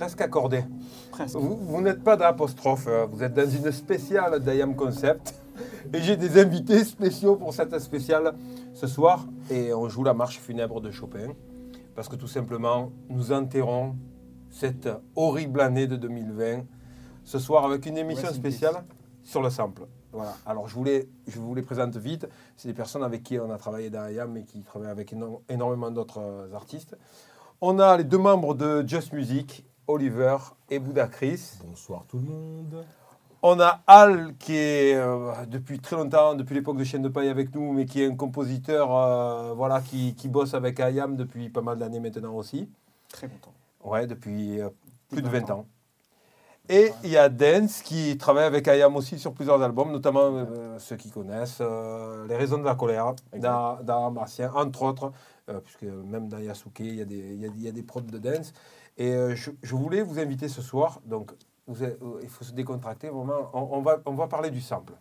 presque 0.00 0.22
accordé. 0.22 0.64
Presque. 1.10 1.36
Vous, 1.36 1.56
vous 1.56 1.82
n'êtes 1.82 2.02
pas 2.02 2.16
d'apostrophe, 2.16 2.86
euh, 2.88 3.04
vous 3.04 3.22
êtes 3.22 3.34
dans 3.34 3.46
une 3.50 3.70
spéciale 3.70 4.40
d'IAM 4.42 4.74
Concept. 4.74 5.34
Et 5.92 6.00
j'ai 6.00 6.16
des 6.16 6.40
invités 6.40 6.84
spéciaux 6.84 7.36
pour 7.36 7.52
cette 7.52 7.78
spéciale 7.80 8.32
ce 8.72 8.86
soir. 8.86 9.26
Et 9.50 9.74
on 9.74 9.90
joue 9.90 10.02
la 10.02 10.14
marche 10.14 10.38
funèbre 10.38 10.80
de 10.80 10.90
Chopin. 10.90 11.34
Parce 11.94 12.08
que 12.08 12.16
tout 12.16 12.28
simplement, 12.28 12.90
nous 13.10 13.30
enterrons 13.30 13.94
cette 14.48 14.88
horrible 15.16 15.60
année 15.60 15.86
de 15.86 15.96
2020 15.96 16.62
ce 17.24 17.38
soir 17.38 17.66
avec 17.66 17.84
une 17.84 17.98
émission 17.98 18.32
spéciale 18.32 18.82
sur 19.22 19.42
le 19.42 19.50
sample. 19.50 19.82
Voilà. 20.12 20.34
Alors 20.46 20.66
je, 20.66 20.74
voulais, 20.76 21.10
je 21.28 21.38
vous 21.38 21.54
les 21.54 21.60
présente 21.60 21.94
vite. 21.98 22.26
C'est 22.56 22.68
des 22.68 22.74
personnes 22.74 23.02
avec 23.04 23.22
qui 23.22 23.38
on 23.38 23.50
a 23.50 23.58
travaillé 23.58 23.90
dans 23.90 24.08
IAM 24.08 24.34
et 24.38 24.44
qui 24.44 24.62
travaillent 24.62 24.88
avec 24.88 25.12
éno- 25.12 25.42
énormément 25.50 25.90
d'autres 25.90 26.20
euh, 26.22 26.54
artistes. 26.54 26.96
On 27.60 27.78
a 27.78 27.98
les 27.98 28.04
deux 28.04 28.16
membres 28.16 28.54
de 28.54 28.82
Just 28.88 29.12
Music, 29.12 29.66
Oliver 29.86 30.36
et 30.68 30.78
Bouddha 30.78 31.06
Chris. 31.08 31.58
Bonsoir 31.64 32.04
tout 32.08 32.18
le 32.18 32.24
monde. 32.24 32.84
On 33.42 33.58
a 33.58 33.80
Al 33.86 34.34
qui 34.38 34.54
est 34.54 34.94
euh, 34.94 35.32
depuis 35.46 35.78
très 35.80 35.96
longtemps, 35.96 36.34
depuis 36.34 36.54
l'époque 36.54 36.76
de 36.76 36.84
Chaîne 36.84 37.02
de 37.02 37.08
Paille 37.08 37.28
avec 37.28 37.54
nous, 37.54 37.72
mais 37.72 37.86
qui 37.86 38.02
est 38.02 38.06
un 38.06 38.14
compositeur 38.14 38.94
euh, 38.94 39.54
voilà, 39.54 39.80
qui, 39.80 40.14
qui 40.14 40.28
bosse 40.28 40.52
avec 40.52 40.78
IAM 40.78 41.16
depuis 41.16 41.48
pas 41.48 41.62
mal 41.62 41.78
d'années 41.78 42.00
maintenant 42.00 42.34
aussi. 42.34 42.68
Très 43.08 43.28
content. 43.28 43.52
Ouais, 43.82 44.06
depuis 44.06 44.60
euh, 44.60 44.68
plus 45.08 45.22
de 45.22 45.28
20 45.28 45.40
20 45.46 45.50
ans. 45.52 45.66
Et 46.68 46.92
il 47.02 47.10
y 47.10 47.16
a 47.16 47.28
Dance 47.30 47.80
qui 47.80 48.16
travaille 48.18 48.44
avec 48.44 48.66
IAM 48.66 48.94
aussi 48.94 49.18
sur 49.18 49.32
plusieurs 49.32 49.60
albums, 49.62 49.90
notamment 49.90 50.20
euh, 50.34 50.78
ceux 50.78 50.96
qui 50.96 51.10
connaissent 51.10 51.58
euh, 51.62 52.26
Les 52.28 52.36
Raisons 52.36 52.58
de 52.58 52.64
la 52.64 52.74
colère, 52.74 53.14
dans, 53.36 53.82
dans 53.82 54.10
Martien, 54.10 54.52
entre 54.54 54.82
autres, 54.82 55.12
euh, 55.48 55.58
puisque 55.60 55.82
même 55.84 56.28
dans 56.28 56.38
Yasuke, 56.38 56.80
il 56.80 56.94
y, 56.96 57.00
a 57.00 57.06
des, 57.06 57.16
il 57.16 57.40
y 57.40 57.46
a- 57.46 57.50
il 57.56 57.62
y 57.62 57.68
a 57.68 57.72
des 57.72 57.82
prods 57.82 58.02
de 58.02 58.18
Dance. 58.18 58.52
Et 59.00 59.14
euh, 59.14 59.34
je, 59.34 59.50
je 59.62 59.74
voulais 59.74 60.02
vous 60.02 60.18
inviter 60.18 60.46
ce 60.48 60.60
soir, 60.60 61.00
donc 61.06 61.32
vous 61.66 61.82
euh, 61.82 61.96
il 62.22 62.28
faut 62.28 62.44
se 62.44 62.52
décontracter 62.52 63.08
vraiment, 63.08 63.50
on, 63.54 63.78
on 63.78 63.80
va, 63.80 63.98
on 64.04 64.12
va 64.12 64.26
parler 64.28 64.50
du 64.50 64.60
sample, 64.60 64.92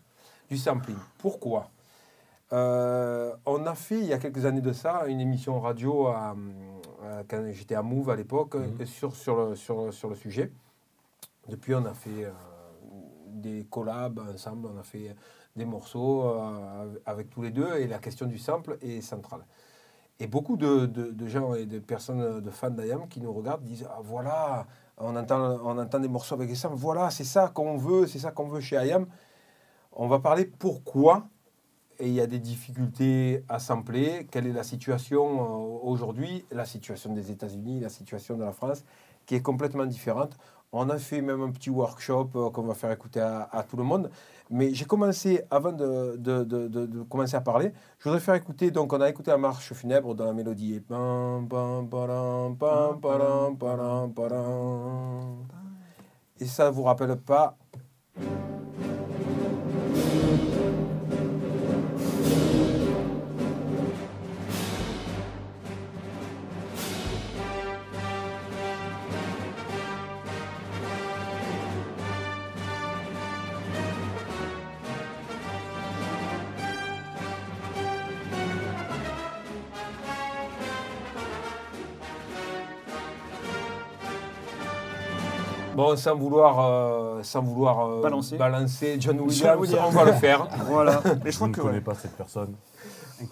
du 0.49 0.55
sampling. 0.57 0.95
Pourquoi? 1.17 1.69
Euh, 2.53 3.35
On 3.45 3.65
a 3.65 3.75
fait, 3.75 3.99
il 3.99 4.05
y 4.05 4.13
a 4.13 4.17
quelques 4.17 4.45
années 4.45 4.61
de 4.61 4.71
ça, 4.71 5.05
une 5.07 5.19
émission 5.19 5.59
radio 5.59 6.07
à, 6.07 6.29
à- 7.03 7.23
quand 7.27 7.43
j'étais 7.51 7.75
à 7.75 7.83
Move 7.83 8.09
à 8.09 8.15
l'époque, 8.15 8.55
Mhm. 8.55 8.85
sur, 8.85 9.13
sur, 9.17 9.35
le, 9.35 9.55
sur, 9.57 9.85
le- 9.85 9.91
sur 9.91 10.07
le 10.09 10.15
sujet. 10.15 10.49
Depuis, 11.49 11.75
on 11.75 11.83
a 11.83 11.93
fait 11.93 12.23
euh, 12.23 12.31
des 13.27 13.65
collabs 13.69 14.19
ensemble, 14.33 14.69
on 14.73 14.79
a 14.79 14.83
fait 14.83 15.13
des 15.57 15.65
morceaux 15.65 16.23
euh, 16.23 16.95
avec 17.05 17.29
tous 17.29 17.41
les 17.41 17.51
deux, 17.51 17.75
et 17.75 17.85
la 17.87 17.99
question 17.99 18.27
du 18.27 18.37
sample 18.37 18.77
est 18.81 19.01
centrale. 19.01 19.41
Et 20.19 20.27
beaucoup 20.27 20.57
de, 20.57 20.85
de- 20.85 21.27
gens 21.27 21.53
et 21.55 21.65
de 21.65 21.79
personnes, 21.79 22.41
de 22.41 22.49
fans 22.49 22.69
d'IAM 22.71 23.07
qui 23.07 23.21
nous 23.21 23.31
regardent 23.31 23.63
disent 23.63 23.87
Ah, 23.89 23.99
voilà, 24.03 24.67
on 24.97 25.15
entend, 25.15 25.59
on 25.63 25.77
entend 25.77 25.99
des 25.99 26.09
morceaux 26.09 26.35
avec 26.35 26.49
des 26.49 26.55
samples, 26.55 26.75
voilà, 26.75 27.09
c'est 27.09 27.23
ça 27.23 27.47
qu'on 27.49 27.77
veut, 27.77 28.05
c'est 28.07 28.19
ça 28.19 28.31
qu'on 28.31 28.47
veut 28.47 28.59
chez 28.59 28.75
IAM. 28.75 29.05
On 29.93 30.07
va 30.07 30.19
parler 30.19 30.45
pourquoi 30.45 31.27
il 32.01 32.09
y 32.09 32.21
a 32.21 32.27
des 32.27 32.39
difficultés 32.39 33.43
à 33.49 33.59
sampler. 33.59 34.27
Quelle 34.31 34.47
est 34.47 34.53
la 34.53 34.63
situation 34.63 35.41
euh, 35.41 35.79
aujourd'hui 35.83 36.45
La 36.51 36.65
situation 36.65 37.13
des 37.13 37.31
États-Unis, 37.31 37.79
la 37.81 37.89
situation 37.89 38.37
de 38.37 38.43
la 38.43 38.51
France, 38.53 38.83
qui 39.25 39.35
est 39.35 39.41
complètement 39.41 39.85
différente. 39.85 40.37
On 40.71 40.89
a 40.89 40.97
fait 40.99 41.21
même 41.21 41.41
un 41.41 41.51
petit 41.51 41.69
workshop 41.69 42.29
euh, 42.35 42.49
qu'on 42.51 42.63
va 42.63 42.73
faire 42.73 42.91
écouter 42.91 43.19
à 43.21 43.65
tout 43.67 43.77
le 43.77 43.83
monde. 43.83 44.11
Mais 44.51 44.73
j'ai 44.73 44.85
commencé, 44.85 45.43
avant 45.51 45.71
de, 45.71 46.15
de- 46.17 46.43
de- 46.43 46.67
de- 46.67 47.03
commencer 47.03 47.35
à 47.35 47.41
parler, 47.41 47.71
je 47.99 48.05
voudrais 48.05 48.19
faire 48.19 48.33
écouter, 48.33 48.71
donc 48.71 48.91
on 48.91 48.99
a 48.99 49.07
écouté 49.07 49.29
la 49.29 49.37
marche 49.37 49.73
funèbre 49.73 50.15
dans 50.15 50.25
la 50.25 50.33
mélodie. 50.33 50.73
Et. 50.75 50.83
Et 56.39 56.45
ça 56.45 56.65
ne 56.65 56.69
vous 56.71 56.83
rappelle 56.83 57.15
pas? 57.17 57.57
Bon, 85.89 85.97
sans 85.97 86.15
vouloir, 86.15 86.59
euh, 86.59 87.23
sans 87.23 87.41
vouloir 87.41 87.79
euh, 87.87 88.01
Balancer. 88.01 88.37
balancer 88.37 88.97
John 88.99 89.19
Williams, 89.21 89.59
Williams. 89.59 89.85
on 89.87 89.91
va 89.91 90.05
le 90.05 90.13
faire. 90.13 90.47
Voilà. 90.65 91.01
Mais 91.23 91.31
je 91.31 91.43
ne 91.43 91.49
que. 91.51 91.61
connais 91.61 91.73
ouais. 91.75 91.81
pas 91.81 91.95
cette 91.95 92.15
personne. 92.15 92.55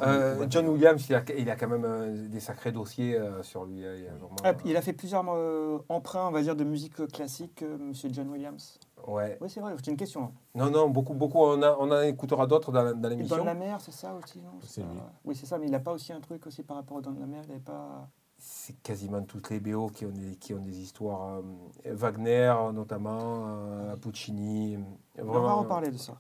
Euh, 0.02 0.46
John 0.50 0.68
Williams, 0.68 1.06
il 1.10 1.16
a, 1.16 1.22
il 1.38 1.50
a 1.50 1.56
quand 1.56 1.68
même 1.70 1.86
euh, 1.86 2.28
des 2.28 2.42
sacrés 2.42 2.74
dossiers 2.74 3.16
euh, 3.18 3.42
sur 3.42 3.64
lui. 3.64 3.86
euh, 3.86 3.96
il 3.98 4.04
y 4.04 4.08
a 4.08 4.12
vraiment, 4.12 4.36
Ah, 4.44 4.52
il 4.66 4.76
a 4.76 4.82
fait 4.82 4.92
plusieurs 4.92 5.24
euh, 5.30 5.78
emprunts, 5.88 6.28
on 6.28 6.32
va 6.32 6.42
dire, 6.42 6.58
de 6.58 6.66
musique 6.66 6.96
classique, 7.08 7.62
euh, 7.64 7.78
Monsieur 7.78 8.10
John 8.12 8.28
Williams. 8.30 8.80
euh, 9.08 9.12
ouais. 9.12 9.38
Oui, 9.40 9.50
c'est 9.50 9.62
vrai, 9.62 9.74
c'est 9.78 9.90
une 9.92 9.96
question. 9.96 10.24
hein. 10.24 10.32
Non, 10.56 10.70
non, 10.70 10.90
beaucoup, 10.90 11.14
beaucoup. 11.14 11.40
On, 11.40 11.62
a, 11.62 11.74
on 11.80 11.90
en 11.90 12.02
écoutera 12.02 12.46
d'autres 12.48 12.72
dans, 12.74 12.94
dans 12.94 13.08
l'émission. 13.10 13.38
Dans 13.38 13.46
la 13.46 13.54
mer, 13.54 13.80
c'est 13.80 13.94
ça 13.94 14.14
aussi, 14.22 14.40
non? 14.40 14.60
C'est 14.62 14.82
lui. 14.82 14.90
Oui, 15.24 15.36
c'est 15.36 15.46
ça, 15.46 15.58
mais 15.58 15.68
il 15.68 15.72
n'a 15.72 15.80
pas 15.80 15.94
aussi 15.94 16.12
un 16.12 16.20
truc 16.20 16.46
aussi 16.48 16.64
par 16.64 16.76
rapport 16.78 16.98
à 16.98 17.02
Dans 17.02 17.12
la 17.12 17.26
mer, 17.26 17.42
il 17.46 17.50
n'avait 17.50 17.62
pas. 17.62 18.10
C'est 18.50 18.82
quasiment 18.82 19.22
toutes 19.24 19.50
les 19.50 19.60
BO 19.60 19.88
qui 19.90 20.06
ont 20.06 20.10
des, 20.12 20.36
qui 20.38 20.54
ont 20.54 20.60
des 20.60 20.80
histoires. 20.80 21.42
euh, 21.86 21.94
Wagner, 21.94 22.54
notamment, 22.74 23.20
euh, 23.46 23.96
Puccini. 23.98 24.78
On 25.20 25.26
va 25.26 25.32
Vraiment, 25.32 25.60
reparler 25.64 25.92
de 25.92 25.98
ça. 25.98 26.14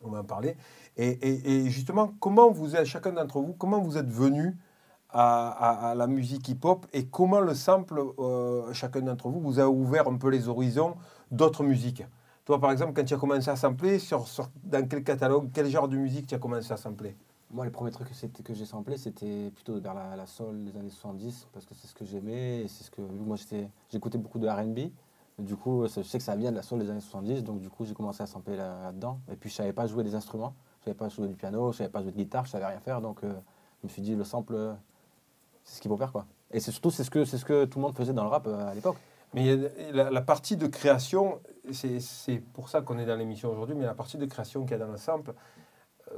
on 0.00 0.08
va 0.10 0.20
en 0.20 0.24
parler. 0.24 0.56
Et, 0.96 1.08
et- 1.08 1.50
et 1.66 1.70
justement, 1.70 2.14
comment 2.20 2.48
vous 2.52 2.76
êtes, 2.76 2.84
chacun 2.84 3.10
d'entre 3.12 3.40
vous, 3.40 3.54
comment 3.54 3.80
vous 3.80 3.98
êtes 3.98 4.08
venu 4.08 4.56
à, 5.10 5.48
à- 5.48 5.90
à 5.90 5.94
la 5.96 6.06
musique 6.06 6.48
hip-hop 6.48 6.86
et 6.92 7.06
comment 7.08 7.40
le 7.40 7.54
sample, 7.54 8.00
euh, 8.20 8.72
chacun 8.72 9.00
d'entre 9.02 9.28
vous, 9.28 9.40
vous 9.40 9.58
a 9.58 9.68
ouvert 9.68 10.06
un 10.08 10.16
peu 10.16 10.28
les 10.30 10.46
horizons 10.48 10.94
d'autres 11.32 11.64
musiques? 11.64 12.04
Toi, 12.44 12.60
par 12.60 12.70
exemple, 12.70 12.92
quand 12.94 13.04
tu 13.04 13.14
as 13.14 13.18
commencé 13.18 13.48
à 13.50 13.56
sampler, 13.56 13.98
sur, 13.98 14.28
sur- 14.28 14.48
dans 14.62 14.86
quel 14.86 15.02
catalogue, 15.02 15.50
quel 15.52 15.66
genre 15.68 15.88
de 15.88 15.96
musique 15.96 16.28
tu 16.28 16.36
as 16.36 16.38
commencé 16.38 16.72
à 16.72 16.76
sampler? 16.76 17.16
Moi, 17.50 17.64
les 17.64 17.70
premiers 17.70 17.90
trucs 17.90 18.08
que, 18.08 18.54
j'ai 18.54 18.64
samplé, 18.64 18.96
c'était 18.96 19.50
plutôt 19.54 19.78
vers 19.80 19.94
la, 19.94 20.16
la 20.16 20.26
soul 20.26 20.64
des 20.64 20.76
années 20.76 20.90
70, 20.90 21.48
parce 21.52 21.66
que 21.66 21.74
c'est 21.74 21.86
ce 21.86 21.94
que 21.94 22.04
j'aimais, 22.04 22.66
c'est 22.68 22.84
ce 22.84 22.90
que 22.90 23.00
moi 23.00 23.36
j'écoutais 23.90 24.18
beaucoup 24.18 24.38
de 24.38 24.48
R&B. 24.48 24.90
Du 25.38 25.56
coup, 25.56 25.84
je 25.86 26.02
sais 26.02 26.18
que 26.18 26.24
ça 26.24 26.36
vient 26.36 26.50
de 26.50 26.56
la 26.56 26.62
soul 26.62 26.80
des 26.80 26.90
années 26.90 27.00
70, 27.00 27.42
donc 27.44 27.60
du 27.60 27.68
coup, 27.68 27.84
j'ai 27.84 27.94
commencé 27.94 28.22
à 28.22 28.26
sampler 28.26 28.56
là- 28.56 28.82
là-dedans. 28.82 29.20
et 29.30 29.36
puis, 29.36 29.50
je 29.50 29.54
savais 29.54 29.72
pas 29.72 29.86
jouer 29.86 30.02
des 30.04 30.14
instruments, 30.14 30.54
je 30.80 30.86
savais 30.86 30.96
pas 30.96 31.08
jouer 31.08 31.28
du 31.28 31.34
piano, 31.34 31.72
je 31.72 31.78
savais 31.78 31.90
pas 31.90 32.02
jouer 32.02 32.12
de 32.12 32.16
guitare, 32.16 32.44
je 32.44 32.50
savais 32.50 32.66
rien 32.66 32.80
faire, 32.80 33.00
donc 33.00 33.22
euh, 33.24 33.32
je 33.82 33.86
me 33.86 33.88
suis 33.88 34.02
dit, 34.02 34.14
le 34.16 34.24
sample, 34.24 34.76
c'est 35.64 35.76
ce 35.76 35.80
qu'il 35.80 35.88
faut 35.88 35.96
faire, 35.96 36.12
quoi. 36.12 36.26
Et 36.50 36.60
c'est 36.60 36.70
surtout, 36.70 36.90
c'est 36.90 37.04
ce, 37.04 37.10
que, 37.10 37.24
ce 37.24 37.44
que 37.44 37.64
tout 37.64 37.78
le 37.78 37.82
monde 37.82 37.96
faisait 37.96 38.12
dans 38.12 38.22
le 38.24 38.30
rap 38.30 38.46
euh, 38.46 38.68
à 38.68 38.74
l'époque. 38.74 38.96
Mais 39.32 39.56
la, 39.92 40.10
la 40.12 40.22
partie 40.22 40.56
de 40.56 40.68
création, 40.68 41.40
c'est 41.72 42.40
pour 42.52 42.68
ça 42.68 42.82
qu'on 42.82 42.98
est 42.98 43.06
dans 43.06 43.16
l'émission 43.16 43.50
aujourd'hui, 43.50 43.74
mais 43.74 43.84
la 43.84 43.94
partie 43.94 44.16
de 44.16 44.26
création 44.26 44.62
qu'il 44.62 44.70
y 44.70 44.74
a 44.74 44.78
dans 44.78 44.92
le 44.92 44.96
sample, 44.96 45.34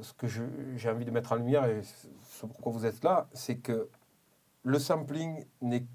ce 0.00 0.12
que 0.12 0.26
j'ai 0.26 0.90
envie 0.90 1.04
de 1.04 1.10
mettre 1.10 1.32
en 1.32 1.36
lumière 1.36 1.64
et 1.66 1.82
ce 1.82 2.46
pourquoi 2.46 2.72
vous 2.72 2.86
êtes 2.86 3.02
là, 3.04 3.28
c'est 3.32 3.56
que 3.56 3.88
le 4.62 4.78
sampling 4.78 5.44
n'est, 5.60 5.86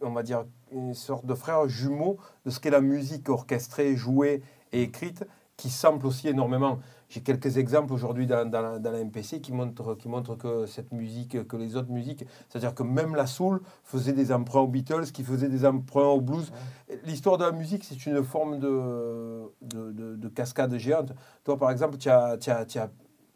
on 0.00 0.10
va 0.10 0.22
dire, 0.22 0.46
une 0.72 0.94
sorte 0.94 1.26
de 1.26 1.34
frère 1.34 1.68
jumeau 1.68 2.18
de 2.44 2.50
ce 2.50 2.60
qu'est 2.60 2.70
la 2.70 2.80
musique 2.80 3.28
orchestrée, 3.28 3.94
jouée 3.94 4.42
et 4.72 4.82
écrite, 4.82 5.24
qui 5.56 5.70
sample 5.70 6.06
aussi 6.06 6.28
énormément. 6.28 6.78
J'ai 7.08 7.20
quelques 7.22 7.56
exemples 7.56 7.92
aujourd'hui 7.94 8.26
dans, 8.26 8.48
dans 8.48 8.60
la, 8.60 8.78
dans 8.78 8.90
la 8.90 9.02
MPC 9.02 9.40
qui 9.40 9.52
montrent, 9.52 9.94
qui 9.94 10.08
montrent 10.08 10.34
que 10.36 10.66
cette 10.66 10.92
musique, 10.92 11.46
que 11.48 11.56
les 11.56 11.74
autres 11.74 11.90
musiques, 11.90 12.24
c'est-à-dire 12.50 12.74
que 12.74 12.82
même 12.82 13.14
la 13.14 13.26
soul 13.26 13.62
faisait 13.82 14.12
des 14.12 14.30
emprunts 14.30 14.60
aux 14.60 14.68
Beatles, 14.68 15.10
qui 15.12 15.24
faisait 15.24 15.48
des 15.48 15.64
emprunts 15.64 16.08
au 16.08 16.20
blues. 16.20 16.52
L'histoire 17.04 17.38
de 17.38 17.44
la 17.44 17.52
musique, 17.52 17.84
c'est 17.84 18.04
une 18.06 18.22
forme 18.22 18.58
de, 18.58 19.42
de, 19.62 19.92
de- 19.92 20.16
de 20.16 20.28
cascade 20.28 20.76
géante. 20.76 21.12
Toi, 21.44 21.56
par 21.56 21.70
exemple, 21.70 21.96
tu 21.96 22.10
as, 22.10 22.36
tu 22.36 22.50
as- 22.50 22.66
tu 22.66 22.78
as- 22.78 22.90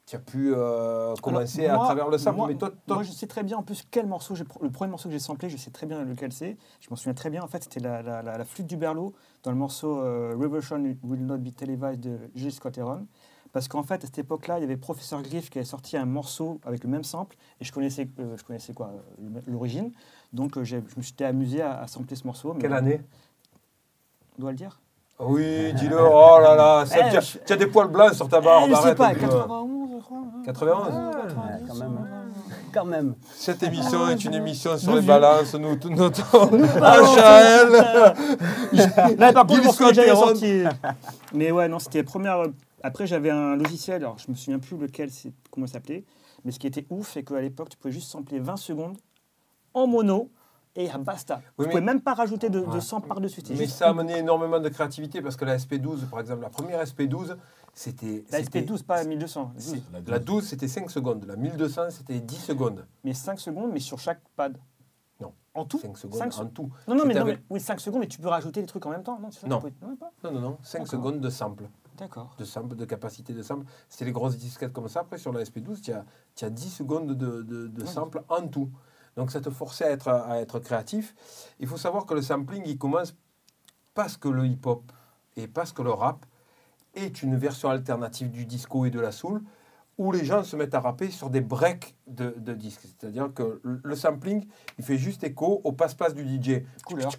tu 0.04 0.16
as 0.16 0.18
pu 0.18 0.52
euh, 0.52 1.14
commencer 1.22 1.64
Alors, 1.64 1.76
moi- 1.76 1.84
à 1.84 1.86
travers 1.86 2.08
le 2.10 2.18
sample, 2.18 2.36
moi- 2.36 2.48
mais 2.48 2.56
toi, 2.56 2.70
toi- 2.86 2.96
Moi, 2.96 3.02
je 3.04 3.12
sais 3.12 3.28
très 3.28 3.44
bien 3.44 3.56
en 3.58 3.62
plus 3.62 3.84
quel 3.88 4.06
morceau. 4.06 4.34
Le 4.60 4.68
premier 4.70 4.90
morceau 4.90 5.08
que 5.08 5.12
j'ai 5.12 5.20
samplé, 5.20 5.48
je 5.48 5.56
sais 5.56 5.70
très 5.70 5.86
bien 5.86 6.04
lequel 6.04 6.32
c'est. 6.32 6.56
Je 6.80 6.90
m'en 6.90 6.96
souviens 6.96 7.14
très 7.14 7.30
bien. 7.30 7.40
En 7.42 7.46
fait, 7.46 7.62
c'était 7.62 7.78
la, 7.80 8.02
la, 8.02 8.20
la- 8.20 8.36
la 8.36 8.44
flûte 8.44 8.66
du 8.66 8.76
berlot 8.76 9.14
dans 9.44 9.52
le 9.52 9.56
morceau 9.56 10.00
euh, 10.02 10.34
Revolution 10.36 10.82
Will 11.04 11.24
Not 11.24 11.38
Be 11.38 11.54
Televised 11.54 12.00
de 12.00 12.18
Gilles 12.34 12.50
Scott 12.52 12.76
Heron. 12.76 13.06
Parce 13.52 13.68
qu'en 13.68 13.82
fait, 13.82 14.02
à 14.02 14.06
cette 14.06 14.18
époque-là, 14.18 14.58
il 14.58 14.62
y 14.62 14.64
avait 14.64 14.76
Professeur 14.78 15.20
Griff 15.22 15.50
qui 15.50 15.58
avait 15.58 15.66
sorti 15.66 15.96
un 15.98 16.06
morceau 16.06 16.58
avec 16.64 16.84
le 16.84 16.90
même 16.90 17.04
sample. 17.04 17.36
Et 17.60 17.64
je 17.64 17.72
connaissais, 17.72 18.08
euh, 18.18 18.34
je 18.36 18.42
connaissais 18.44 18.72
quoi 18.72 18.90
euh, 18.94 19.40
l'origine. 19.46 19.92
Donc, 20.32 20.56
euh, 20.56 20.64
je 20.64 20.76
me 20.76 21.02
suis 21.02 21.14
amusé 21.22 21.60
à, 21.60 21.80
à 21.82 21.86
sampler 21.86 22.16
ce 22.16 22.26
morceau. 22.26 22.54
mais- 22.54 22.60
quelle 22.62 22.72
année? 22.72 23.00
On 24.38 24.42
doit 24.42 24.52
le 24.52 24.56
dire? 24.56 24.80
Oui, 25.18 25.72
dis-le. 25.74 25.98
Oh 26.00 26.38
là 26.42 26.54
là, 26.56 26.86
ça- 26.86 26.96
Eh, 27.06 27.10
tu, 27.10 27.16
as, 27.18 27.20
je- 27.20 27.38
tu 27.46 27.52
as 27.52 27.56
des 27.56 27.66
poils 27.66 27.88
blancs 27.88 28.14
sur 28.14 28.26
ta 28.28 28.40
barbe. 28.40 28.64
Eh, 28.70 28.74
Je 28.74 28.80
sais 28.80 28.94
pas, 28.94 29.08
un 29.08 29.14
peu. 29.14 29.20
91, 29.20 29.90
je 29.98 30.02
crois. 30.02 30.18
91 30.46 30.88
Ah, 30.90 31.10
Ouais, 31.28 31.62
quand 31.68 31.74
même, 31.74 31.98
hein. 31.98 32.06
quand 32.72 32.84
même. 32.86 33.14
Cette 33.34 33.62
émission 33.62 34.00
Ah, 34.06 34.12
est 34.12 34.24
une 34.24 34.32
je- 34.32 34.38
émission 34.38 34.78
sur 34.78 34.94
le 34.94 35.00
les 35.00 35.06
balances. 35.06 35.54
Nous 35.54 35.76
nous 35.84 35.94
notons 35.94 36.22
HAL. 36.82 38.16
Là, 39.18 39.32
par 39.34 39.46
contre, 39.46 39.60
déjà 39.60 39.72
Scott 39.72 39.94
sorti. 40.06 40.62
Mais 41.34 41.50
ouais, 41.52 41.68
non, 41.68 41.78
c'était 41.78 42.02
première. 42.02 42.44
Après, 42.82 43.06
j'avais 43.06 43.30
un 43.30 43.56
logiciel, 43.56 43.96
alors 44.02 44.18
je 44.18 44.30
me 44.30 44.34
souviens 44.36 44.58
plus 44.58 44.76
lequel, 44.76 45.10
comment 45.50 45.66
ça 45.66 45.74
s'appelait. 45.74 46.04
Mais 46.44 46.50
ce 46.52 46.58
qui 46.58 46.66
était 46.66 46.86
ouf, 46.90 47.12
c'est 47.12 47.22
qu'à 47.22 47.40
l'époque, 47.40 47.68
tu 47.70 47.76
pouvais 47.76 47.92
juste 47.92 48.10
sampler 48.10 48.40
20 48.40 48.56
secondes 48.56 48.96
en 49.74 49.86
mono 49.86 50.30
et 50.74 50.88
basta. 51.00 51.40
Oui, 51.58 51.66
tu 51.66 51.70
pouvais 51.70 51.80
même 51.82 52.00
pas 52.00 52.14
rajouter 52.14 52.48
de, 52.50 52.60
de 52.60 52.64
Ouais. 52.66 52.80
sample 52.80 53.06
par-dessus. 53.08 53.42
Mais 53.50 53.66
ça 53.66 53.86
a 53.86 53.90
amené 53.90 54.18
énormément 54.18 54.58
de 54.58 54.68
créativité 54.68 55.20
parce 55.22 55.36
que 55.36 55.44
la 55.44 55.56
SP12, 55.58 56.06
par 56.08 56.20
exemple, 56.20 56.42
la 56.42 56.50
première 56.50 56.80
SP12, 56.82 57.36
c'était. 57.74 58.24
La 58.30 58.38
c'était- 58.42 58.62
SP12, 58.62 58.82
pas 58.82 59.04
1200. 59.04 59.52
c'est- 59.56 59.72
12. 59.74 59.82
La 60.08 60.18
12, 60.18 60.46
c'était 60.48 60.68
5 60.68 60.90
secondes. 60.90 61.24
La 61.26 61.36
1200, 61.36 61.90
c'était 61.90 62.18
10 62.20 62.36
secondes. 62.40 62.86
Mais 63.04 63.14
5 63.14 63.38
secondes, 63.38 63.70
mais 63.72 63.80
sur 63.80 63.98
chaque 63.98 64.20
pad. 64.34 64.58
Non. 65.20 65.32
En 65.54 65.66
tout 65.66 65.78
5 65.78 65.96
secondes 65.96 66.22
en 66.22 66.46
tout. 66.46 66.70
Non, 66.88 66.94
non, 66.96 67.04
mais, 67.06 67.14
non, 67.14 67.20
avec- 67.20 67.36
mais- 67.40 67.44
oui, 67.50 67.60
5 67.60 67.78
secondes, 67.78 68.00
mais 68.00 68.08
tu 68.08 68.18
peux 68.18 68.28
rajouter 68.28 68.60
des 68.62 68.66
trucs 68.66 68.84
en 68.86 68.90
même 68.90 69.02
temps. 69.04 69.18
Non, 69.20 69.30
ça 69.30 69.46
Non. 69.46 69.60
peux- 69.60 69.70
Non, 69.82 70.32
non, 70.32 70.40
non. 70.40 70.58
5 70.62 70.78
D'accord. 70.78 70.90
secondes 70.90 71.20
de 71.20 71.30
sample. 71.30 71.64
D'accord. 72.02 72.34
de 72.38 72.44
sample, 72.44 72.76
de 72.76 72.84
capacité 72.84 73.32
de 73.32 73.42
sample. 73.42 73.66
C'était 73.88 74.04
les 74.04 74.12
grosses 74.12 74.36
disquettes 74.36 74.72
comme 74.72 74.88
ça. 74.88 75.00
Après, 75.00 75.18
sur 75.18 75.32
la 75.32 75.42
SP12, 75.42 75.80
tu 75.80 75.92
as, 75.92 76.04
as 76.42 76.50
10 76.50 76.70
secondes 76.70 77.12
de, 77.14 77.42
de, 77.42 77.66
de 77.66 77.84
sample 77.84 78.22
en 78.28 78.46
tout. 78.48 78.70
Donc, 79.16 79.30
ça 79.30 79.40
te 79.40 79.50
forçait 79.50 79.84
à 79.84 79.90
être, 79.90 80.08
à 80.08 80.40
être 80.40 80.58
créatif. 80.58 81.14
Il 81.60 81.66
faut 81.66 81.76
savoir 81.76 82.06
que 82.06 82.14
le 82.14 82.22
sampling, 82.22 82.62
il 82.66 82.78
commence 82.78 83.14
parce 83.94 84.16
que 84.16 84.28
le 84.28 84.46
hip-hop 84.46 84.90
et 85.36 85.46
parce 85.46 85.72
que 85.72 85.82
le 85.82 85.90
rap 85.90 86.24
est 86.94 87.22
une 87.22 87.36
version 87.36 87.70
alternative 87.70 88.30
du 88.30 88.46
disco 88.46 88.84
et 88.84 88.90
de 88.90 89.00
la 89.00 89.12
soul, 89.12 89.42
où 89.98 90.10
les 90.12 90.24
gens 90.24 90.42
se 90.42 90.56
mettent 90.56 90.74
à 90.74 90.80
rapper 90.80 91.10
sur 91.10 91.30
des 91.30 91.40
breaks 91.40 91.94
de, 92.06 92.34
de 92.38 92.54
disques. 92.54 92.82
C'est-à-dire 92.82 93.32
que 93.34 93.60
le 93.62 93.96
sampling, 93.96 94.46
il 94.78 94.84
fait 94.84 94.96
juste 94.96 95.22
écho 95.24 95.60
au 95.64 95.72
passe-passe 95.72 96.14
du 96.14 96.22
DJ. 96.24 96.62
Couleur. 96.84 97.10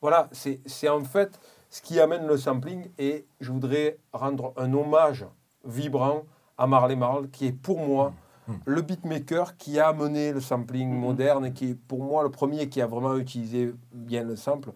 Voilà, 0.00 0.28
c'est 0.32 0.60
c'est 0.66 0.88
en 0.88 1.02
fait 1.04 1.38
ce 1.76 1.82
qui 1.82 2.00
amène 2.00 2.26
le 2.26 2.38
sampling 2.38 2.88
et 2.98 3.26
je 3.40 3.52
voudrais 3.52 3.98
rendre 4.14 4.54
un 4.56 4.72
hommage 4.72 5.26
vibrant 5.64 6.22
à 6.56 6.66
Marley 6.66 6.96
Marl, 6.96 7.28
qui 7.28 7.46
est 7.46 7.52
pour 7.52 7.80
moi 7.80 8.14
le 8.64 8.80
beatmaker 8.80 9.56
qui 9.58 9.78
a 9.78 9.88
amené 9.88 10.32
le 10.32 10.40
sampling 10.40 10.88
Mhm. 10.90 10.98
moderne 11.00 11.44
et 11.46 11.52
qui 11.52 11.70
est 11.70 11.74
pour 11.74 12.02
moi 12.02 12.22
le 12.22 12.30
premier 12.30 12.68
qui 12.70 12.80
a 12.80 12.86
vraiment 12.86 13.14
utilisé 13.16 13.74
bien 13.92 14.22
le 14.24 14.36
sample 14.36 14.70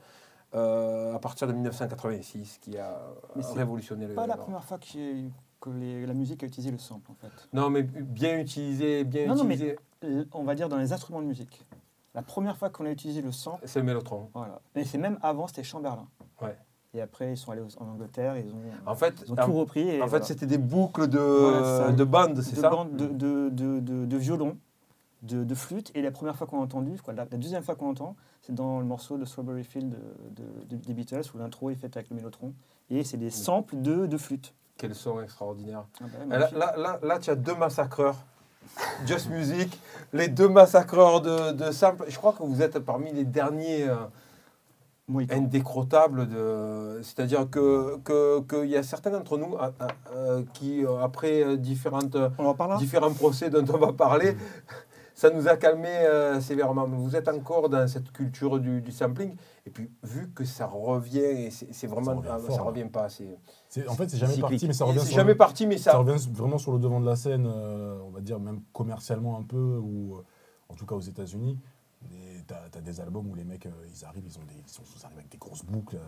euh, 0.53 1.15
à 1.15 1.19
partir 1.21 1.47
de 1.47 1.53
1986, 1.53 2.59
qui 2.61 2.77
a 2.77 3.01
Mais 3.37 3.45
révolutionné 3.55 4.07
le 4.09 4.15
Pas 4.15 4.27
la 4.27 4.37
première 4.37 4.65
fois 4.65 4.79
que 4.79 5.71
les- 5.71 6.05
la 6.07 6.13
musique 6.15 6.43
a 6.43 6.47
utilisé 6.47 6.71
le 6.73 6.79
sample, 6.79 7.13
en 7.13 7.15
fait. 7.15 7.31
Non, 7.53 7.71
mais 7.71 7.83
bien 7.85 8.37
utilisé, 8.39 9.05
bien 9.05 9.27
Non, 9.29 9.37
non, 9.37 9.45
mais- 9.45 9.55
utilisé, 9.55 9.79
On 10.33 10.43
va 10.45 10.55
dire 10.55 10.69
dans 10.69 10.79
les 10.79 10.93
instruments 10.93 11.23
de 11.23 11.27
musique. 11.27 11.65
La 12.15 12.23
première 12.23 12.57
fois 12.57 12.69
qu'on 12.71 12.85
a 12.87 12.91
utilisé 12.91 13.23
le 13.23 13.31
sample, 13.33 13.63
c'est 13.65 13.79
le 13.79 13.85
mélotron. 13.85 14.29
voilà. 14.35 14.61
Mais 14.75 14.83
c'est 14.85 14.99
même 14.99 15.19
avant, 15.23 15.47
c'était 15.47 15.63
Chamberlain. 15.63 16.09
Ouais. 16.43 16.57
Et 16.93 17.01
après, 17.01 17.33
ils 17.33 17.37
sont 17.37 17.53
allés 17.53 17.63
en 17.79 17.87
Angleterre, 17.87 18.37
ils 18.37 18.51
ont, 18.53 18.59
En 18.85 18.95
fait, 18.97 19.15
ils 19.25 19.33
ont 19.33 19.37
en, 19.39 19.45
tout 19.47 19.53
repris. 19.53 19.89
Et 19.89 20.03
en 20.03 20.09
fait, 20.09 20.25
c'était 20.25 20.47
des 20.47 20.59
boucles 20.59 21.07
de, 21.07 21.19
Voilà, 21.19 21.93
de 21.93 22.05
bandes, 22.05 22.41
c'est 22.43 22.57
ça 22.57 22.69
bandes 22.71 22.97
de, 22.97 23.07
de, 23.07 23.49
de, 23.51 23.79
de- 23.79 24.07
de 24.07 24.17
violon, 24.17 24.57
de, 25.23 25.45
de 25.45 25.55
flûte. 25.55 25.93
Et 25.95 26.03
la 26.03 26.11
première 26.11 26.35
fois 26.35 26.49
qu'on 26.49 26.59
a 26.59 26.65
entendu, 26.65 27.01
quoi, 27.01 27.15
la, 27.15 27.27
la 27.31 27.37
deuxième 27.39 27.63
fois 27.63 27.77
qu'on 27.77 27.91
entend, 27.91 28.17
c'est 28.43 28.55
dans 28.55 28.81
le 28.81 28.85
morceau 28.87 29.19
de 29.19 29.25
Strawberry 29.25 29.63
Field 29.63 29.91
de, 29.91 30.43
de- 30.43 30.77
de- 30.77 30.85
des 30.85 30.95
Beatles, 30.95 31.23
où 31.33 31.39
l'intro 31.39 31.71
est 31.71 31.77
faite 31.77 31.97
avec 31.97 32.11
le 32.11 32.17
mélotron. 32.17 32.55
Et 32.91 33.05
c'est 33.05 33.19
des 33.19 33.31
samples 33.31 33.81
de, 33.81 34.07
de 34.07 34.17
flûte. 34.17 34.53
Quel 34.77 34.95
son 34.97 35.21
extraordinaire. 35.23 35.85
Ah 36.01 36.05
bah, 36.29 36.39
là, 36.39 36.75
là, 36.77 36.99
là, 37.03 37.19
tu 37.21 37.31
as 37.31 37.37
deux 37.37 37.55
massacreurs. 37.55 38.17
Just 39.07 39.31
Music, 39.31 39.81
les 40.13 40.29
deux 40.29 40.49
massacreurs 40.49 41.21
de, 41.21 41.53
de 41.53 41.71
samples. 41.71 42.05
Je 42.09 42.17
crois 42.17 42.33
que 42.33 42.43
vous 42.43 42.63
êtes 42.63 42.79
parmi 42.81 43.13
les 43.13 43.25
derniers 43.25 43.89
euh, 43.89 43.95
Mohican. 45.11 45.37
indécrottables. 45.37 46.29
De... 46.29 47.01
C'est-à-dire 47.03 47.49
que 47.51 47.99
que- 47.99 48.41
qu'il 48.43 48.71
y 48.71 48.77
a 48.77 48.83
certains 48.83 49.11
d'entre 49.11 49.37
nous 49.39 49.55
euh, 49.57 49.71
euh, 49.81 49.87
euh, 50.15 50.43
qui, 50.55 50.85
après 51.03 51.57
différentes, 51.59 52.17
différents 52.79 53.13
procès 53.13 53.51
dont 53.51 53.65
on 53.75 53.79
va 53.79 53.93
parler, 53.93 54.37
ça 55.15 55.29
nous 55.31 55.47
a 55.49 55.57
calmé 55.57 55.89
euh, 55.89 56.41
sévèrement. 56.41 56.87
Mais 56.89 56.97
vous 56.97 57.15
êtes 57.15 57.29
encore 57.29 57.69
dans 57.69 57.87
cette 57.87 58.11
culture 58.13 58.59
du, 58.59 58.81
du 58.81 58.91
sampling. 58.93 59.35
Et 59.67 59.71
puis, 59.71 59.91
vu 60.03 60.31
que 60.35 60.45
ça 60.45 60.67
revient, 60.67 61.19
et 61.19 61.51
c'est 61.51 61.87
vraiment. 61.87 62.17
revient 62.17 62.29
ah, 62.33 62.39
fort, 62.39 62.55
ça 62.57 62.61
hein. 62.63 62.65
revient 62.65 62.85
pas. 62.91 63.09
C'est 63.11 63.37
C'est- 63.69 63.87
En 63.89 63.95
fait, 63.95 64.09
c'est 64.09 64.17
jamais 64.17 64.33
Cyclique. 64.33 64.51
parti, 64.51 64.67
mais 64.67 64.73
ça 64.73 64.85
revient, 64.87 65.01
c'est 65.01 65.15
jamais 65.15 65.33
le- 65.33 65.37
parti, 65.39 65.67
mais 65.67 65.77
ça 65.79 65.93
ça. 65.93 65.99
revient 65.99 66.17
vraiment 66.33 66.57
sur 66.59 66.73
le 66.73 66.79
devant 66.79 67.01
de 67.01 67.07
la 67.07 67.17
scène, 67.17 67.47
euh, 67.47 67.99
on 68.07 68.11
va 68.11 68.21
dire 68.21 68.41
même 68.41 68.61
commercialement 68.73 69.37
un 69.39 69.43
peu, 69.43 69.79
ou 69.83 70.17
en 70.71 70.75
tout 70.75 70.87
cas 70.87 70.95
aux 70.95 71.01
États-Unis. 71.01 71.59
Tu 72.73 72.79
as, 72.79 72.81
des 72.81 73.01
albums 73.01 73.29
où 73.31 73.35
les 73.35 73.45
mecs, 73.45 73.67
euh, 73.67 73.71
ils 73.95 74.05
arrivent, 74.05 74.25
ils, 74.27 74.39
ont 74.39 74.43
des, 74.45 74.55
ils, 74.67 74.69
sont, 74.69 74.83
ils 74.97 75.05
arrivent 75.05 75.19
avec 75.19 75.29
des 75.31 75.39
grosses 75.39 75.65
boucles, 75.65 75.97
euh, 75.97 76.01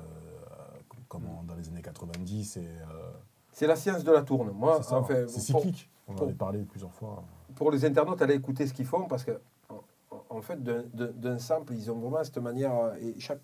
comme 1.09 1.27
en- 1.29 1.43
dans 1.45 1.55
les 1.55 1.69
années 1.69 1.83
90. 1.83 2.57
Et, 2.57 2.67
euh, 2.67 3.11
C'est 3.53 3.67
la 3.67 3.77
science 3.77 4.03
de 4.03 4.11
la 4.11 4.23
tourne. 4.23 4.51
Moi, 4.51 4.79
c'est 4.83 4.89
ça, 4.91 4.99
enfin, 4.99 5.27
c'est 5.29 5.53
pour- 5.53 5.61
cyclique. 5.63 5.89
On 6.09 6.13
en 6.13 6.17
pour- 6.17 6.27
avait 6.27 6.35
parlé 6.37 6.65
plusieurs 6.65 6.93
fois. 6.93 7.23
pour 7.55 7.71
les 7.71 7.85
internautes, 7.85 8.21
allez 8.23 8.35
écouter 8.35 8.67
ce 8.67 8.73
qu'ils 8.75 8.87
font 8.87 9.07
parce 9.07 9.25
que, 9.25 9.41
en, 9.69 9.83
en 10.31 10.41
fait, 10.43 10.61
d'un- 10.63 10.85
d'un 10.95 11.13
d'un 11.13 11.39
sample, 11.39 11.75
ils 11.75 11.91
ont 11.91 11.99
vraiment 11.99 12.25
cette 12.25 12.39
manière. 12.39 12.75
euh, 12.75 12.95
Et 13.01 13.21
chaque, 13.21 13.41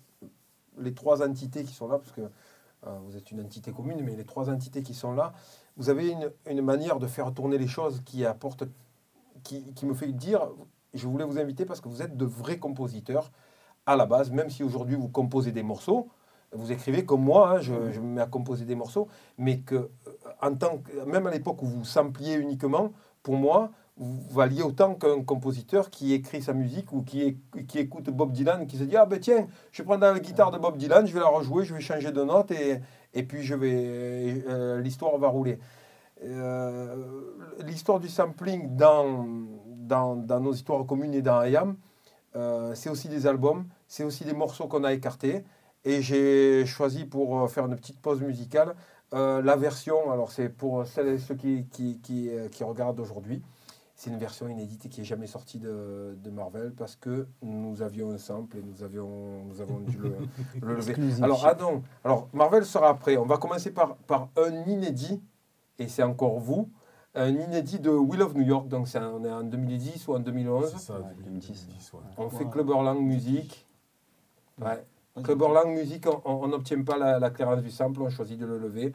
les 0.77 0.93
trois 0.93 1.21
entités 1.21 1.63
qui 1.63 1.73
sont 1.73 1.87
là, 1.87 1.99
parce 1.99 2.11
que 2.11 2.21
euh, 2.21 2.99
vous 3.05 3.15
êtes 3.15 3.29
une 3.31 3.41
entité 3.41 3.71
commune, 3.71 4.01
mais 4.03 4.15
les 4.15 4.25
trois 4.25 4.49
entités 4.49 4.81
qui 4.83 4.93
sont 4.93 5.13
là, 5.13 5.33
vous 5.77 5.89
avez 5.89 6.09
une, 6.09 6.31
une 6.49 6.61
manière 6.61 6.97
de 6.99 7.07
faire 7.07 7.33
tourner 7.33 7.57
les 7.57 7.67
choses 7.67 8.01
qui 8.03 8.25
apporte, 8.25 8.63
qui, 9.43 9.63
qui 9.73 9.85
me 9.85 9.93
fait 9.93 10.11
dire, 10.11 10.49
je 10.93 11.07
voulais 11.07 11.25
vous 11.25 11.39
inviter 11.39 11.65
parce 11.65 11.81
que 11.81 11.89
vous 11.89 12.01
êtes 12.01 12.17
de 12.17 12.25
vrais 12.25 12.57
compositeurs 12.57 13.31
à 13.85 13.95
la 13.95 14.05
base, 14.05 14.31
même 14.31 14.49
si 14.49 14.63
aujourd'hui 14.63 14.95
vous 14.95 15.09
composez 15.09 15.51
des 15.51 15.63
morceaux. 15.63 16.09
Vous 16.51 16.71
écrivez 16.71 17.05
comme 17.05 17.21
moi, 17.21 17.57
hein, 17.57 17.59
je, 17.61 17.73
me 17.73 18.15
mets 18.15 18.21
à 18.21 18.25
composer 18.25 18.65
des 18.65 18.75
morceaux, 18.75 19.07
mais 19.37 19.59
que, 19.59 19.75
euh, 19.75 19.89
en 20.41 20.55
tant 20.55 20.81
même 21.05 21.27
à 21.27 21.31
l'époque 21.31 21.61
où 21.61 21.67
vous 21.67 21.85
sampliez 21.85 22.35
uniquement, 22.35 22.91
pour 23.21 23.35
moi, 23.35 23.69
vous 23.97 24.21
valiez 24.31 24.63
autant 24.63 24.95
qu'un 24.95 25.21
compositeur 25.23 25.89
qui 25.89 26.13
écrit 26.13 26.41
sa 26.41 26.53
musique 26.53 26.93
ou 26.93 27.01
qui, 27.03 27.37
qui 27.67 27.79
écoute 27.79 28.09
Bob 28.09 28.31
Dylan, 28.31 28.65
qui 28.65 28.77
se 28.77 28.83
dit 28.83 28.95
Ah 28.95 29.05
ben 29.05 29.19
tiens, 29.19 29.45
je 29.71 29.83
prends 29.83 29.97
la 29.97 30.17
guitare 30.19 30.51
de 30.51 30.57
Bob 30.57 30.77
Dylan, 30.77 31.05
je 31.05 31.13
vais 31.13 31.19
la 31.19 31.27
rejouer, 31.27 31.65
je 31.65 31.75
vais 31.75 31.81
changer 31.81 32.11
de 32.11 32.23
note 32.23 32.49
et, 32.51 32.79
et 33.13 33.23
puis 33.23 33.43
je 33.43 33.55
vais 33.55 34.43
euh, 34.47 34.81
l'histoire 34.81 35.17
va 35.17 35.27
rouler. 35.27 35.59
Euh, 36.23 36.95
l'histoire 37.65 37.99
du 37.99 38.09
sampling 38.09 38.75
dans, 38.75 39.27
dans, 39.89 40.15
dans 40.15 40.39
nos 40.39 40.53
histoires 40.53 40.85
communes 40.85 41.13
et 41.13 41.21
dans 41.21 41.43
IAM, 41.43 41.75
euh, 42.35 42.73
c'est 42.75 42.89
aussi 42.89 43.09
des 43.09 43.27
albums, 43.27 43.65
c'est 43.87 44.03
aussi 44.03 44.23
des 44.23 44.33
morceaux 44.33 44.67
qu'on 44.67 44.83
a 44.85 44.93
écartés. 44.93 45.43
Et 45.83 46.01
j'ai 46.01 46.65
choisi 46.65 47.05
pour 47.05 47.39
euh, 47.39 47.47
faire 47.47 47.65
une 47.65 47.75
petite 47.75 47.99
pause 47.99 48.21
musicale 48.21 48.75
euh, 49.13 49.41
la 49.41 49.55
version, 49.55 50.11
alors 50.11 50.31
c'est 50.31 50.49
pour 50.49 50.85
celles 50.85 51.07
et 51.07 51.17
ceux 51.17 51.33
qui, 51.33 51.65
qui, 51.71 51.99
qui, 51.99 52.29
euh, 52.29 52.47
qui 52.47 52.63
regardent 52.63 52.99
aujourd'hui, 52.99 53.41
c'est 53.95 54.11
une 54.11 54.19
version 54.19 54.47
inédite 54.47 54.85
et 54.85 54.89
qui 54.89 55.01
n'est 55.01 55.05
jamais 55.05 55.25
sortie 55.25 55.57
de, 55.57 56.15
de 56.23 56.29
Marvel 56.29 56.73
parce 56.77 56.95
que 56.95 57.27
nous 57.41 57.81
avions 57.81 58.11
un 58.11 58.19
sample 58.19 58.57
et 58.57 58.61
nous, 58.61 58.83
avions, 58.83 59.43
nous 59.45 59.61
avons 59.61 59.79
dû 59.79 59.97
le, 59.97 60.15
le 60.61 60.75
lever. 60.75 60.95
Alors, 61.23 61.43
ah 61.45 61.55
non, 61.59 61.81
alors 62.03 62.29
Marvel 62.33 62.65
sera 62.65 62.89
après. 62.89 63.17
On 63.17 63.25
va 63.25 63.37
commencer 63.37 63.71
par, 63.71 63.95
par 63.95 64.29
un 64.37 64.53
inédit, 64.67 65.19
et 65.79 65.87
c'est 65.87 66.03
encore 66.03 66.39
vous, 66.39 66.69
un 67.23 67.29
inédit 67.35 67.79
de 67.79 67.89
Will 67.89 68.21
of 68.21 68.33
New 68.35 68.43
York, 68.43 68.67
donc 68.67 68.87
un- 68.95 69.09
on 69.09 69.23
est 69.25 69.31
en 69.31 69.43
2010 69.43 70.07
ou 70.07 70.15
en 70.15 70.19
2011. 70.19 70.71
C'est 70.71 70.79
ça, 70.79 70.99
Ouais, 70.99 71.05
2010. 71.23 71.65
2010, 71.67 71.93
ouais. 71.93 71.99
On 72.17 72.29
fait 72.29 72.45
Ouais. 72.45 72.49
Clubberlang 72.51 72.99
Music. 73.01 73.67
Ouais. 74.59 74.83
Vas-y. 75.15 75.23
Clubberlang 75.23 75.69
Music, 75.73 76.05
on- 76.07 76.21
on 76.25 76.43
on 76.43 76.47
n'obtient 76.47 76.81
pas 76.83 76.97
la, 76.97 77.19
la 77.19 77.29
clairance 77.29 77.61
du 77.61 77.71
sample, 77.71 78.01
on 78.01 78.09
choisit 78.09 78.39
de 78.39 78.45
le 78.45 78.57
lever. 78.57 78.93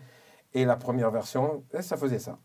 Et 0.52 0.64
la 0.64 0.76
première 0.76 1.10
version, 1.10 1.64
eh, 1.72 1.82
ça 1.82 1.96
faisait 1.96 2.18
ça. 2.18 2.38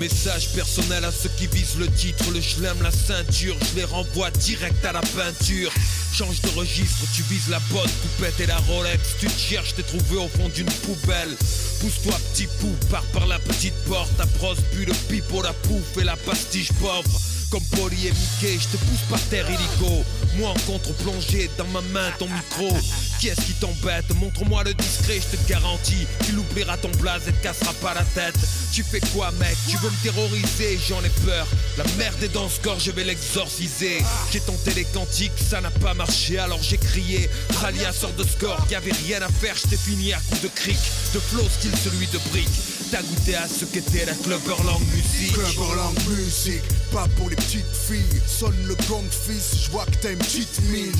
Message 0.00 0.48
personnel 0.54 1.04
à 1.04 1.12
ceux 1.12 1.28
qui 1.36 1.46
visent 1.46 1.76
le 1.78 1.86
titre, 1.86 2.24
le 2.32 2.40
chelem, 2.40 2.80
la 2.82 2.90
ceinture, 2.90 3.54
je 3.60 3.80
les 3.80 3.84
renvoie 3.84 4.30
direct 4.30 4.82
à 4.82 4.92
la 4.92 5.02
peinture. 5.02 5.70
Change 6.14 6.40
de 6.40 6.48
registre, 6.58 7.04
tu 7.14 7.22
vises 7.24 7.50
la 7.50 7.58
bonne 7.70 7.90
poupette 7.90 8.40
et 8.40 8.46
la 8.46 8.56
Rolex, 8.56 8.98
tu 9.20 9.26
te 9.26 9.38
cherches, 9.38 9.74
t'es 9.74 9.82
trouvé 9.82 10.16
au 10.16 10.28
fond 10.28 10.48
d'une 10.48 10.64
poubelle. 10.64 11.36
Pousse-toi 11.80 12.18
petit 12.32 12.48
pou, 12.60 12.74
pars 12.90 13.04
par 13.12 13.26
la 13.26 13.38
petite 13.40 13.74
porte, 13.86 14.18
approche, 14.18 14.56
bu 14.72 14.86
le 14.86 14.94
pipeau, 15.10 15.42
la 15.42 15.52
pouffe 15.52 15.98
et 16.00 16.04
la 16.04 16.16
pastiche 16.16 16.72
pauvre. 16.80 17.20
Comme 17.50 17.64
Polly 17.76 18.06
et 18.06 18.12
Mickey, 18.12 18.58
je 18.58 18.68
te 18.68 18.82
pousse 18.82 19.04
par 19.10 19.20
terre 19.28 19.50
illico. 19.50 20.02
Moi 20.38 20.48
en 20.48 20.58
contre-plongée, 20.60 21.50
dans 21.58 21.66
ma 21.66 21.82
main 21.82 22.10
ton 22.18 22.26
micro. 22.26 22.74
Qui 23.20 23.28
est-ce 23.28 23.42
qui 23.42 23.52
t'embête 23.52 24.06
Montre-moi 24.18 24.64
le 24.64 24.72
discret, 24.72 25.20
je 25.20 25.36
te 25.36 25.48
garantis 25.48 26.06
qu'il 26.24 26.38
oubliera 26.38 26.78
ton 26.78 26.88
blaze 27.00 27.28
et 27.28 27.32
te 27.32 27.42
cassera 27.42 27.74
pas 27.74 27.92
la 27.92 28.02
tête. 28.14 28.34
Tu 28.72 28.82
fais 28.82 29.00
quoi, 29.12 29.30
mec? 29.32 29.54
Tu 29.68 29.76
veux 29.76 29.90
me 29.90 30.02
terroriser? 30.02 30.80
J'en 30.88 31.04
ai 31.04 31.10
peur. 31.26 31.46
La 31.76 31.84
merde 31.98 32.22
est 32.22 32.32
dans 32.32 32.48
ce 32.48 32.58
corps, 32.60 32.80
je 32.80 32.90
vais 32.92 33.04
l'exorciser. 33.04 33.98
J'ai 34.32 34.40
tenté 34.40 34.72
les 34.72 34.84
cantiques, 34.84 35.32
ça 35.36 35.60
n'a 35.60 35.70
pas 35.70 35.92
marché, 35.92 36.38
alors 36.38 36.62
j'ai 36.62 36.78
crié. 36.78 37.28
Ralia 37.60 37.92
sort 37.92 38.14
de 38.14 38.24
score, 38.24 38.66
y 38.70 38.74
avait 38.74 38.92
rien 39.04 39.20
à 39.20 39.28
faire, 39.28 39.54
je 39.54 39.76
fini 39.76 40.14
à 40.14 40.18
coups 40.20 40.40
de 40.40 40.48
cric, 40.48 40.78
de 41.12 41.18
flow 41.18 41.46
style 41.58 41.76
celui 41.84 42.06
de 42.06 42.18
brique. 42.30 42.48
T'as 42.90 43.02
goûté 43.02 43.36
à 43.36 43.46
ce 43.46 43.66
qu'était 43.66 44.06
la 44.06 44.14
Clubberland 44.14 44.82
musique. 44.94 45.34
Clubberland 45.34 45.94
musique, 46.08 46.64
pas 46.90 47.06
pour 47.18 47.28
les 47.28 47.36
petites 47.36 47.76
filles. 47.86 48.22
Sonne 48.26 48.56
le 48.66 48.74
gong 48.88 49.04
fils, 49.10 49.64
je 49.64 49.70
vois 49.70 49.84
que 49.84 49.96
t'as 50.00 50.12
une 50.12 50.18
petite 50.18 50.58
mine. 50.70 50.92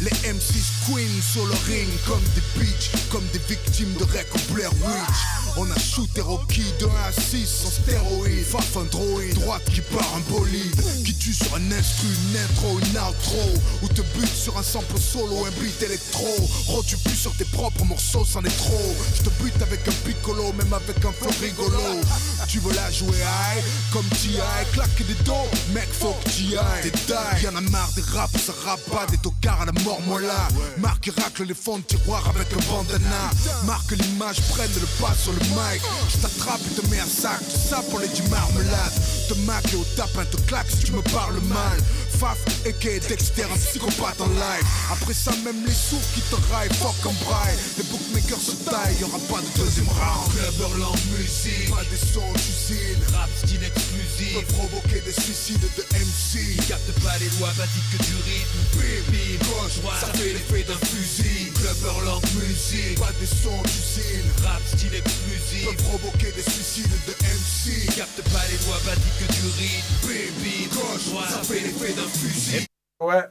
Les 0.00 0.10
M6 0.24 0.86
Queens 0.86 1.22
sur 1.32 1.44
le 1.46 1.52
ring 1.66 1.88
comme 2.06 2.22
des 2.34 2.42
bitches, 2.58 2.90
comme 3.10 3.26
des 3.34 3.40
victimes 3.48 3.92
de 3.98 4.04
rec 4.04 4.26
ou 4.34 4.54
Blair 4.54 4.72
Witch. 4.72 5.40
On 5.56 5.70
a 5.70 5.78
shooté 5.78 6.20
Rocky 6.20 6.64
de 6.78 6.86
1 6.86 6.88
à 6.88 7.12
6 7.12 7.46
sans 7.46 7.70
stéroïdes. 7.70 8.46
Faf 8.46 8.76
un 8.76 8.84
droïde, 8.84 9.34
droite 9.34 9.64
qui 9.74 9.80
part 9.80 10.08
un 10.16 10.20
bolide. 10.32 10.80
Qui 11.04 11.14
tue 11.14 11.34
sur 11.34 11.54
un 11.54 11.72
instru, 11.72 12.06
une 12.08 12.38
intro, 12.38 12.78
une 12.78 12.96
outro. 12.96 13.60
Ou 13.82 13.88
te 13.88 14.02
bute 14.16 14.34
sur 14.34 14.56
un 14.56 14.62
sample 14.62 14.98
solo, 14.98 15.44
un 15.44 15.50
beat 15.60 15.82
électro. 15.82 16.28
Ro, 16.66 16.82
tu 16.86 16.96
pues 16.98 17.16
sur 17.16 17.34
tes 17.34 17.44
propres 17.46 17.84
morceaux, 17.84 18.24
c'en 18.24 18.42
est 18.44 18.56
trop. 18.56 18.94
Je 19.16 19.22
te 19.22 19.42
bute 19.42 19.60
avec 19.60 19.86
un 19.86 19.92
piccolo, 20.06 20.52
même 20.52 20.72
avec 20.72 21.04
un 21.04 21.12
flow 21.12 21.30
rigolo. 21.42 22.00
Tu 22.48 22.60
veux 22.60 22.74
la 22.74 22.90
jouer 22.90 23.18
high, 23.18 23.64
comme 23.92 24.06
T.I. 24.06 24.40
Claque 24.72 25.06
des 25.06 25.24
dos, 25.24 25.48
mec, 25.74 25.88
faut 25.92 26.16
que 26.24 26.56
ailles. 26.56 26.82
T'es 26.82 26.90
die. 26.90 27.44
Y'en 27.44 27.56
a 27.56 27.60
marre 27.60 27.90
des 27.96 28.02
raps, 28.02 28.40
ça 28.40 28.52
pas 28.90 29.06
des 29.10 29.18
tocards 29.18 29.62
à 29.62 29.64
la 29.66 29.72
mort, 29.82 29.89
moi 30.06 30.20
là. 30.20 30.48
Marc 30.78 31.10
racle 31.16 31.44
les 31.44 31.54
fonds 31.54 31.78
de 31.78 31.82
tiroir 31.82 32.22
avec 32.28 32.48
un 32.52 32.72
bandana. 32.72 33.30
Marque 33.64 33.92
l'image, 33.92 34.40
prenne 34.50 34.70
le 34.74 34.86
pas 35.02 35.14
sur 35.14 35.32
le 35.32 35.40
mic. 35.40 35.82
Je 36.08 36.18
t'attrape 36.18 36.60
et 36.70 36.80
te 36.80 36.86
mets 36.88 37.00
un 37.00 37.06
sac, 37.06 37.40
tout 37.40 37.68
ça 37.68 37.82
pour 37.90 37.98
les 37.98 38.08
du 38.08 38.22
marmelade. 38.28 38.92
Te 39.28 39.34
maque 39.46 39.72
et 39.72 39.76
au 39.76 39.84
tapin 39.96 40.24
te 40.24 40.36
claque 40.42 40.70
si 40.70 40.84
tu 40.84 40.92
me 40.92 41.02
parles 41.02 41.40
mal. 41.48 41.78
Faf, 42.20 42.36
aka 42.66 42.98
Dexter, 43.08 43.44
un 43.48 43.56
psychopathe 43.56 44.20
en 44.20 44.28
live. 44.28 44.66
Après 44.92 45.14
ça, 45.14 45.32
même 45.42 45.64
les 45.64 45.72
sourds 45.72 46.04
qui 46.14 46.20
te 46.28 46.36
raillent, 46.52 46.68
fuck 46.76 46.94
en 47.06 47.14
braille. 47.24 47.56
Les 47.78 47.84
bookmakers 47.84 48.38
se 48.40 48.52
taillent, 48.68 48.96
y'aura 49.00 49.18
pas 49.30 49.40
de 49.40 49.48
deuxième 49.56 49.88
round. 49.88 50.28
Clubberland 50.36 50.98
musique, 51.16 51.70
Pas 51.70 51.80
des 51.88 51.96
sons 51.96 52.28
d'usine. 52.36 53.00
rap 53.16 53.30
style 53.42 53.64
exclusif. 53.64 54.36
Peut 54.36 54.52
provoquer 54.52 55.00
des 55.00 55.12
suicides 55.16 55.64
de 55.64 55.82
MC. 55.96 56.60
Capte 56.68 56.92
pas 57.00 57.16
les 57.24 57.30
lois 57.40 57.52
basiques 57.56 57.88
que 57.96 58.04
du 58.04 58.14
rythme. 58.28 58.60
Bim, 58.76 59.00
Bim, 59.08 59.34
gauche, 59.48 59.80
droite, 59.80 60.00
ça 60.04 60.12
fait 60.12 60.32
l'effet 60.36 60.64
d'un 60.68 60.80
fusil. 60.92 61.48
Clubberland 61.56 62.20
musique, 62.36 63.00
Pas 63.00 63.12
des 63.18 63.26
sons 63.32 63.62
d'usine. 63.64 64.28
rap 64.44 64.60
style 64.68 64.90
Peut 64.92 65.00
exclusif. 65.00 65.88
provoquer 65.88 66.32
des 66.36 66.44
suicides 66.44 66.92
de 67.08 67.14
MC. 67.16 67.88
Capte 67.96 68.20
pas 68.28 68.44
les 68.52 68.60
lois 68.68 68.80
basiques 68.84 69.18
que 69.24 69.28
du 69.32 69.44
rythme. 69.56 69.88
Bim, 70.04 70.28
Bim, 70.44 70.68
gauche, 70.76 71.04
droite. 71.08 71.30
ça 71.32 71.42
fait 71.48 71.60
l'effet 71.64 71.92
d'un 71.96 72.09
fusil. 72.10 72.66
Ouais. 73.00 73.22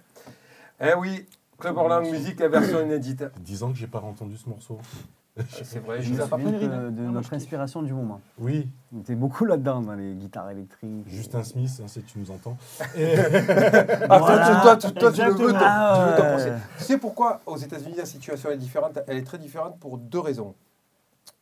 Eh 0.82 0.94
oui, 0.98 1.26
Club 1.58 1.78
Orland 1.78 2.02
Musique, 2.10 2.40
la 2.40 2.48
version 2.48 2.82
inédite. 2.86 3.24
10 3.40 3.64
ans 3.64 3.72
que 3.72 3.78
j'ai 3.78 3.88
pas 3.88 4.00
entendu 4.00 4.38
ce 4.38 4.48
morceau. 4.50 4.80
C'est 5.64 5.80
vrai, 5.86 6.02
Je 6.02 6.14
l'ai 6.14 6.28
pas 6.28 6.38
de, 6.38 6.90
de 6.90 7.02
moi, 7.02 7.12
notre 7.12 7.34
inspiration 7.34 7.82
du 7.82 7.94
moment. 7.94 8.20
Oui, 8.40 8.68
On 8.96 9.00
était 9.02 9.16
beaucoup 9.16 9.46
là-dedans, 9.46 9.82
dans 9.82 9.94
les 9.94 10.14
guitares 10.16 10.50
électriques. 10.50 11.08
Justin 11.08 11.44
Smith, 11.44 11.72
hein, 11.82 11.88
si 11.88 12.02
tu 12.04 12.20
nous 12.20 12.32
entends. 12.32 12.58
Et- 12.98 13.16
Ah, 14.10 14.18
Voilà, 14.20 14.60
toi, 14.62 14.76
tu- 14.78 14.92
toi, 14.94 15.00
toi, 15.00 15.12
tu 15.12 15.22
le 15.24 15.32
veux, 15.32 15.38
toi, 15.38 15.48
tu 15.48 15.54
veux 15.54 15.60
Ah, 15.62 16.60
sais 16.80 16.98
pourquoi 16.98 17.42
aux 17.46 17.58
États-Unis 17.58 17.96
la 17.98 18.06
situation 18.06 18.50
est 18.52 18.58
différente? 18.58 19.00
Elle 19.08 19.18
est 19.18 19.24
très 19.26 19.38
différente 19.38 19.80
pour 19.80 19.98
deux 19.98 20.20
raisons. 20.20 20.56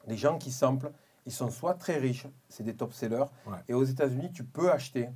Les 0.08 0.17
gens 0.17 0.38
qui 0.38 0.51
samplent, 0.51 0.91
ils 1.25 1.32
sont 1.34 1.50
soit 1.50 1.74
très 1.74 1.98
riches, 1.98 2.27
c'est 2.50 2.63
des 2.63 2.74
top 2.74 2.94
sellers, 2.94 3.25
Ouais. 3.48 3.58
et 3.67 3.74
aux 3.74 3.84
États-Unis, 3.84 4.32
tu 4.34 4.44
peux 4.44 4.72
acheter. 4.72 5.10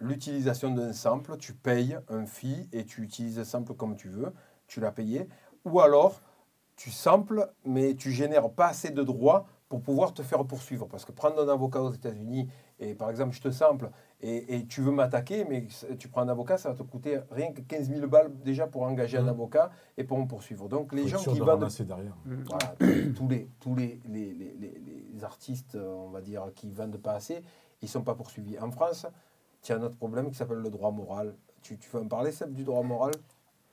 L'utilisation 0.00 0.70
d'un 0.74 0.92
sample, 0.92 1.36
tu 1.38 1.52
payes 1.54 1.96
un 2.08 2.26
fee 2.26 2.68
et 2.72 2.84
tu 2.84 3.02
utilises 3.02 3.38
le 3.38 3.44
sample 3.44 3.74
comme 3.74 3.96
tu 3.96 4.08
veux, 4.08 4.32
tu 4.66 4.80
l'as 4.80 4.92
payé, 4.92 5.28
ou 5.64 5.80
alors 5.80 6.20
tu 6.76 6.90
samples, 6.90 7.48
mais 7.64 7.94
tu 7.94 8.10
génères 8.10 8.50
pas 8.50 8.66
assez 8.68 8.90
de 8.90 9.02
droits 9.02 9.46
pour 9.68 9.80
pouvoir 9.80 10.12
te 10.12 10.22
faire 10.22 10.44
poursuivre. 10.44 10.86
Parce 10.88 11.04
que 11.04 11.12
prendre 11.12 11.40
un 11.42 11.48
avocat 11.48 11.80
aux 11.80 11.92
États-Unis, 11.92 12.48
et 12.80 12.94
par 12.94 13.10
exemple, 13.10 13.34
je 13.34 13.40
te 13.40 13.50
sample, 13.50 13.90
et, 14.20 14.56
et 14.56 14.66
tu 14.66 14.80
veux 14.82 14.90
m'attaquer, 14.90 15.44
mais 15.44 15.66
tu 15.98 16.08
prends 16.08 16.22
un 16.22 16.28
avocat, 16.28 16.58
ça 16.58 16.70
va 16.70 16.74
te 16.74 16.82
coûter 16.82 17.20
rien 17.30 17.52
que 17.52 17.60
15 17.60 17.88
000 17.90 18.06
balles 18.08 18.32
déjà 18.42 18.66
pour 18.66 18.82
engager 18.82 19.18
un 19.18 19.22
Mhm. 19.22 19.28
avocat 19.28 19.70
et 19.96 20.04
pour 20.04 20.18
me 20.18 20.26
poursuivre. 20.26 20.68
Donc 20.68 20.92
les 20.92 21.02
Faut 21.02 21.08
gens 21.08 21.18
qui 21.18 21.38
de 21.38 21.44
vendent 21.44 21.48
ramasser 21.60 21.84
derrière. 21.84 22.16
voilà, 22.24 22.74
tous 23.16 23.28
les, 23.28 23.48
tous 23.60 23.74
les, 23.76 24.00
les, 24.06 24.34
les- 24.34 24.54
les- 24.58 25.06
les 25.14 25.24
artistes, 25.24 25.76
on 25.76 26.10
va 26.10 26.20
dire, 26.20 26.46
qui 26.54 26.70
vendent 26.72 26.96
pas 26.98 27.12
assez, 27.12 27.42
ils 27.82 27.88
sont 27.88 28.02
pas 28.02 28.14
poursuivis. 28.16 28.58
En 28.58 28.70
France, 28.72 29.06
tu 29.64 29.72
as 29.72 29.76
un 29.76 29.82
autre 29.82 29.96
problème 29.96 30.30
qui 30.30 30.36
s'appelle 30.36 30.58
le 30.58 30.70
droit 30.70 30.90
moral. 30.92 31.34
Tu, 31.62 31.78
tu 31.78 31.88
veux 31.90 32.00
en 32.00 32.06
parler, 32.06 32.30
Seb, 32.30 32.52
du 32.52 32.62
droit 32.64 32.82
moral? 32.82 33.12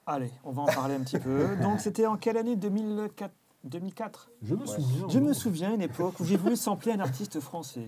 Allez, 0.08 0.32
on 0.44 0.52
va 0.52 0.64
en 0.64 0.66
parler 0.66 0.96
un 0.96 1.02
petit 1.02 1.20
peu. 1.20 1.56
Donc, 1.62 1.82
c'était 1.82 2.08
en 2.08 2.18
quelle 2.18 2.38
année? 2.38 2.56
2004 2.56 3.32
2004 3.64 4.32
Je 4.42 4.56
me 4.56 4.62
Ouais. 4.62 4.66
souviens. 4.68 5.08
Je 5.10 5.20
me 5.20 5.34
souviens 5.34 5.74
une 5.76 5.82
époque 5.82 6.20
où 6.20 6.26
j'ai 6.26 6.38
voulu 6.38 6.56
sampler 6.56 6.94
un 6.94 7.00
artiste 7.00 7.40
français. 7.40 7.88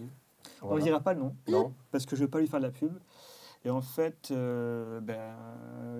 On 0.61 0.75
ne 0.75 0.81
dira 0.81 0.99
pas 0.99 1.13
le 1.13 1.19
nom, 1.21 1.35
Non 1.47 1.73
parce 1.91 2.05
que 2.05 2.15
je 2.15 2.21
ne 2.21 2.25
veux 2.27 2.29
pas 2.29 2.39
lui 2.39 2.47
faire 2.47 2.59
de 2.59 2.65
la 2.65 2.71
pub. 2.71 2.93
Et 3.65 3.69
en 3.69 3.81
fait, 3.81 4.29
euh, 4.31 4.99
ben, 4.99 5.33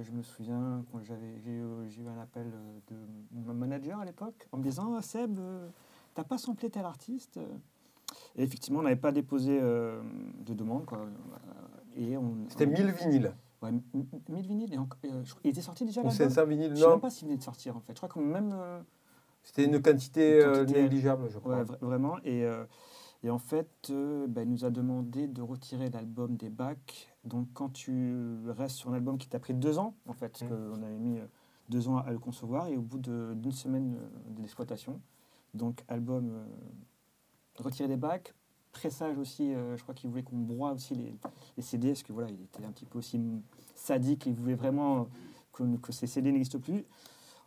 je 0.04 0.12
me 0.12 0.22
souviens 0.22 0.84
quand 0.92 1.00
j'avais 1.02 1.40
j'ai 1.44 1.52
eu, 1.52 2.08
un 2.08 2.22
appel 2.22 2.52
de 2.90 2.96
mon 3.32 3.54
manager 3.54 4.00
à 4.00 4.06
l'époque 4.06 4.48
en 4.52 4.58
me 4.58 4.64
disant 4.64 5.02
Seb, 5.02 5.40
euh, 5.40 5.68
t'as 6.14 6.24
pas 6.26 6.38
samplé 6.38 6.70
tel 6.70 6.86
artiste? 6.86 7.40
Et 8.36 8.44
effectivement, 8.44 8.80
on 8.80 8.84
n'avait 8.84 8.96
pas 8.96 9.12
déposé 9.12 9.58
euh, 9.62 10.02
de 10.46 10.54
demande. 10.54 10.86
Quoi. 10.86 11.08
On, 11.98 12.50
C'était 12.50 12.66
on- 12.68 12.70
1000 12.72 12.92
vinyles. 12.92 13.34
Ouais, 13.62 13.70
m- 13.70 13.82
m- 13.94 14.06
1000 14.30 14.48
vinyles. 14.48 14.74
Et 14.74 14.78
euh, 14.78 15.24
je- 15.24 15.34
il 15.44 15.52
était 15.52 15.62
sorti 15.62 15.86
déjà 15.86 16.02
Ou 16.02 16.06
l'album 16.06 16.30
500 16.30 16.46
vinyles. 16.46 16.76
Je 16.76 16.82
sais 16.82 16.88
même 16.90 17.00
pas 17.00 17.10
s'il 17.10 17.28
venait 17.28 17.38
de 17.38 17.44
sortir 17.44 17.78
en 17.78 17.80
fait. 17.80 17.94
Je 17.94 17.98
crois 17.98 18.10
que 18.10 18.20
même. 18.20 18.52
euh, 18.54 18.82
c'était 19.44 19.66
une 19.66 19.82
quantité, 19.82 20.36
Une 20.38 20.42
euh, 20.48 20.60
quantité- 20.62 20.82
négligeable, 20.84 21.30
je 21.30 21.40
crois. 21.40 21.60
Ouais, 21.60 21.66
vraiment. 21.82 22.18
Et, 22.24 22.46
et 23.24 23.30
en 23.30 23.38
fait, 23.40 23.92
bah, 24.28 24.42
il 24.44 24.50
nous 24.50 24.66
a 24.66 24.70
demandé 24.70 25.28
de 25.28 25.42
retirer 25.42 25.90
l'album 25.90 26.36
des 26.36 26.50
bacs. 26.50 27.14
Donc, 27.26 27.48
quand 27.54 27.70
tu 27.70 28.16
restes 28.48 28.76
sur 28.78 28.90
un 28.92 28.94
album 28.96 29.18
qui 29.18 29.28
t'a 29.30 29.40
pris 29.40 29.54
deux 29.54 29.80
ans, 29.80 29.96
en 30.08 30.14
fait, 30.14 30.30
parce 30.30 30.44
Mm. 30.44 30.50
qu'on 30.50 30.84
avait 30.84 30.98
mis 31.00 31.20
deux 31.70 31.88
ans 31.88 31.98
à 31.98 32.12
le 32.12 32.20
concevoir, 32.20 32.68
et 32.68 32.76
au 32.78 32.82
bout 32.82 32.98
de- 33.00 33.34
d'une 33.36 33.52
semaine 33.54 33.98
d'exploitation, 34.30 35.00
donc 35.54 35.84
album 35.88 36.32
retiré 37.58 37.88
des 37.88 37.98
bacs, 37.98 38.34
pressage 38.74 39.18
aussi, 39.18 39.54
euh, 39.54 39.78
je 39.78 39.84
crois 39.84 39.96
qu'il 39.96 40.10
voulait 40.10 40.24
qu'on 40.24 40.38
broie 40.38 40.72
aussi 40.74 40.96
les, 40.96 41.16
les 41.56 41.64
CD, 41.64 41.90
parce 41.90 42.04
que 42.04 42.12
voilà, 42.12 42.30
il 42.30 42.42
était 42.42 42.66
un 42.66 42.72
petit 42.72 42.86
peu 42.86 43.00
aussi 43.00 43.22
sadique, 43.76 44.26
il 44.26 44.34
voulait 44.34 44.56
vraiment 44.56 45.08
que, 45.54 45.64
que 45.78 45.92
ces 45.92 46.08
CD 46.08 46.32
n'existent 46.32 46.60
plus. 46.60 46.86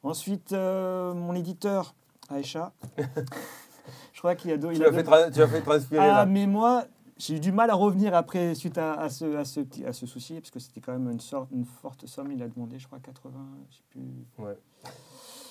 Ensuite, 0.03 0.53
euh, 0.53 1.13
mon 1.15 1.35
éditeur, 1.35 1.95
Aïcha, 2.31 2.73
je 4.13 4.19
crois 4.19 4.35
qu'il 4.35 4.51
a 4.53 4.57
d'autres. 4.57 4.75
Tu 4.75 4.81
il 4.81 4.85
a 4.85 4.93
fait, 4.93 5.31
tu 5.31 5.41
l'as 5.41 5.49
fait 5.49 5.63
transpirer 5.63 6.01
ah, 6.01 6.07
là. 6.09 6.27
mais 6.27 6.47
moi, 6.47 6.87
j'ai 7.19 7.37
eu 7.37 7.41
du 7.41 7.53
mal 7.53 7.71
à 7.71 7.75
revenir 7.75 8.15
après 8.15 8.55
suite 8.55 8.79
à, 8.79 8.95
à 8.95 9.11
ce, 9.11 9.37
à, 9.37 9.45
ce, 9.45 9.61
à 9.85 9.93
ce 9.93 10.07
souci, 10.07 10.35
parce 10.35 10.51
que 10.51 10.61
c'était 10.61 10.81
quand 10.81 10.93
même 10.93 11.11
une, 11.11 11.21
sorte, 11.21 11.51
une 11.51 11.65
forte 11.65 12.07
somme. 12.07 12.31
Il 12.33 12.43
a 12.43 12.49
demandé, 12.49 12.79
je 12.79 12.87
crois, 12.87 13.01
80, 13.01 13.33
je 13.71 13.77
sais 13.77 13.83
plus. 13.91 14.03
Ouais. 14.39 14.57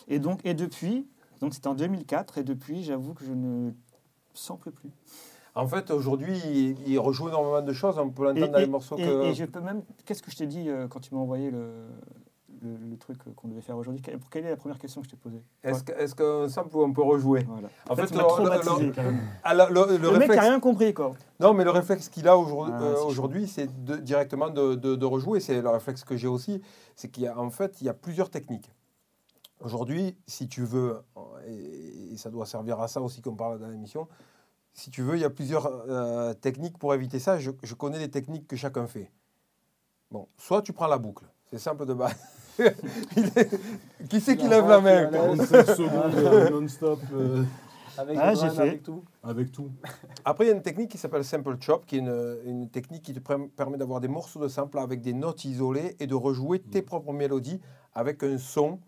Et 0.08 0.20
donc, 0.20 0.40
et 0.46 0.54
depuis, 0.54 1.08
donc 1.42 1.54
c'était 1.54 1.68
en 1.68 1.76
2004, 1.76 2.38
et 2.38 2.44
depuis, 2.44 2.84
j'avoue 2.84 3.14
que 3.14 3.26
je 3.26 3.34
ne 3.34 3.72
sample 4.34 4.72
plus. 4.72 4.92
En 5.56 5.68
fait, 5.68 5.90
aujourd'hui, 5.92 6.38
il, 6.46 6.76
il 6.88 7.00
rejoue 7.00 7.30
énormément 7.30 7.62
de 7.62 7.74
choses. 7.74 7.98
On 7.98 8.10
peut 8.10 8.26
l'entendre 8.26 8.52
dans 8.52 8.60
les 8.60 8.68
morceaux 8.68 8.98
et- 8.98 9.04
que. 9.04 9.24
et 9.24 9.34
je 9.34 9.46
peux 9.46 9.62
même. 9.62 9.84
Qu'est-ce 10.06 10.22
que 10.22 10.30
je 10.32 10.36
t'ai 10.38 10.48
dit 10.48 10.70
euh, 10.70 10.88
quand 10.88 11.00
tu 11.00 11.14
m'as 11.16 11.22
envoyé 11.22 11.50
le, 11.50 11.70
le, 12.62 12.76
le 12.90 12.98
truc 12.98 13.18
qu'on 13.36 13.48
devait 13.48 13.62
faire 13.62 13.78
aujourd'hui? 13.78 14.02
Quelle 14.02 14.20
quelle 14.30 14.46
est 14.46 14.50
la 14.50 14.58
première 14.58 14.78
question 14.80 15.00
que 15.02 15.08
je 15.08 15.12
t'ai 15.12 15.18
posée? 15.18 15.42
Est-ce 15.64 15.84
que- 15.84 15.94
est-ce 15.94 16.14
qu'un 16.14 16.50
sample, 16.50 16.76
on 16.76 16.92
peut 16.92 17.02
rejouer? 17.04 17.44
Voilà. 17.48 17.70
En 17.90 17.96
fait, 17.96 18.12
le- 18.12 18.18
le-. 18.18 18.94
Ah, 19.44 19.54
le, 19.54 20.18
mec 20.18 20.30
n'a 20.30 20.42
rien 20.42 20.60
compris, 20.60 20.94
quoi. 20.94 21.14
Non, 21.40 21.54
mais 21.54 21.64
le 21.64 21.70
réflexe 21.72 22.10
qu'il 22.10 22.28
a 22.28 22.38
aujourd'hui, 22.38 22.74
Ah, 22.78 22.82
euh, 22.84 23.04
aujourd'hui, 23.06 23.48
c'est 23.48 23.70
de- 23.86 23.96
directement 23.96 24.50
de, 24.50 24.76
de- 24.76 24.96
de 24.96 25.06
rejouer. 25.06 25.40
C'est 25.40 25.62
le 25.62 25.70
réflexe 25.70 26.04
que 26.04 26.18
j'ai 26.18 26.28
aussi. 26.28 26.62
C'est 26.98 27.08
qu'il 27.10 27.24
y 27.24 27.28
a 27.28 27.40
en 27.40 27.50
fait, 27.50 27.80
il 27.80 27.86
y 27.86 27.90
a 27.90 27.94
plusieurs 27.94 28.30
techniques. 28.30 28.70
Aujourd'hui, 29.62 30.18
si 30.28 30.50
tu 30.50 30.64
veux, 30.64 30.98
et, 31.48 32.14
et 32.14 32.18
ça 32.18 32.30
doit 32.30 32.46
servir 32.46 32.82
à 32.82 32.90
ça 32.90 33.00
aussi 33.02 33.22
qu'on 33.22 33.36
parle 33.36 33.58
dans 33.58 33.70
l'émission, 33.70 34.08
si 34.76 34.92
tu 34.92 35.02
veux, 35.02 35.16
il 35.16 35.22
y 35.22 35.26
a 35.26 35.30
plusieurs 35.32 35.66
euh, 35.90 36.34
techniques 36.36 36.78
pour 36.78 36.94
éviter 36.94 37.18
ça. 37.18 37.40
Je, 37.40 37.50
je 37.64 37.74
connais 37.74 37.98
les 37.98 38.10
techniques 38.12 38.46
que 38.48 38.56
chacun 38.56 38.86
fait. 38.86 39.10
Bon, 40.12 40.28
soit 40.38 40.62
tu 40.62 40.72
prends 40.74 40.86
la 40.88 40.98
boucle, 41.00 41.26
c'est 41.50 41.58
simple 41.58 41.86
de 41.88 41.94
base. 41.96 42.14
Est- 42.60 43.60
Qui 44.10 44.22
c'est 44.22 44.38
qui 44.38 44.48
lève 44.48 44.68
la 44.68 44.80
main 44.80 45.08
47 45.08 45.68
secondes 45.76 46.52
non-stop. 46.52 47.00
euh, 47.14 47.44
Avec 47.98 48.18
Ah, 48.22 48.34
le 48.34 48.40
j'ai 48.40 48.50
fait. 48.50 48.62
avec 48.62 48.84
tout. 48.84 49.04
Avec 49.24 49.52
tout. 49.52 49.72
Après, 50.24 50.46
il 50.46 50.48
y 50.50 50.52
a 50.52 50.56
une 50.56 50.62
technique 50.62 50.92
qui 50.92 50.98
s'appelle 50.98 51.24
Sample 51.26 51.58
Chop, 51.60 51.86
qui 51.86 51.96
est 51.96 52.00
une, 52.00 52.38
une 52.46 52.70
technique 52.70 53.04
qui 53.04 53.14
te 53.14 53.20
permet 53.20 53.78
d'avoir 53.78 54.00
des 54.02 54.08
morceaux 54.08 54.40
de 54.42 54.48
sample 54.48 54.78
avec 54.80 55.02
des 55.02 55.14
notes 55.14 55.44
isolées 55.46 55.96
et 56.00 56.08
de 56.08 56.16
rejouer 56.16 56.60
tes 56.60 56.82
propres 56.82 57.12
mélodies 57.14 57.60
avec 57.94 58.24
un 58.24 58.38
son 58.38 58.80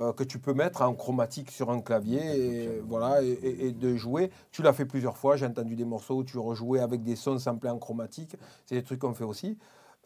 euh, 0.00 0.12
que 0.12 0.24
tu 0.24 0.38
peux 0.38 0.54
mettre 0.54 0.82
en 0.82 0.94
chromatique 0.94 1.50
sur 1.50 1.70
un 1.70 1.80
clavier 1.80 2.20
et, 2.20 2.80
voilà, 2.80 3.22
et, 3.22 3.28
et- 3.30 3.66
et 3.68 3.72
de 3.72 3.96
jouer. 3.96 4.30
Tu 4.50 4.62
l'as 4.62 4.72
fait 4.72 4.86
plusieurs 4.86 5.16
fois, 5.16 5.36
j'ai 5.36 5.46
entendu 5.46 5.76
des 5.76 5.84
morceaux 5.84 6.16
où 6.16 6.24
tu 6.24 6.38
rejouais 6.38 6.80
avec 6.80 7.02
des 7.02 7.16
sons 7.16 7.38
samplés 7.38 7.70
en 7.70 7.78
chromatique. 7.78 8.36
C'est 8.66 8.74
des 8.74 8.82
trucs 8.82 9.00
qu'on 9.00 9.14
fait 9.14 9.24
aussi. 9.24 9.56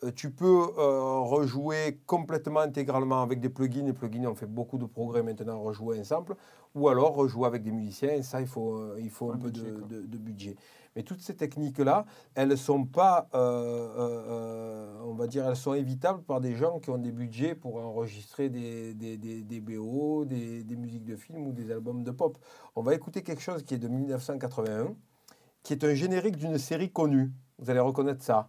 Euh, 0.04 0.12
tu 0.14 0.30
peux 0.30 0.68
euh, 0.78 1.18
rejouer 1.21 1.99
complètement 2.07 2.61
intégralement 2.61 3.21
avec 3.23 3.40
des 3.40 3.49
plugins. 3.49 3.85
Les 3.85 3.92
plugins, 3.92 4.26
on 4.30 4.35
fait 4.35 4.47
beaucoup 4.47 4.78
de 4.78 4.85
progrès 4.87 5.23
maintenant 5.23 5.61
rejouer 5.61 5.99
un 5.99 6.04
sample. 6.04 6.35
Ou 6.75 6.88
alors 6.88 7.14
rejouer 7.14 7.47
avec 7.47 7.62
des 7.64 7.73
musiciens. 7.73 8.12
Et 8.12 8.23
ça, 8.23 8.40
il 8.40 8.47
faut, 8.47 8.97
il 8.99 9.11
faut 9.11 9.30
un, 9.33 9.35
Un 9.35 9.38
peu 9.38 9.50
de 9.50 10.18
budget. 10.18 10.54
Mais 10.99 11.05
toutes 11.05 11.21
ces 11.21 11.37
techniques-là, 11.37 12.07
elles 12.35 12.59
sont 12.59 12.85
pas, 12.85 13.28
euh, 13.33 13.38
euh, 13.38 14.25
euh, 14.28 15.00
on 15.05 15.14
va 15.14 15.28
dire, 15.28 15.47
elles 15.47 15.55
sont 15.55 15.75
évitables 15.75 16.25
par 16.25 16.40
des 16.40 16.57
gens 16.57 16.81
qui 16.81 16.90
ont 16.90 16.99
des 16.99 17.12
budgets 17.12 17.55
pour 17.55 17.76
enregistrer 17.76 18.49
des, 18.49 18.95
des, 18.95 19.17
des, 19.17 19.43
des 19.43 19.61
BO, 19.61 20.25
des, 20.25 20.64
des 20.64 20.75
musiques 20.75 21.05
de 21.05 21.14
films 21.14 21.47
ou 21.47 21.52
des 21.52 21.71
albums 21.71 22.02
de 22.02 22.11
pop. 22.11 22.37
On 22.75 22.83
va 22.83 22.97
écouter 22.97 23.23
quelque 23.23 23.43
chose 23.43 23.62
qui 23.62 23.75
est 23.75 23.78
de 23.78 23.87
1981, 23.87 24.97
qui 25.62 25.73
est 25.73 25.85
un 25.85 25.95
générique 25.95 26.37
d'une 26.37 26.59
série 26.59 26.90
connue. 26.90 27.31
Vous 27.61 27.71
allez 27.71 27.78
reconnaître 27.78 28.25
ça. 28.25 28.49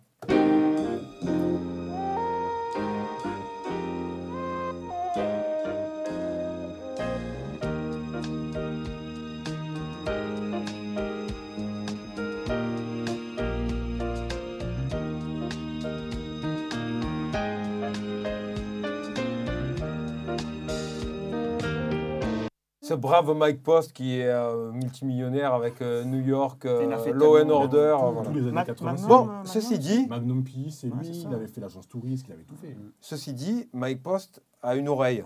Brave 23.00 23.34
Mike 23.36 23.64
Post 23.64 23.94
qui 23.94 24.20
est 24.20 24.28
euh, 24.28 24.72
multimillionnaire 24.72 25.54
avec 25.54 25.82
euh, 25.82 26.04
New 26.04 26.20
York, 26.22 26.66
euh, 26.66 27.12
Law 27.14 27.38
and 27.44 27.50
Order. 27.50 27.96
Tous- 28.00 28.12
voilà. 28.14 28.22
Tous 28.30 28.34
les 28.36 28.42
années 28.42 28.52
Mac- 28.52 28.68
80. 28.68 28.92
Magnum, 28.92 29.08
Bon, 29.08 29.30
euh, 29.30 29.34
ceci 29.46 29.80
dit, 29.80 30.08
Magnum 30.08 30.44
P, 30.44 30.52
c'est 30.72 30.88
lui, 30.88 31.08
il 31.28 31.34
avait 31.34 31.48
fait 31.48 31.62
l'agence 31.62 31.88
touriste, 31.88 32.26
il 32.28 32.34
avait 32.34 32.44
tout 32.44 32.56
fait. 32.56 32.76
Ceci 33.02 33.34
dit, 33.34 33.68
Mike 33.74 34.04
Post 34.04 34.42
a 34.62 34.76
une 34.76 34.88
oreille. 34.90 35.24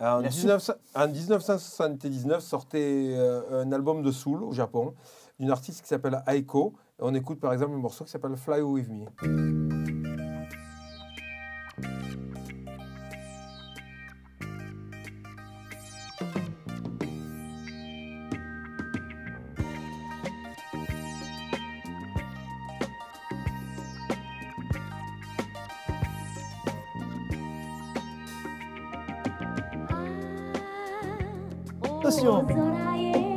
En, 0.00 0.20
Il 0.20 0.26
a 0.26 0.30
su- 0.30 0.46
1900 0.46 0.72
en 0.94 1.08
1979 1.08 2.40
sortait 2.42 3.12
euh, 3.16 3.62
un 3.64 3.72
album 3.72 4.02
de 4.02 4.10
soul 4.10 4.42
au 4.44 4.52
Japon 4.52 4.94
d'une 5.38 5.50
artiste 5.50 5.82
qui 5.82 5.88
s'appelle 5.88 6.22
Aiko. 6.26 6.72
On 7.00 7.14
écoute 7.14 7.38
par 7.40 7.52
exemple 7.52 7.74
un 7.74 7.78
morceau 7.78 8.04
qui 8.04 8.10
s'appelle 8.10 8.36
Fly 8.36 8.60
With 8.62 8.88
Me. 8.88 10.19
Attention. 32.20 32.46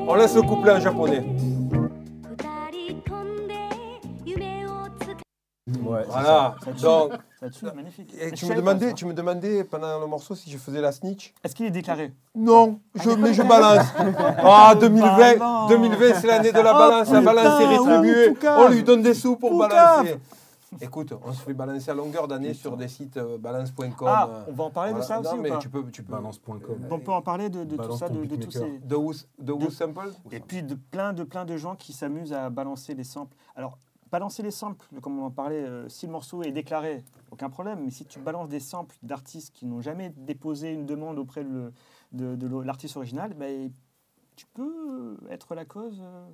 On 0.08 0.16
laisse 0.16 0.36
le 0.36 0.42
couplet 0.42 0.74
en 0.74 0.80
japonais. 0.80 1.24
Ouais. 5.86 6.02
Voilà. 6.08 6.56
Ça 6.64 6.72
tue. 6.74 6.82
Donc, 6.82 7.12
Ça 7.40 7.50
tue, 7.50 7.66
magnifique. 7.76 8.14
et 8.20 8.32
tu 8.32 8.46
me, 8.46 8.56
demandais, 8.56 8.88
ça. 8.90 8.94
tu 8.94 9.06
me 9.06 9.14
demandais 9.14 9.64
pendant 9.64 10.00
le 10.00 10.06
morceau 10.08 10.36
si 10.36 10.52
je 10.52 10.58
faisais 10.58 10.82
la 10.82 10.92
snitch. 10.92 11.34
Est-ce 11.44 11.56
qu'il 11.56 11.66
est 11.66 11.72
déclaré? 11.72 12.12
Non, 12.36 12.80
je, 12.96 13.10
Ah, 13.10 13.16
mais 13.18 13.34
je 13.34 13.42
balance. 13.48 13.86
Ah, 14.40 14.76
2020, 14.80 15.18
Balance. 15.38 15.70
2020 15.70 16.14
c'est 16.20 16.28
l'année 16.28 16.52
de 16.52 16.60
la 16.60 16.74
Oh, 16.76 16.78
balance. 16.78 17.10
La 17.12 17.20
putain, 17.20 17.34
balance 17.34 17.62
est 17.62 17.66
rétribuée. 17.66 18.34
On 18.58 18.68
lui 18.68 18.84
donne 18.84 19.02
des 19.02 19.14
sous 19.14 19.36
pour 19.38 19.52
Poucave. 19.52 19.70
balancer. 19.70 20.20
Écoute, 20.82 21.14
on 21.24 21.34
se 21.34 21.42
fait 21.42 21.54
balancer 21.54 21.92
à 21.92 21.94
longueur 21.94 22.28
d'année 22.28 22.54
sur 22.54 22.76
des 22.78 22.88
sites 22.88 23.18
euh, 23.18 23.38
balance.com. 23.38 23.92
Ah, 24.08 24.28
euh, 24.30 24.44
on 24.48 24.54
va 24.54 24.64
en 24.66 24.70
parler 24.72 24.92
voilà. 24.92 25.04
de 25.06 25.08
ça 25.08 25.20
aussi 25.20 25.30
Non, 25.34 25.40
ou 25.40 25.42
mais 25.42 25.50
pas 25.50 25.58
tu 25.58 25.70
peux, 25.70 25.84
tu 25.92 26.04
peux. 26.04 26.12
Balance.com. 26.12 26.60
On 26.92 27.00
peut 27.00 27.12
en 27.12 27.22
parler 27.22 27.50
de, 27.50 27.64
de 27.64 27.78
tout 27.78 27.98
ça, 27.98 28.10
de, 28.10 28.24
de 28.26 28.36
tous 28.36 28.52
ces... 28.52 28.80
De 28.80 29.70
Sample 29.70 30.12
Et 30.32 30.40
puis 30.40 30.64
de 30.64 30.76
plein 30.76 31.14
de 31.14 31.24
plein 31.24 31.46
de 31.46 31.58
gens 31.58 31.76
qui 31.76 31.94
s'amusent 31.94 32.34
à 32.34 32.50
balancer 32.50 32.94
les 32.96 33.04
samples. 33.04 33.36
Alors, 33.56 33.78
balancer 34.12 34.44
les 34.44 34.52
samples, 34.52 34.86
comme 35.02 35.20
on 35.20 35.26
en 35.26 35.32
parlait, 35.32 35.64
euh, 35.64 35.90
si 35.90 36.06
le 36.06 36.12
morceau 36.12 36.44
est 36.44 36.52
déclaré, 36.52 37.04
aucun 37.32 37.50
problème. 37.50 37.80
Mais 37.84 37.92
si 37.92 38.06
tu 38.06 38.20
balances 38.20 38.50
des 38.50 38.60
samples 38.60 38.96
d'artistes 39.02 39.54
qui 39.54 39.66
n'ont 39.66 39.82
jamais 39.82 40.10
déposé 40.18 40.72
une 40.72 40.86
demande 40.86 41.18
auprès 41.18 41.44
de, 41.44 41.72
de- 42.12 42.36
de 42.36 42.48
l'artiste 42.62 42.96
original, 42.98 43.34
ben, 43.34 43.72
tu 44.36 44.46
peux 44.54 45.18
être 45.30 45.56
la 45.56 45.66
cause 45.66 46.00
euh, 46.02 46.26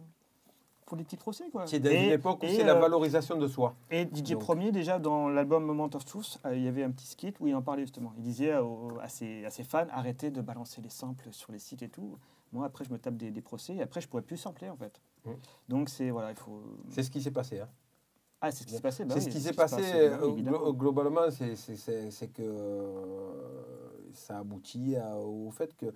petits 0.98 1.18
procès. 1.18 1.46
Quoi. 1.52 1.66
qui 1.66 1.76
est 1.76 1.80
dans 1.80 1.90
une 1.92 2.12
époque 2.12 2.44
où 2.44 2.48
c'est 2.48 2.64
la 2.64 2.76
euh, 2.76 2.80
valorisation 2.80 3.38
de 3.38 3.48
soi. 3.48 3.76
Et 3.92 4.04
DJ 4.04 4.32
Donc. 4.32 4.42
Premier, 4.42 4.72
déjà, 4.72 5.00
dans 5.00 5.30
l'album 5.30 5.64
Moment 5.66 5.90
of 5.94 6.06
Truth, 6.06 6.40
euh, 6.46 6.56
il 6.56 6.64
y 6.64 6.68
avait 6.68 6.84
un 6.84 6.92
petit 6.92 7.08
skit 7.08 7.34
où 7.40 7.48
il 7.48 7.56
en 7.56 7.62
parlait 7.62 7.84
justement. 7.84 8.14
Il 8.18 8.24
disait 8.24 8.58
aux- 8.58 8.98
à, 9.02 9.08
ses, 9.10 9.46
à 9.46 9.50
ses 9.50 9.64
fans 9.64 9.88
arrêtez 9.92 10.32
de 10.32 10.42
balancer 10.42 10.82
les 10.82 10.90
samples 10.90 11.28
sur 11.32 11.52
les 11.52 11.60
sites 11.60 11.82
et 11.84 11.90
tout. 11.90 12.18
Moi, 12.52 12.66
après, 12.66 12.84
je 12.86 12.92
me 12.92 12.98
tape 12.98 13.16
des, 13.18 13.32
des 13.32 13.42
procès 13.42 13.76
et 13.76 13.82
après, 13.82 14.02
je 14.02 14.08
pourrais 14.08 14.24
plus 14.24 14.38
sampler 14.38 14.70
en 14.70 14.76
fait. 14.76 15.00
Mm. 15.26 15.32
Donc, 15.70 15.90
c'est. 15.90 16.10
Voilà, 16.10 16.32
il 16.32 16.38
faut. 16.38 16.62
C'est 16.90 17.04
ce 17.04 17.12
qui 17.12 17.22
s'est 17.22 17.32
passé. 17.32 17.60
hein. 17.60 17.68
Ah, 18.42 18.52
c'est 18.52 18.64
ce 18.64 18.68
qui 18.68 18.74
s'est 18.76 18.82
passé. 18.82 19.04
bah 19.04 19.16
c'est 19.16 19.20
oui, 19.20 19.26
ce 19.26 19.30
qui 19.30 19.42
c'est 19.42 19.48
s'est 19.50 19.54
se 19.54 19.58
passé 19.58 19.76
passe, 19.76 19.92
euh, 19.94 20.72
globalement, 20.72 21.30
c'est- 21.30 21.58
c'est- 21.58 21.76
c'est 21.76 22.10
c'est 22.10 22.30
que 22.30 22.42
euh, 22.42 24.12
ça 24.14 24.38
aboutit 24.40 24.96
à- 24.96 25.18
au 25.18 25.52
fait 25.52 25.76
qu'il 25.76 25.92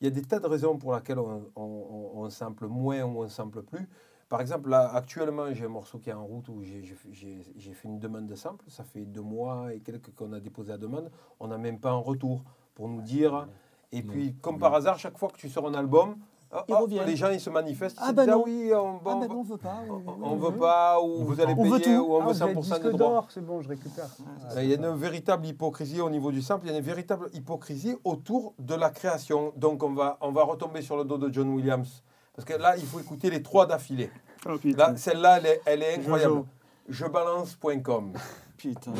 y 0.00 0.06
a 0.06 0.10
des 0.10 0.22
tas 0.22 0.38
de 0.38 0.46
raisons 0.46 0.76
pour 0.78 0.94
lesquelles 0.94 1.18
on, 1.18 1.42
on, 1.56 1.62
on- 1.62 2.10
on 2.22 2.30
sample 2.30 2.66
moins 2.68 3.02
ou 3.02 3.22
on 3.24 3.28
sample 3.28 3.62
plus. 3.62 3.88
Par 4.28 4.40
exemple, 4.42 4.68
là, 4.68 4.90
actuellement, 4.94 5.52
j'ai 5.54 5.64
un 5.64 5.68
morceau 5.70 5.98
qui 5.98 6.10
est 6.10 6.12
en 6.12 6.24
route 6.26 6.48
où 6.50 6.62
j'ai- 6.62 6.82
fait 6.82 7.88
une 7.88 7.98
demande 7.98 8.26
de 8.26 8.34
sample. 8.34 8.64
Ça 8.68 8.84
fait 8.84 9.06
deux 9.06 9.22
mois 9.22 9.72
et 9.72 9.80
quelques 9.80 10.14
qu'on 10.14 10.32
a 10.34 10.40
déposé 10.40 10.70
la 10.70 10.78
demande. 10.78 11.10
On 11.40 11.48
n'a 11.48 11.56
même 11.58 11.78
pas 11.78 11.90
un 11.90 11.96
retour 11.98 12.42
pour 12.74 12.88
nous 12.88 13.00
dire. 13.00 13.48
Et 13.90 14.02
Non. 14.02 14.12
puis, 14.12 14.34
comme 14.42 14.58
par 14.58 14.74
hasard, 14.74 14.98
chaque 14.98 15.16
fois 15.16 15.30
que 15.30 15.38
tu 15.38 15.48
sors 15.48 15.66
un 15.66 15.72
album, 15.72 16.16
hop, 16.52 16.64
reviennent. 16.68 17.06
les 17.06 17.16
gens 17.16 17.30
ils 17.30 17.40
se 17.40 17.48
manifestent. 17.48 17.96
Ah 18.02 18.12
bah 18.12 18.24
disent, 18.26 18.34
non. 18.34 18.42
oui, 18.44 18.70
on, 18.74 18.76
Ah, 18.76 19.00
on- 19.02 19.18
bah 19.18 19.26
non, 19.28 19.38
on 19.38 19.42
veut 19.42 19.56
pas. 19.56 19.80
oui, 19.88 19.96
oui, 20.06 20.12
on 20.22 20.32
oui, 20.34 20.38
veut 20.40 20.58
pas, 20.58 21.00
ou 21.00 21.04
On 21.04 21.24
vous 21.24 21.32
veut 21.32 21.42
allez 21.44 21.54
payer, 21.54 21.80
tout. 21.80 21.90
ou 21.90 22.14
on 22.16 22.20
Ah, 22.20 22.26
veut 22.26 22.32
vous 22.34 22.42
avez 22.42 22.52
100% 22.52 22.60
disque 22.78 22.82
de 22.84 22.90
droit. 22.90 23.08
d'or, 23.10 23.26
c'est 23.30 23.40
bon, 23.44 23.62
je 23.62 23.68
récupère. 23.70 24.14
Euh, 24.54 24.62
Il 24.62 24.68
y 24.68 24.72
a 24.74 24.76
une 24.76 24.94
véritable 24.94 25.46
hypocrisie 25.46 26.02
au 26.02 26.10
niveau 26.10 26.30
du 26.30 26.42
sample, 26.42 26.66
il 26.66 26.72
y 26.72 26.74
a 26.74 26.78
une 26.78 26.84
véritable 26.84 27.30
hypocrisie 27.32 27.96
autour 28.04 28.52
de 28.58 28.74
la 28.74 28.90
création. 28.90 29.54
Donc 29.56 29.82
on 29.82 29.94
va, 29.94 30.18
on 30.20 30.32
va 30.32 30.44
retomber 30.44 30.82
sur 30.82 30.98
le 30.98 31.04
dos 31.04 31.16
de 31.16 31.32
John 31.32 31.48
Williams. 31.48 32.02
Parce 32.38 32.46
que 32.46 32.62
là, 32.62 32.76
il 32.76 32.86
faut 32.86 33.00
écouter 33.00 33.30
les 33.30 33.42
trois 33.42 33.66
d'affilée. 33.66 34.12
Oh. 34.48 34.56
Là, 34.76 34.96
celle-là, 34.96 35.38
elle 35.38 35.46
est, 35.46 35.60
elle 35.66 35.82
est 35.82 35.94
incroyable. 35.96 36.34
Jojo. 36.34 36.46
Jebalance.com. 36.88 38.12
Putain. 38.56 38.92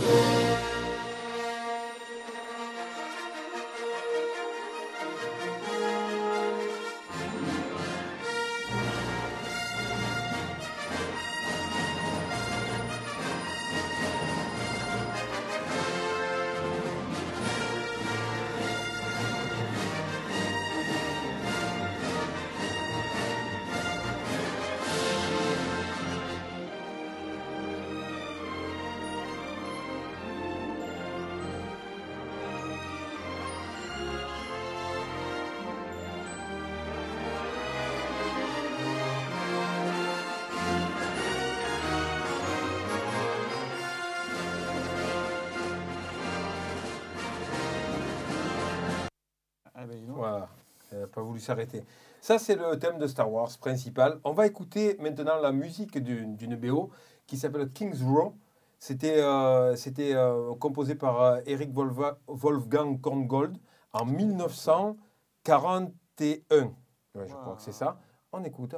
S'arrêter. 51.40 51.82
Ça, 52.20 52.38
c'est 52.38 52.56
le 52.56 52.78
thème 52.78 52.98
de 52.98 53.06
Star 53.06 53.30
Wars 53.32 53.50
principal. 53.60 54.18
On 54.24 54.32
va 54.32 54.46
écouter 54.46 54.96
maintenant 55.00 55.38
la 55.40 55.52
musique 55.52 56.02
d'une 56.02 56.56
BO 56.56 56.90
qui 57.26 57.36
s'appelle 57.36 57.68
King's 57.70 58.02
Row. 58.02 58.34
C'était 58.80 59.20
euh, 59.22 59.74
euh, 59.98 60.54
composé 60.56 60.94
par 60.94 61.20
euh, 61.20 61.40
Eric 61.46 61.72
Wolfa- 61.74 62.16
Wolfgang 62.28 63.00
Korngold 63.00 63.56
en 63.92 64.04
1941. 64.04 66.72
Ouais, 67.14 67.26
je 67.26 67.34
crois 67.34 67.56
que 67.56 67.62
c'est 67.62 67.72
ça. 67.72 67.98
On 68.32 68.44
écoute. 68.44 68.74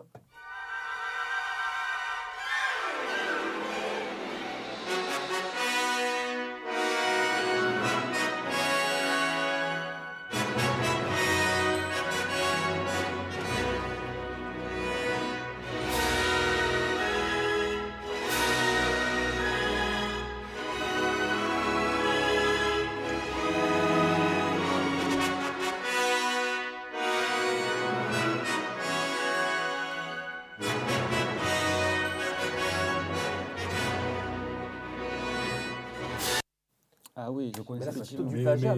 Plutôt 38.16 38.28
du 38.30 38.42
plagiat, 38.42 38.74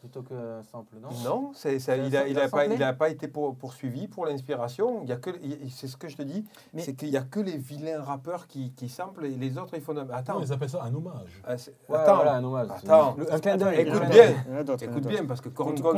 Plutôt 0.00 0.20
que 0.22 0.34
simple, 0.70 0.96
non? 1.00 1.08
Non, 1.24 1.50
c'est, 1.54 1.78
ça, 1.78 1.94
C'est 1.96 2.06
il 2.06 2.12
n'a 2.12 2.28
il 2.28 2.38
a 2.38 2.46
pas, 2.50 2.66
il 2.66 2.68
samplé 2.72 2.84
a 2.84 2.92
pas 2.92 3.08
été 3.08 3.26
pour- 3.26 3.56
poursuivi 3.56 4.06
pour 4.06 4.26
l'inspiration. 4.26 5.00
Il 5.02 5.08
y 5.08 5.12
a 5.12 5.16
que, 5.16 5.30
il- 5.42 5.70
c'est 5.70 5.86
ce 5.86 5.96
que 5.96 6.08
je 6.08 6.16
te 6.18 6.22
dis, 6.22 6.44
Mais- 6.74 6.82
c'est 6.82 6.92
qu'il 6.92 7.08
n'y 7.08 7.16
a 7.16 7.22
que 7.22 7.40
les 7.40 7.56
vilains 7.56 8.02
rappeurs 8.02 8.46
qui, 8.46 8.72
qui 8.74 8.90
samplent 8.90 9.24
et 9.24 9.30
les 9.30 9.56
autres 9.56 9.72
ils 9.74 9.80
font. 9.80 9.94
de- 9.94 10.04
Attends, 10.12 10.34
Non, 10.40 10.44
ils 10.44 10.52
appellent 10.52 10.68
ça 10.68 10.82
un 10.82 10.94
hommage. 10.94 11.42
ah, 11.46 11.52
Ouais, 11.54 11.96
attends, 11.96 12.16
voilà, 12.16 12.34
un 12.34 12.44
hommage. 12.44 12.68
attends. 12.70 13.14
Le- 13.16 13.32
Un 13.32 13.38
clin 13.38 13.56
d'œil. 13.56 13.80
Écoute 13.80 14.02
bien. 14.10 14.34
écoute 14.82 15.06
bien 15.06 15.24
parce 15.24 15.40
que 15.40 15.48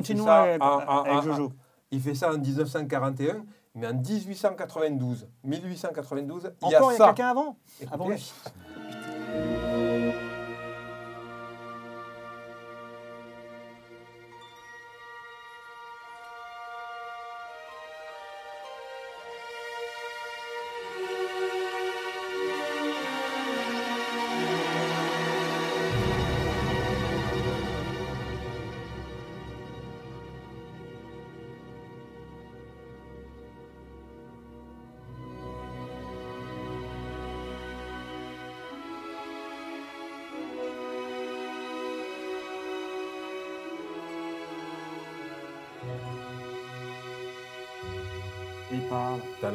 fait 0.05 0.16
ça 0.25 0.42
avec, 0.42 0.62
avec 0.62 1.12
en- 1.14 1.22
Jojo. 1.22 1.53
il 1.90 2.01
fait 2.01 2.14
ça 2.14 2.33
en 2.33 2.38
1941, 2.38 3.44
mais 3.75 3.88
en 3.88 3.94
1892, 3.94 5.27
1892, 5.42 6.53
il 6.62 6.68
y 6.70 6.75
a 6.75 6.79
Encore, 6.79 6.92
il 6.92 6.94
y 6.94 6.94
a 6.94 6.99
ça. 6.99 7.07
quelqu'un 7.07 7.29
avant? 7.31 7.57
Écoutez. 7.81 7.92
Avant 7.94 8.09
lui. 8.09 8.33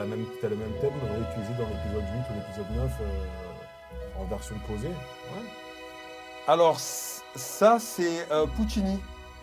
La 0.02 0.08
même, 0.08 0.26
t'as 0.42 0.50
le 0.50 0.56
même 0.56 0.74
thème 0.82 0.94
réutilisé 1.04 1.54
dans 1.54 1.68
l'épisode 1.68 2.04
8 2.04 2.20
ou 2.30 2.34
l'épisode 2.36 2.72
9 2.76 2.92
euh, 3.02 4.22
en 4.22 4.26
version 4.26 4.56
posée. 4.68 4.88
Ouais. 4.88 5.48
Alors, 6.48 6.80
ça, 6.80 7.78
c'est 7.80 8.28
euh, 8.32 8.46
Puccini, 8.58 9.00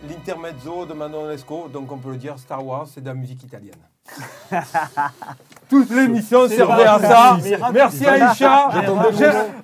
l'intermezzo 0.07 0.85
de 0.85 0.93
Manon 0.93 1.27
Lescaut. 1.27 1.69
Donc, 1.69 1.91
on 1.91 1.97
peut 1.97 2.11
le 2.11 2.17
dire, 2.17 2.37
Star 2.37 2.65
Wars, 2.65 2.87
c'est 2.87 3.01
de 3.01 3.07
la 3.07 3.13
musique 3.13 3.43
italienne. 3.43 3.79
Toute 5.69 5.89
l'émission 5.91 6.47
servait 6.47 6.83
à 6.83 6.99
ça. 6.99 7.37
Merci 7.71 8.05
Aïcha. 8.05 8.69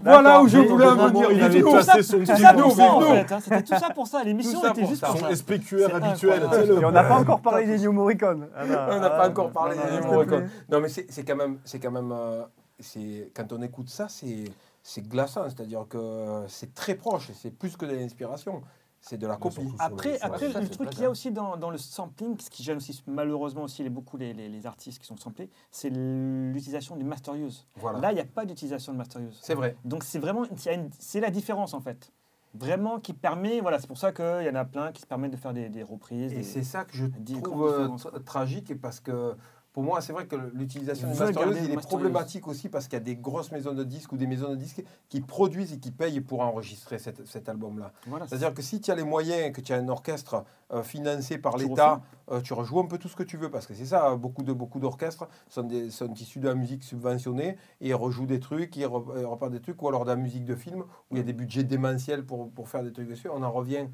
Voilà 0.03 0.41
où 0.41 0.47
je 0.47 0.59
voulais 0.59 0.85
en 0.85 1.07
venir. 1.07 1.31
il 1.31 1.41
avait 1.41 1.61
ça- 1.81 2.03
son 2.03 2.19
petit 2.19 2.31
hein. 2.45 3.39
C'était 3.41 3.63
tout 3.63 3.79
ça 3.79 3.89
pour 3.93 4.07
ça. 4.07 4.23
L'émission 4.23 4.63
était 4.69 4.85
juste 4.85 5.03
pour 5.03 5.17
Son 5.17 5.25
ça. 5.25 5.35
SPQR 5.35 5.95
habituel, 5.95 6.43
Et 6.79 6.85
on 6.85 6.91
n'a 6.91 7.03
pas 7.03 7.17
encore 7.17 7.41
parlé 7.41 7.65
des 7.65 7.79
New 7.79 7.91
Morricone. 7.91 8.47
Ah, 8.55 8.65
bah, 8.65 8.89
On 8.91 8.99
n'a 8.99 9.07
ah, 9.07 9.09
pas 9.09 9.29
encore 9.29 9.51
parlé 9.51 9.75
des 9.75 9.99
New 9.99 10.11
Morricone. 10.11 10.49
Non, 10.69 10.79
mais 10.79 10.89
c'est 10.89 11.23
quand 11.25 11.35
même, 11.35 11.57
c'est 11.65 11.79
quand 11.79 11.91
même, 11.91 12.11
euh, 12.11 12.43
c'est 12.79 13.31
quand 13.35 13.51
on 13.51 13.61
écoute 13.61 13.89
ça, 13.89 14.07
c'est 14.07 14.45
c'est 14.83 15.07
glaçant. 15.07 15.43
C'est-à-dire 15.45 15.85
que 15.89 16.43
c'est 16.47 16.75
très 16.75 16.93
proche. 16.93 17.31
C'est 17.33 17.57
plus 17.57 17.75
que 17.75 17.85
de 17.85 17.95
l'inspiration. 17.95 18.61
C'est 19.07 19.17
de 19.17 19.27
la 19.27 19.37
copie. 19.37 19.67
Après, 19.77 20.19
après 20.21 20.47
le 20.61 20.67
truc 20.67 20.89
qu'il 20.89 21.01
y 21.01 21.05
a 21.05 21.09
aussi 21.11 21.31
dans, 21.31 21.57
dans 21.57 21.69
le 21.69 21.77
sampling, 21.77 22.39
ce 22.39 22.49
qui 22.49 22.63
gêne 22.63 22.77
aussi 22.77 23.03
malheureusement 23.05 23.61
aussi 23.63 23.83
les, 23.83 23.89
beaucoup 23.91 24.17
les, 24.17 24.33
les- 24.33 24.49
les 24.49 24.65
artistes 24.65 24.99
qui 24.99 25.05
sont 25.05 25.15
samplés, 25.17 25.49
c'est 25.69 25.91
l'utilisation 25.91 26.95
du 26.95 27.03
master 27.03 27.35
use. 27.35 27.67
Voilà. 27.75 27.99
Là, 27.99 28.11
il 28.11 28.15
n'y 28.15 28.21
a 28.21 28.25
pas 28.25 28.45
d'utilisation 28.45 28.93
de 28.93 28.97
master 28.97 29.21
use. 29.21 29.37
C'est 29.43 29.53
vrai. 29.53 29.75
Donc 29.85 30.03
c'est 30.03 30.17
vraiment 30.19 30.43
il 30.45 30.65
y 30.65 30.69
a 30.69 30.73
une- 30.73 30.89
c'est 30.97 31.19
la 31.19 31.29
différence 31.29 31.73
en 31.75 31.81
fait. 31.81 32.11
Vraiment 32.55 32.99
qui 32.99 33.13
permet, 33.13 33.59
voilà, 33.59 33.79
c'est 33.79 33.87
pour 33.87 33.97
ça 33.97 34.11
qu'il 34.13 34.43
y 34.43 34.49
en 34.49 34.55
a 34.55 34.63
plein 34.65 34.91
qui 34.93 35.01
se 35.01 35.05
permettent 35.05 35.31
de 35.33 35.37
faire 35.37 35.53
des, 35.53 35.67
des 35.69 35.83
reprises. 35.83 36.31
Et 36.33 36.41
c'est 36.41 36.63
ça 36.63 36.85
que 36.85 36.95
je 36.95 37.05
trouve 37.41 37.65
euh, 37.67 38.19
tragique 38.25 38.79
parce 38.81 39.01
que 39.01 39.35
pour 39.75 39.83
moi, 39.83 39.99
c'est 39.99 40.13
vrai 40.13 40.25
que 40.25 40.37
l'utilisation 40.53 41.09
du 41.09 41.15
veulent 41.15 41.27
master 41.27 41.43
garder 41.47 41.59
use, 41.59 41.67
le 41.67 41.73
il 41.73 41.77
est 41.77 41.81
problématique 41.85 42.47
aussi 42.47 42.69
parce 42.69 42.85
qu'il 42.87 42.93
y 42.97 43.01
a 43.01 43.03
des 43.03 43.17
grosses 43.17 43.51
maisons 43.51 43.73
de 43.73 43.83
disques 43.83 44.13
ou 44.13 44.15
des 44.17 44.25
maisons 44.25 44.49
de 44.51 44.55
disques 44.55 44.81
qui 45.09 45.19
produisent 45.19 45.73
et 45.73 45.79
qui 45.79 45.91
payent 45.91 46.21
pour 46.21 46.39
enregistrer 46.39 46.97
cet, 46.97 47.27
cet 47.27 47.49
album-là. 47.49 47.91
voilà, 48.07 48.25
C'est-à-dire 48.25 48.53
que 48.53 48.61
si 48.61 48.79
tu 48.79 48.89
as 48.91 48.95
les 48.95 49.03
moyens, 49.03 49.51
que 49.51 49.59
tu 49.59 49.73
as 49.73 49.75
un 49.75 49.89
orchestre 49.89 50.45
euh, 50.71 50.81
financé 50.81 51.37
par 51.37 51.57
l'État, 51.57 52.01
euh, 52.31 52.39
tu 52.39 52.53
rejoues 52.53 52.79
un 52.79 52.85
peu 52.85 52.97
tout 52.97 53.09
ce 53.09 53.17
que 53.17 53.23
tu 53.23 53.35
veux 53.35 53.51
parce 53.51 53.67
que 53.67 53.73
c'est 53.73 53.85
ça, 53.85 54.11
euh, 54.11 54.15
beaucoup 54.15 54.43
de 54.43 54.53
beaucoup 54.53 54.79
d'orchestres 54.79 55.27
sont, 55.49 55.63
des- 55.63 55.91
sont 55.91 56.13
issus 56.13 56.39
de 56.39 56.47
la 56.47 56.55
musique 56.55 56.81
subventionnée 56.85 57.57
et 57.81 57.89
ils 57.89 57.93
rejouent 57.95 58.25
des 58.27 58.39
trucs, 58.39 58.77
ils, 58.77 58.85
re- 58.85 59.19
ils 59.19 59.25
repartent 59.25 59.51
des 59.51 59.59
trucs 59.59 59.81
ou 59.81 59.89
alors 59.89 60.05
de 60.05 60.09
la 60.09 60.15
musique 60.15 60.45
de 60.45 60.55
film 60.55 60.83
où 60.83 61.15
il 61.15 61.17
y 61.17 61.19
a 61.19 61.23
des 61.23 61.33
budgets 61.33 61.65
démentiels 61.65 62.25
pour, 62.25 62.49
pour 62.49 62.69
faire 62.69 62.81
des 62.81 62.93
trucs 62.93 63.09
dessus. 63.09 63.27
On 63.29 63.43
en 63.43 63.51
revient 63.51 63.87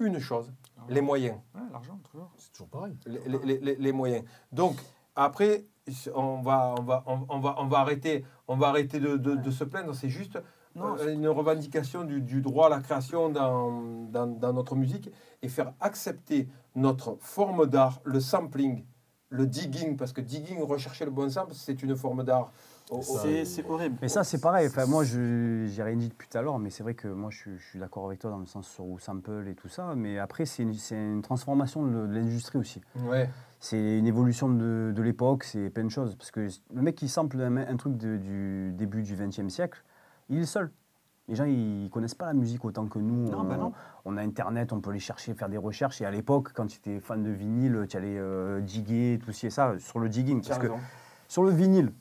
une 0.00 0.18
chose, 0.18 0.52
les 0.88 1.00
moyens 1.00 1.36
Ouais, 1.54 1.60
l'argent 1.72 1.98
toujours. 2.10 2.30
C'est 2.36 2.52
toujours 2.52 2.68
pareil. 2.68 2.96
les, 3.06 3.20
les- 3.44 3.58
les- 3.58 3.76
les 3.76 3.92
moyens. 3.92 4.24
Donc, 4.52 4.76
après, 5.14 5.66
on 6.14 6.40
va, 6.42 6.74
on 6.78 6.82
va, 6.82 7.02
on, 7.06 7.26
on 7.28 7.40
va, 7.40 7.54
on 7.58 7.66
va 7.66 7.78
arrêter, 7.80 8.24
on 8.48 8.56
va 8.56 8.68
arrêter 8.68 8.98
de, 9.00 9.16
de- 9.16 9.34
de 9.36 9.50
se 9.50 9.64
plaindre. 9.64 9.94
C'est 9.94 10.08
juste 10.08 10.38
Non, 10.74 10.96
euh, 10.98 11.12
une 11.12 11.28
revendication 11.28 12.04
du, 12.04 12.20
du 12.20 12.40
droit 12.40 12.66
à 12.66 12.68
la 12.70 12.80
création 12.80 13.28
dans, 13.28 13.82
dans, 14.10 14.26
dans 14.26 14.52
notre 14.52 14.76
musique 14.76 15.10
et 15.42 15.48
faire 15.48 15.72
accepter 15.80 16.48
notre 16.76 17.16
forme 17.20 17.66
d'art, 17.66 18.00
le 18.04 18.20
sampling, 18.20 18.84
le 19.30 19.46
digging, 19.46 19.96
parce 19.96 20.12
que 20.12 20.20
digging, 20.20 20.60
rechercher 20.62 21.04
le 21.04 21.10
bon 21.10 21.28
sample, 21.30 21.54
c'est 21.54 21.82
une 21.82 21.96
forme 21.96 22.22
d'art. 22.24 22.50
C'est 23.02 23.64
horrible. 23.68 23.96
Mais 24.02 24.08
ça, 24.08 24.24
c'est 24.24 24.40
pareil. 24.40 24.66
Enfin, 24.66 24.86
moi, 24.86 25.04
je 25.04 25.66
j'ai 25.68 25.82
rien 25.82 25.96
dit 25.96 26.08
depuis 26.08 26.28
tout 26.28 26.36
à 26.38 26.42
l'heure, 26.42 26.58
mais 26.58 26.70
c'est 26.70 26.82
vrai 26.82 26.94
que 26.94 27.08
moi, 27.08 27.30
je, 27.30 27.38
suis- 27.38 27.58
je 27.58 27.64
suis 27.64 27.78
d'accord 27.78 28.06
avec 28.06 28.18
toi 28.18 28.30
dans 28.30 28.38
le 28.38 28.46
sens 28.46 28.68
sur 28.68 28.84
où 28.84 28.98
sample 28.98 29.46
et 29.48 29.54
tout 29.54 29.68
ça. 29.68 29.94
Mais 29.96 30.18
après, 30.18 30.44
c'est 30.46 30.62
une, 30.64 31.22
transformation 31.22 31.84
de, 31.86 32.06
de 32.06 32.14
l'industrie 32.14 32.58
aussi. 32.58 32.80
Ouais. 33.04 33.28
C'est 33.60 33.98
une 33.98 34.06
évolution 34.06 34.48
de, 34.48 34.92
de 34.94 35.02
l'époque, 35.02 35.44
c'est 35.44 35.70
plein 35.70 35.84
de 35.84 35.90
choses. 35.90 36.16
Parce 36.16 36.30
que 36.30 36.48
le 36.74 36.82
mec 36.82 36.96
qui 36.96 37.08
sample 37.08 37.40
un, 37.40 37.56
un 37.56 37.76
truc 37.76 37.96
de- 37.96 38.16
du 38.16 38.72
début 38.74 39.02
du 39.02 39.14
XXe 39.14 39.48
siècle, 39.48 39.82
il 40.28 40.40
est 40.40 40.46
seul. 40.46 40.70
Les 41.28 41.36
gens, 41.36 41.44
ils 41.44 41.88
connaissent 41.92 42.16
pas 42.16 42.26
la 42.26 42.32
musique 42.34 42.64
autant 42.64 42.86
que 42.86 42.98
nous. 42.98 43.30
Non, 43.30 43.40
on, 43.40 43.44
bah 43.44 43.56
non. 43.56 43.72
on 44.04 44.16
a 44.16 44.22
Internet, 44.22 44.72
on 44.72 44.80
peut 44.80 44.90
aller 44.90 44.98
chercher, 44.98 45.32
faire 45.34 45.48
des 45.48 45.58
recherches. 45.58 46.00
Et 46.00 46.04
à 46.04 46.10
l'époque, 46.10 46.48
quand 46.54 46.66
tu 46.66 46.78
étais 46.78 46.98
fan 46.98 47.22
de 47.22 47.30
vinyle, 47.30 47.86
tu 47.88 47.96
allais 47.96 48.18
euh, 48.18 48.60
diguer, 48.60 49.20
tout 49.24 49.30
ci 49.30 49.46
et 49.46 49.50
ça, 49.50 49.74
sur 49.78 50.00
le 50.00 50.08
digging. 50.08 50.42
Parce 50.44 50.58
que 50.58 50.66
sur 51.28 51.44
le 51.44 51.50
vinyle, 51.52 51.92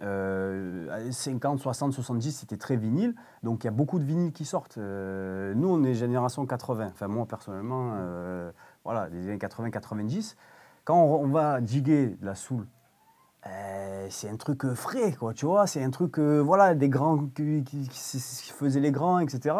euh, 0.00 1.10
50, 1.10 1.58
60, 1.58 1.92
70, 1.92 2.32
c'était 2.32 2.56
très 2.56 2.76
vinyle. 2.76 3.14
Donc 3.42 3.64
il 3.64 3.66
y 3.66 3.68
a 3.68 3.72
beaucoup 3.72 3.98
de 3.98 4.04
vinyles 4.04 4.32
qui 4.32 4.44
sortent. 4.44 4.78
Euh, 4.78 5.54
nous, 5.54 5.68
on 5.68 5.82
est 5.84 5.94
génération 5.94 6.46
80. 6.46 6.90
Enfin, 6.92 7.08
moi, 7.08 7.26
personnellement, 7.26 7.94
euh, 7.96 8.50
voilà, 8.84 9.08
des 9.08 9.28
années 9.28 9.38
80, 9.38 9.70
90. 9.70 10.36
Quand 10.84 11.02
on, 11.02 11.28
va 11.28 11.60
diguer 11.60 12.16
de 12.20 12.24
la 12.24 12.34
soul, 12.34 12.66
euh, 13.46 14.06
c'est 14.10 14.30
un 14.30 14.36
truc 14.36 14.72
frais, 14.72 15.12
quoi, 15.12 15.34
tu 15.34 15.44
vois. 15.44 15.66
C'est 15.66 15.82
un 15.82 15.90
truc, 15.90 16.18
voilà, 16.18 16.74
des 16.74 16.88
grands 16.88 17.26
qui, 17.34 17.88
faisaient 18.54 18.80
les 18.80 18.92
grands, 18.92 19.18
etc. 19.18 19.56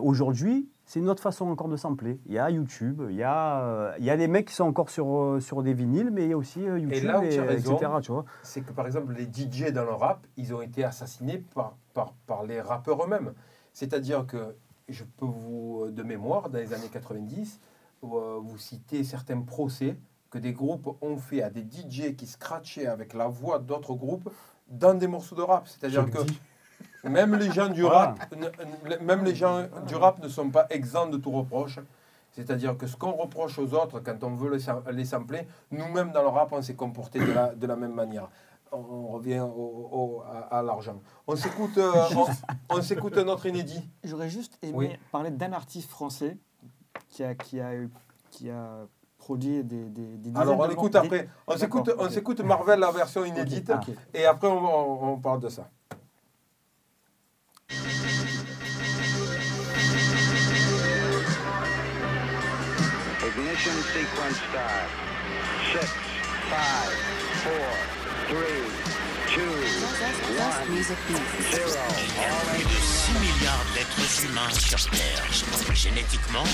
Aujourd'hui, 0.00 0.70
c'est 0.90 0.98
une 0.98 1.08
autre 1.08 1.22
façon 1.22 1.46
encore 1.46 1.68
de 1.68 1.76
sampler. 1.76 2.18
Il 2.26 2.32
y 2.32 2.38
a 2.40 2.50
YouTube, 2.50 3.00
il 3.10 3.14
y 3.14 3.22
a, 3.22 3.62
euh, 3.62 3.94
il 4.00 4.04
y 4.04 4.10
a 4.10 4.16
des 4.16 4.26
mecs 4.26 4.48
qui 4.48 4.54
sont 4.54 4.64
encore 4.64 4.90
sur, 4.90 5.06
euh, 5.06 5.38
sur 5.38 5.62
des 5.62 5.72
vinyles, 5.72 6.10
mais 6.10 6.24
il 6.24 6.30
y 6.30 6.32
a 6.32 6.36
aussi 6.36 6.66
euh, 6.66 6.80
YouTube, 6.80 7.04
là 7.04 7.20
où 7.20 7.28
tu 7.28 7.38
as 7.38 7.44
raison, 7.44 7.76
etc. 7.76 7.92
Tu 8.02 8.10
vois. 8.10 8.24
c'est 8.42 8.62
que 8.62 8.72
par 8.72 8.86
exemple 8.86 9.14
les 9.14 9.26
DJ 9.26 9.70
dans 9.70 9.84
le 9.84 9.92
rap, 9.92 10.26
ils 10.36 10.52
ont 10.52 10.60
été 10.60 10.82
assassinés 10.82 11.44
par, 11.54 11.76
par, 11.94 12.14
par 12.26 12.42
les 12.42 12.60
rappeurs 12.60 13.04
eux-mêmes. 13.04 13.34
C'est-à-dire 13.72 14.26
que 14.26 14.56
je 14.88 15.04
peux 15.04 15.26
vous, 15.26 15.92
de 15.92 16.02
mémoire, 16.02 16.50
dans 16.50 16.58
les 16.58 16.72
années 16.72 16.90
90, 16.92 17.60
euh, 18.02 18.40
vous 18.42 18.58
citer 18.58 19.04
certains 19.04 19.42
procès 19.42 19.96
que 20.28 20.38
des 20.38 20.52
groupes 20.52 20.96
ont 21.02 21.18
fait 21.18 21.40
à 21.40 21.50
des 21.50 21.62
DJ 21.62 22.16
qui 22.16 22.26
scratchaient 22.26 22.86
avec 22.86 23.14
la 23.14 23.28
voix 23.28 23.60
d'autres 23.60 23.94
groupes 23.94 24.28
dans 24.66 24.94
des 24.94 25.06
morceaux 25.06 25.36
de 25.36 25.42
rap. 25.42 25.68
C'est-à-dire 25.68 26.10
que 26.10 26.24
dis. 26.24 26.40
Même 27.04 27.34
les 27.36 27.50
gens 27.50 27.68
du 27.68 27.84
rap, 27.84 28.18
ne- 28.36 28.46
ne- 28.90 28.96
même 29.04 29.24
les 29.24 29.34
gens 29.34 29.66
du 29.86 29.94
rap 29.94 30.22
ne 30.22 30.28
sont 30.28 30.50
pas 30.50 30.66
exempts 30.70 31.06
de 31.08 31.16
tout 31.16 31.30
reproche. 31.30 31.78
C'est-à-dire 32.32 32.76
que 32.76 32.86
ce 32.86 32.96
qu'on 32.96 33.12
reproche 33.12 33.58
aux 33.58 33.74
autres 33.74 34.00
quand 34.00 34.22
on 34.22 34.34
veut 34.34 34.50
les, 34.52 34.60
sam- 34.60 34.82
les 34.92 35.04
sampler, 35.04 35.46
nous-mêmes 35.72 36.12
dans 36.12 36.22
le 36.22 36.28
rap, 36.28 36.52
on 36.52 36.62
s'est 36.62 36.74
comporté 36.74 37.18
de 37.18 37.32
la, 37.32 37.54
de 37.54 37.66
la 37.66 37.74
même 37.76 37.92
manière. 37.94 38.28
On, 38.72 38.76
on 38.78 39.06
revient 39.08 39.40
au- 39.40 39.88
au- 39.90 40.22
à, 40.22 40.58
à 40.58 40.62
l'argent. 40.62 41.00
On 41.26 41.34
s'écoute 41.34 41.76
euh, 41.78 41.90
on, 42.16 42.76
on 42.76 42.82
s'écoute 42.82 43.18
un 43.18 43.26
autre 43.26 43.46
inédit. 43.46 43.82
J'aurais 44.04 44.28
juste 44.28 44.58
aimé 44.62 44.72
Oui. 44.74 44.90
parler 45.10 45.30
d'un 45.30 45.52
artiste 45.52 45.90
français 45.90 46.36
qui 47.08 47.24
a, 47.24 47.34
qui 47.34 47.58
a, 47.60 47.70
qui 48.30 48.48
a 48.48 48.86
produit 49.18 49.64
des, 49.64 49.84
des, 49.84 50.02
des 50.02 50.16
dizaines 50.30 50.36
Alors 50.36 50.60
on 50.60 50.66
de 50.68 50.72
écoute 50.72 50.94
après. 50.94 51.28
On 51.48 51.56
s'écoute, 51.56 51.90
on 51.98 52.04
ok. 52.04 52.10
s'écoute 52.12 52.40
Marvel, 52.42 52.78
la 52.78 52.92
version 52.92 53.24
inédite, 53.24 53.72
et 54.14 54.24
après 54.24 54.46
on, 54.46 54.58
on- 54.64 55.12
on 55.14 55.18
parle 55.18 55.40
de 55.40 55.48
ça. 55.48 55.68
Ignition 63.60 63.82
sequence 63.92 64.36
start. 64.48 64.88
Six, 65.72 65.92
five, 66.48 66.92
four, 67.44 67.68
three, 68.28 68.64
two, 69.34 69.52
one, 70.40 70.82
zero. 71.52 71.84
Il 72.00 72.16
y 72.16 72.24
a 72.24 72.32
plus 72.48 72.64
de 72.64 72.80
6 72.80 73.12
milliards 73.20 73.66
d'êtres 73.74 74.24
humains 74.24 74.50
sur 74.58 74.80
Terre. 74.90 75.74
Génétiquement, 75.74 76.44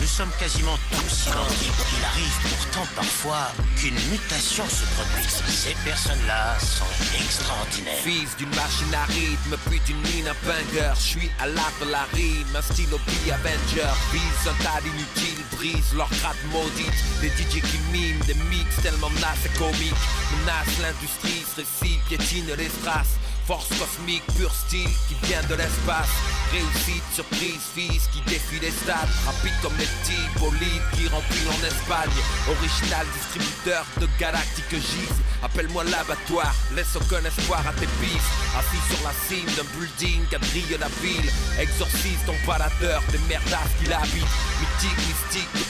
nous 0.00 0.06
sommes 0.06 0.30
quasiment 0.38 0.78
tous 0.90 1.26
identiques. 1.26 1.82
Il 1.98 2.04
arrive 2.04 2.38
pourtant 2.48 2.86
parfois 2.94 3.48
qu'une 3.76 3.98
mutation 4.10 4.64
se 4.68 4.84
produise. 4.94 5.42
Ces 5.48 5.74
personnes-là 5.84 6.58
sont 6.58 6.92
extraordinaires. 7.14 8.02
Fils 8.02 8.36
d'une 8.36 8.50
machine 8.50 8.94
à 8.94 9.04
rythme, 9.06 9.56
puis 9.68 9.80
d'une 9.86 10.00
mine 10.02 10.28
à 10.28 10.34
banger. 10.46 10.92
Je 10.94 11.00
suis 11.00 11.30
à 11.40 11.46
l'art 11.46 11.72
de 11.80 11.90
la 11.90 12.04
rime, 12.14 12.46
un 12.54 12.62
style 12.62 12.90
B 12.90 13.30
Avenger. 13.32 13.92
Vise 14.12 14.48
un 14.48 14.62
tas 14.62 14.80
d'inutiles, 14.82 15.44
brise 15.52 15.94
leur 15.94 16.10
grade 16.20 16.36
maudite. 16.52 16.98
Des 17.20 17.28
DJ 17.28 17.62
qui 17.62 17.78
miment, 17.92 18.24
des 18.26 18.34
mix 18.50 18.76
tellement 18.82 19.10
nasses 19.20 19.46
et 19.46 19.58
comiques. 19.58 20.04
Menace 20.32 20.78
l'industrie, 20.82 21.44
se 21.44 21.60
récit, 21.60 21.98
piétine 22.08 22.52
les 22.56 22.68
strass. 22.68 23.08
Force 23.46 23.68
cosmique, 23.78 24.24
pur 24.36 24.52
style 24.52 24.90
qui 25.06 25.14
vient 25.26 25.42
de 25.48 25.54
l'espace. 25.54 26.10
Réussite, 26.50 27.04
surprise, 27.14 27.62
fils 27.74 28.08
qui 28.12 28.20
défie 28.22 28.58
les 28.60 28.72
stades. 28.72 29.08
Rapide 29.24 29.54
comme 29.62 29.76
les 29.78 29.86
petits 29.86 30.26
bolides 30.40 30.82
qui 30.94 31.06
remplissent 31.06 31.46
en 31.46 31.64
Espagne. 31.64 32.10
Original 32.48 33.06
distributeur 33.14 33.86
de 34.00 34.08
galactique 34.18 34.70
gise. 34.70 35.22
Appelle-moi 35.44 35.84
l'abattoir, 35.84 36.52
laisse 36.74 36.96
aucun 36.96 37.24
espoir 37.24 37.62
à 37.68 37.72
tes 37.74 37.86
pistes. 38.02 38.34
Assis 38.58 38.82
sur 38.90 39.06
la 39.06 39.14
cime 39.28 39.46
d'un 39.54 39.68
building 39.78 40.26
quadrille 40.26 40.76
la 40.80 40.88
ville. 41.00 41.30
Exorcise 41.60 42.18
ton 42.26 42.34
baladeur 42.44 43.00
des 43.12 43.20
merdasses 43.28 43.74
qui 43.78 43.86
l'habitent. 43.86 44.36
Mythique, 44.58 44.98
mystique, 45.06 45.65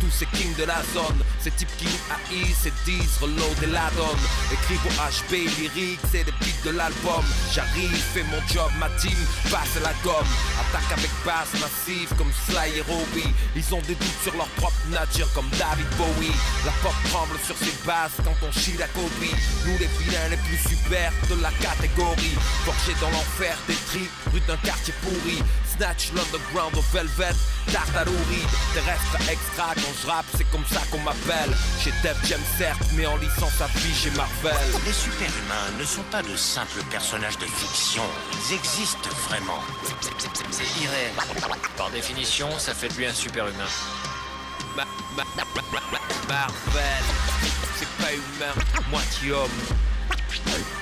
tous 0.00 0.10
ces 0.10 0.26
kings 0.26 0.54
de 0.56 0.64
la 0.64 0.80
zone. 0.94 1.20
Ces 1.40 1.50
types 1.52 1.76
qui 1.76 1.88
haïssent 2.08 2.66
et 2.66 2.72
disent 2.84 3.18
reload 3.20 3.62
et 3.62 3.66
la 3.66 3.90
donne. 3.96 4.24
Écrive 4.52 4.80
au 4.86 4.92
HP 4.96 5.48
lyrique, 5.58 6.00
c'est 6.10 6.24
les 6.24 6.32
beats 6.32 6.64
de 6.64 6.70
l'album. 6.70 7.24
J'arrive, 7.52 8.02
fais 8.14 8.22
mon 8.24 8.40
job, 8.48 8.70
ma 8.78 8.88
team 9.00 9.16
passe 9.50 9.76
la 9.82 9.92
gomme. 10.02 10.30
Attaque 10.60 10.98
avec 10.98 11.10
basse 11.24 11.52
massive 11.60 12.08
comme 12.16 12.32
Sly 12.46 12.78
et 12.78 12.80
Robbie. 12.82 13.34
Ils 13.56 13.74
ont 13.74 13.82
des 13.82 13.94
doutes 13.94 14.22
sur 14.22 14.34
leur 14.36 14.48
propre 14.56 14.80
nature 14.90 15.28
comme 15.34 15.48
David 15.58 15.88
Bowie. 15.96 16.36
La 16.64 16.72
pop 16.82 16.94
tremble 17.10 17.36
sur 17.44 17.56
ses 17.58 17.74
bases 17.86 18.16
quand 18.24 18.36
on 18.46 18.52
chie 18.52 18.76
la 18.78 18.88
copie. 18.88 19.34
Nous 19.66 19.76
les 19.78 19.90
vilains 20.00 20.28
les 20.30 20.40
plus 20.48 20.60
super 20.68 21.12
de 21.28 21.40
la 21.42 21.50
catégorie. 21.60 22.36
Forgés 22.64 22.96
dans 23.00 23.10
l'enfer 23.10 23.56
des 23.68 23.78
tripes, 23.88 24.10
rue 24.32 24.40
d'un 24.46 24.56
quartier 24.58 24.94
pourri. 25.02 25.42
Snatch 25.80 26.12
l'underground 26.12 26.76
au 26.76 26.82
velvet, 26.92 27.32
tarte 27.72 27.96
à 27.96 28.04
l'ouride. 28.04 28.50
Terrestre 28.74 29.16
extra 29.32 29.72
quand 29.74 29.94
je 30.02 30.06
rappe, 30.08 30.26
c'est 30.36 30.44
comme 30.50 30.66
ça 30.70 30.82
qu'on 30.90 30.98
m'appelle. 30.98 31.56
Chez 31.82 31.90
Def 32.02 32.18
Jam 32.28 32.40
certes, 32.58 32.82
mais 32.92 33.06
en 33.06 33.16
licence 33.16 33.58
à 33.62 33.66
vie 33.78 33.94
chez 33.94 34.10
Marvel. 34.10 34.52
Les 34.84 34.92
super-humains 34.92 35.78
ne 35.78 35.84
sont 35.86 36.02
pas 36.10 36.22
de 36.22 36.36
simples 36.36 36.82
personnages 36.90 37.38
de 37.38 37.46
fiction. 37.46 38.02
Ils 38.50 38.56
existent 38.56 39.08
vraiment. 39.26 39.62
C'est 40.50 40.82
irréel. 40.84 41.12
Par 41.78 41.88
définition, 41.92 42.50
ça 42.58 42.74
fait 42.74 42.88
de 42.88 42.94
lui 42.98 43.06
un 43.06 43.14
super-humain. 43.14 43.64
Ma- 44.76 44.84
ma- 45.16 45.24
ma- 45.34 45.44
ma- 45.72 45.80
ma- 45.92 46.28
Marvel, 46.28 47.04
c'est 47.78 47.88
pas 48.04 48.12
humain, 48.12 48.52
moitié 48.90 49.32
homme, 49.32 49.48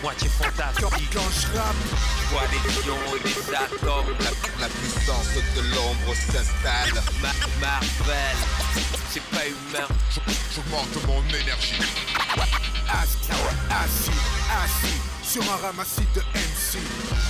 moitié 0.03 0.29
fantastique. 0.29 1.11
Quand 1.13 1.31
je 1.31 1.59
rappe, 1.59 1.77
Je 2.21 2.27
vois 2.35 2.47
des 2.49 2.87
lions 2.87 3.17
et 3.17 3.23
des 3.23 3.55
atomes. 3.55 4.15
La, 4.21 4.31
la 4.61 4.69
puissance 4.69 5.29
de 5.57 5.61
l'ombre 5.75 6.15
s'installe. 6.15 7.03
Ma- 7.23 7.33
Marvel, 7.61 8.37
c'est 9.11 9.23
pas 9.25 9.47
humain. 9.47 9.89
J'augmente 10.55 11.07
mon 11.07 11.23
énergie. 11.29 11.81
Assis, 12.91 13.31
assis, 13.71 14.11
assis 14.65 15.01
sur 15.23 15.43
un 15.53 15.57
ramassis 15.57 16.07
de 16.15 16.21
MC. 16.21 16.79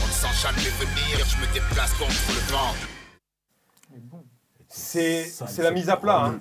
On 0.02 0.06
ne 0.06 0.12
sent 0.12 0.40
jamais 0.42 0.70
venir, 0.70 1.26
je 1.26 1.36
me 1.46 1.52
déplace 1.52 1.92
contre 1.94 2.12
le 2.28 2.52
vent. 2.52 2.74
C'est 4.68 5.32
la 5.58 5.70
mise 5.70 5.88
à 5.88 5.96
plat. 5.96 6.24
hein. 6.26 6.40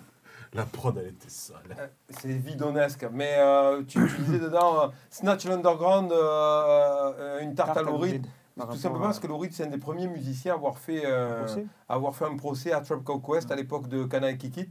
La 0.57 0.65
prod, 0.65 0.97
elle 0.97 1.07
était 1.09 1.29
sale. 1.29 1.57
Euh, 1.79 1.87
C'est 2.09 2.29
vidonesque. 2.33 3.05
Mais 3.11 3.35
euh, 3.37 3.83
tu, 3.87 3.99
tu 4.07 4.21
disais 4.23 4.39
dedans 4.39 4.83
euh, 4.83 4.87
Snatch 5.11 5.45
l'Underground, 5.45 6.11
euh, 6.11 7.39
une 7.41 7.53
tarte 7.55 7.77
à 7.77 7.81
l'ouride. 7.83 8.25
Tout 8.71 8.75
simplement 8.75 9.03
parce 9.05 9.19
que 9.19 9.27
Louride, 9.27 9.53
c'est 9.53 9.65
un 9.65 9.69
des 9.69 9.77
premiers 9.77 10.07
musiciens 10.07 10.53
à 10.53 10.55
avoir 10.55 10.79
fait, 10.79 11.03
euh, 11.05 11.45
avoir 11.87 12.15
fait 12.15 12.25
un 12.25 12.35
procès 12.35 12.71
à 12.71 12.81
Trap 12.81 13.03
Call 13.05 13.21
Quest 13.21 13.51
à 13.51 13.55
l'époque 13.55 13.87
de 13.87 14.03
Kana 14.05 14.31
et 14.31 14.37
Kikit. 14.37 14.69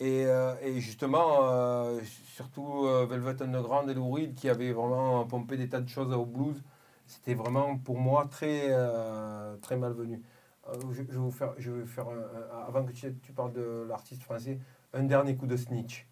Et, 0.00 0.26
euh, 0.26 0.52
et 0.60 0.78
justement, 0.82 1.38
euh, 1.44 1.98
surtout 2.34 2.84
euh, 2.84 3.06
Velvet 3.08 3.42
Underground 3.42 3.88
et 3.88 3.94
Louride 3.94 4.34
qui 4.34 4.50
avaient 4.50 4.72
vraiment 4.72 5.24
pompé 5.24 5.56
des 5.56 5.66
tas 5.70 5.80
de 5.80 5.88
choses 5.88 6.12
au 6.12 6.26
blues, 6.26 6.62
c'était 7.06 7.32
vraiment 7.32 7.78
pour 7.78 7.96
moi 7.98 8.26
très, 8.30 8.64
euh, 8.68 9.56
très 9.62 9.76
malvenu. 9.78 10.20
Euh, 10.68 10.74
je, 10.90 10.96
je 10.96 11.02
vais 11.12 11.16
vous 11.16 11.30
faire, 11.30 11.54
je 11.56 11.70
vais 11.70 11.86
faire 11.86 12.08
un- 12.08 12.58
un- 12.58 12.66
avant 12.68 12.84
que 12.84 12.92
tu, 12.92 13.14
tu 13.22 13.32
parles 13.32 13.52
de 13.54 13.86
l'artiste 13.88 14.22
français, 14.24 14.58
un 14.98 15.02
dernier 15.04 15.36
coup 15.36 15.46
de 15.46 15.56
snitch. 15.56 16.06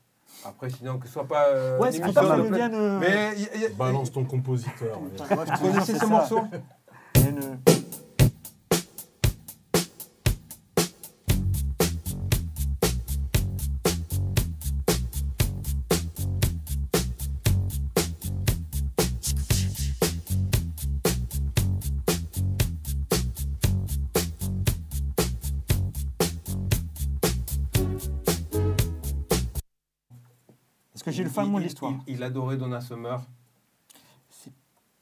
Après, 0.45 0.69
sinon, 0.69 0.99
que 0.99 1.07
ce 1.07 1.13
soit 1.13 1.27
pas. 1.29 1.47
euh, 1.49 1.79
Ouais, 1.79 1.93
c'est 1.93 2.01
pas 2.13 2.23
mal 2.23 2.43
Mais 3.01 3.35
y- 3.37 3.65
y- 3.65 3.75
Balance 3.77 4.13
ton 4.13 4.25
compositeur. 4.25 4.99
Vous 5.01 5.69
connaissez 5.69 5.95
ce 5.99 6.07
morceau? 6.07 6.41
Parce 30.95 31.03
que 31.03 31.11
j'ai 31.11 31.25
le 31.25 31.29
fin 31.31 31.45
mot 31.45 31.59
de 31.59 31.65
l'histoire. 31.65 31.93
Il, 32.07 32.15
il 32.15 32.23
adorait 32.23 32.57
Donna 32.57 32.81
Summer. 32.81 33.21
C'est- 34.31 34.53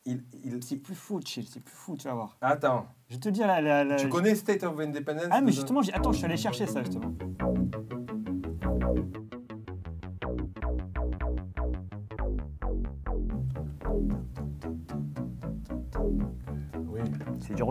Il, 0.07 0.25
il- 0.43 0.65
C'est 0.65 0.77
plus 0.79 0.95
fou, 0.95 1.21
chill, 1.25 1.47
c'est 1.49 1.61
plus 1.61 1.75
fou, 1.75 1.97
tu 1.97 2.09
vas 2.09 2.15
voir. 2.15 2.37
Attends, 2.41 2.87
Je 3.09 3.19
te 3.19 3.29
dire 3.29 3.47
la. 3.47 3.61
la, 3.61 3.85
la- 3.85 3.97
tu 3.97 4.09
connais 4.09 4.35
State 4.35 4.63
of 4.65 4.81
Independence 4.81 5.27
Ah, 5.31 5.41
mais 5.43 5.53
justement, 5.53 5.83
j'ai- 5.83 5.93
attends, 5.93 6.11
je 6.13 6.17
suis 6.17 6.25
allé 6.25 6.37
chercher 6.39 6.67
ça, 6.67 6.83
justement. 6.83 7.13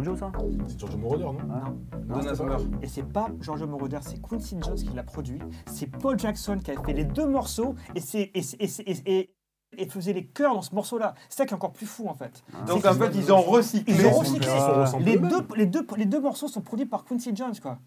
Giorgio, 0.04 0.16
ça 0.16 0.32
c'est 0.68 0.80
Giorgio 0.80 0.98
Moroder, 0.98 1.24
non 1.26 1.78
Donna 2.08 2.36
Summer. 2.36 2.58
Et 2.82 2.88
c'est 2.88 3.04
pas 3.04 3.30
Giorgio 3.40 3.68
Moroder, 3.68 4.00
c'est 4.02 4.22
Quincy 4.22 4.58
Jones 4.62 4.76
qui 4.76 4.94
l'a 4.96 5.04
produit. 5.04 5.40
C'est 5.68 5.88
Paul 5.88 6.18
Jackson 6.20 6.58
qui 6.64 6.72
a 6.72 6.82
fait 6.84 6.94
les 6.94 7.06
deux 7.06 7.28
morceaux 7.28 7.76
et, 7.96 8.00
c'est, 8.00 8.32
et, 8.34 8.42
c'est- 8.42 8.62
et, 8.62 8.68
c'est- 8.68 9.08
et- 9.08 9.34
et- 9.78 9.90
faisait 9.90 10.14
les 10.14 10.26
chœurs 10.26 10.54
dans 10.54 10.62
ce 10.62 10.74
morceau-là. 10.76 11.16
C'est 11.30 11.38
ça 11.40 11.46
qui 11.46 11.52
est 11.52 11.56
encore 11.56 11.72
plus 11.72 11.86
fou 11.86 12.08
en 12.08 12.14
fait. 12.14 12.44
Donc 12.68 12.82
C'est 12.84 12.90
en 12.90 12.94
fait, 12.94 13.12
ils 13.16 13.32
ont 13.32 13.42
recyclé. 13.42 13.94
Ils 13.94 14.06
ont 14.06 14.12
recyclé. 14.12 14.48
Les 15.00 15.18
deux, 15.18 15.42
les, 15.56 15.66
deux, 15.66 15.86
les 15.98 16.06
deux 16.06 16.20
morceaux 16.22 16.48
sont 16.48 16.62
produits 16.62 16.86
par 16.86 17.04
Quincy 17.06 17.32
Jones. 17.36 17.54
Quoi. 17.62 17.78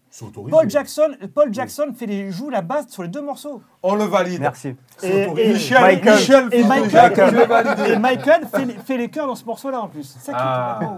Paul 0.49 0.69
Jackson, 0.69 1.15
Paul 1.33 1.53
Jackson 1.53 1.93
fait 1.95 2.05
les, 2.05 2.31
joue 2.31 2.49
la 2.49 2.61
basse 2.61 2.89
sur 2.89 3.03
les 3.03 3.09
deux 3.09 3.21
morceaux. 3.21 3.61
On 3.83 3.95
le 3.95 4.03
valide. 4.05 4.41
Merci. 4.41 4.75
Et, 5.03 5.27
Michel, 5.29 5.81
Michael, 5.81 6.15
Michel, 6.15 6.49
et 6.51 6.63
Michael, 6.63 7.91
et 7.91 7.99
Michael 7.99 8.47
fait, 8.47 8.65
les, 8.65 8.73
fait 8.73 8.97
les 8.97 9.09
chœurs 9.09 9.27
dans 9.27 9.35
ce 9.35 9.45
morceau-là 9.45 9.81
en 9.81 9.87
plus. 9.87 10.03
C'est 10.03 10.31
ça 10.31 10.31
qui 10.31 10.37
est 10.37 10.41
Ah, 10.41 10.89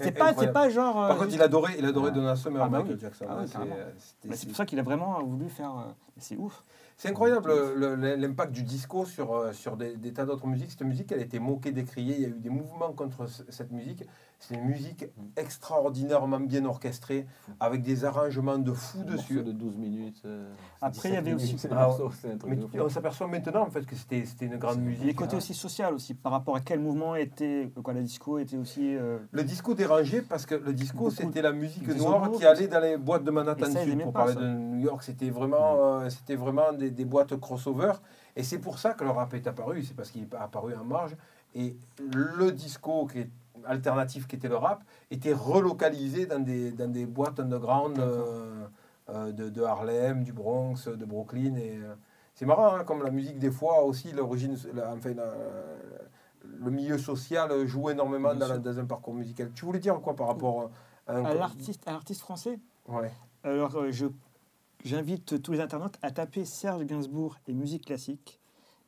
c'est 0.00 0.12
pas, 0.12 0.32
pas 0.52 0.68
genre. 0.70 1.04
euh, 1.04 1.08
Par 1.08 1.18
contre, 1.18 1.30
il 1.34 1.40
adorait, 1.42 1.74
il 1.78 1.84
adorait 1.84 2.10
Donna 2.10 2.36
Summer, 2.36 2.62
Ah 2.64 2.68
bah 2.68 2.78
Michael 2.78 2.94
oui. 2.96 3.00
Jackson. 3.00 3.26
Ah 3.28 3.34
ouais, 3.36 3.42
C'est- 3.46 3.52
carrément. 3.52 3.74
c'était- 3.98 4.28
Mais 4.28 4.36
c'est 4.36 4.46
pour 4.46 4.56
ça 4.56 4.66
qu'il 4.66 4.78
a 4.78 4.82
vraiment 4.82 5.22
voulu 5.22 5.48
faire. 5.48 5.70
euh, 5.70 5.90
C'est 6.18 6.36
ouf. 6.36 6.62
C'est 6.96 7.08
incroyable 7.08 7.50
le- 7.74 7.96
le- 7.96 8.14
l'impact 8.16 8.52
du 8.52 8.62
disco 8.62 9.04
sur, 9.04 9.32
euh, 9.34 9.52
sur 9.52 9.76
des, 9.76 9.96
des 9.96 10.12
tas 10.12 10.24
d'autres 10.24 10.46
musiques. 10.46 10.70
Cette 10.70 10.82
musique, 10.82 11.10
elle 11.12 11.18
a 11.20 11.22
été 11.24 11.38
moquée, 11.40 11.72
décriée. 11.72 12.14
Il 12.16 12.22
y 12.22 12.24
a 12.24 12.28
eu 12.28 12.38
des 12.40 12.50
mouvements 12.50 12.92
contre 12.92 13.26
ce- 13.26 13.42
cette 13.50 13.72
musique. 13.72 14.04
C'est 14.48 14.54
une 14.56 14.64
musique 14.64 15.06
extraordinairement 15.36 16.40
bien 16.40 16.64
orchestrée, 16.64 17.26
avec 17.60 17.82
des 17.82 18.04
arrangements 18.04 18.58
de 18.58 18.72
fou 18.72 18.98
Un 19.00 19.12
dessus. 19.12 19.42
de 19.42 19.52
12 19.52 19.76
minutes. 19.76 20.20
euh, 20.26 20.52
Après, 20.82 21.08
il 21.08 21.14
y 21.14 21.16
17 21.16 21.18
avait 21.18 21.34
aussi- 21.34 21.56
Ah, 21.70 21.88
truc 22.38 22.50
Mais 22.50 22.56
tu- 22.58 22.80
on 22.80 22.88
s'aperçoit 22.88 23.26
maintenant 23.26 23.62
en 23.62 23.70
fait 23.70 23.86
que 23.86 23.96
c'était 23.96 24.24
c'était 24.26 24.46
une 24.46 24.56
grande 24.58 24.80
musique. 24.80 25.06
Le 25.06 25.12
côté 25.14 25.36
aussi 25.36 25.54
social 25.54 25.94
aussi, 25.94 26.14
par 26.14 26.32
rapport 26.32 26.56
à 26.56 26.60
quel 26.60 26.80
mouvement 26.80 27.16
était, 27.16 27.70
quoi, 27.82 27.94
la 27.94 28.02
disco 28.02 28.38
était 28.38 28.56
aussi... 28.56 28.94
euh, 28.96 29.18
Le 29.30 29.44
disco 29.44 29.74
dérangeait 29.74 30.22
parce 30.22 30.44
que 30.46 30.54
le 30.54 30.72
disco 30.72 31.10
c'était 31.10 31.42
la 31.42 31.52
musique 31.52 31.86
noire 31.96 32.30
qui 32.32 32.44
allait 32.44 32.68
dans 32.68 32.80
les 32.80 32.96
boîtes 32.96 33.24
de 33.24 33.30
Et 33.30 33.34
Manhattan 33.34 33.70
ça, 33.72 33.82
Sud 33.84 34.02
pour 34.02 34.12
pas, 34.12 34.18
parler 34.20 34.34
ça. 34.34 34.40
de 34.40 34.46
New 34.48 34.80
York. 34.80 35.02
C'était 35.02 35.30
vraiment, 35.30 36.00
euh, 36.00 36.10
c'était 36.10 36.36
vraiment 36.36 36.72
des, 36.72 36.90
des 36.90 37.04
boîtes 37.04 37.34
crossover. 37.40 37.92
Et 38.36 38.42
c'est 38.42 38.58
pour 38.58 38.78
ça 38.78 38.94
que 38.94 39.04
le 39.04 39.10
rap 39.10 39.32
est 39.34 39.46
apparu. 39.46 39.82
C'est 39.84 39.94
parce 39.94 40.10
qu'il 40.10 40.22
est 40.22 40.34
apparu 40.34 40.74
en 40.74 40.84
marge. 40.84 41.16
Et 41.54 41.76
le 41.98 42.50
disco 42.50 43.06
qui 43.06 43.20
est 43.20 43.30
alternatif 43.66 44.26
qui 44.26 44.36
était 44.36 44.48
le 44.48 44.56
rap 44.56 44.84
était 45.10 45.32
relocalisé 45.32 46.26
dans 46.26 46.38
des, 46.40 46.72
dans 46.72 46.90
des 46.90 47.06
boîtes 47.06 47.40
underground 47.40 47.98
euh, 47.98 48.66
euh, 49.10 49.32
de, 49.32 49.48
de 49.50 49.62
Harlem, 49.62 50.24
du 50.24 50.32
Bronx, 50.32 50.88
de 50.88 51.04
Brooklyn. 51.04 51.56
Et, 51.56 51.76
euh, 51.78 51.94
c'est 52.34 52.46
marrant, 52.46 52.74
hein, 52.74 52.84
comme 52.84 53.02
la 53.02 53.10
musique, 53.10 53.38
des 53.38 53.50
fois 53.50 53.82
aussi, 53.84 54.10
l'origine, 54.12 54.56
enfin, 54.88 55.14
la- 55.14 55.34
le 56.44 56.70
milieu 56.70 56.98
social 56.98 57.66
joue 57.66 57.90
énormément 57.90 58.34
dans, 58.34 58.40
la- 58.40 58.46
sûr. 58.54 58.60
dans 58.60 58.78
un 58.78 58.84
parcours 58.84 59.14
musical. 59.14 59.50
Tu 59.54 59.64
voulais 59.64 59.78
dire 59.78 59.98
quoi 60.00 60.14
par 60.14 60.26
rapport 60.28 60.70
à, 61.06 61.14
un- 61.16 61.24
à 61.24 61.34
l'artiste 61.34 62.20
français? 62.20 62.58
Ouais. 62.88 63.10
Alors, 63.44 63.74
euh, 63.76 63.90
je, 63.90 64.06
j'invite 64.84 65.42
tous 65.42 65.52
les 65.52 65.60
internautes 65.60 65.96
à 66.02 66.10
taper 66.10 66.44
Serge 66.44 66.84
Gainsbourg 66.84 67.36
et 67.46 67.52
musique 67.54 67.86
classique, 67.86 68.40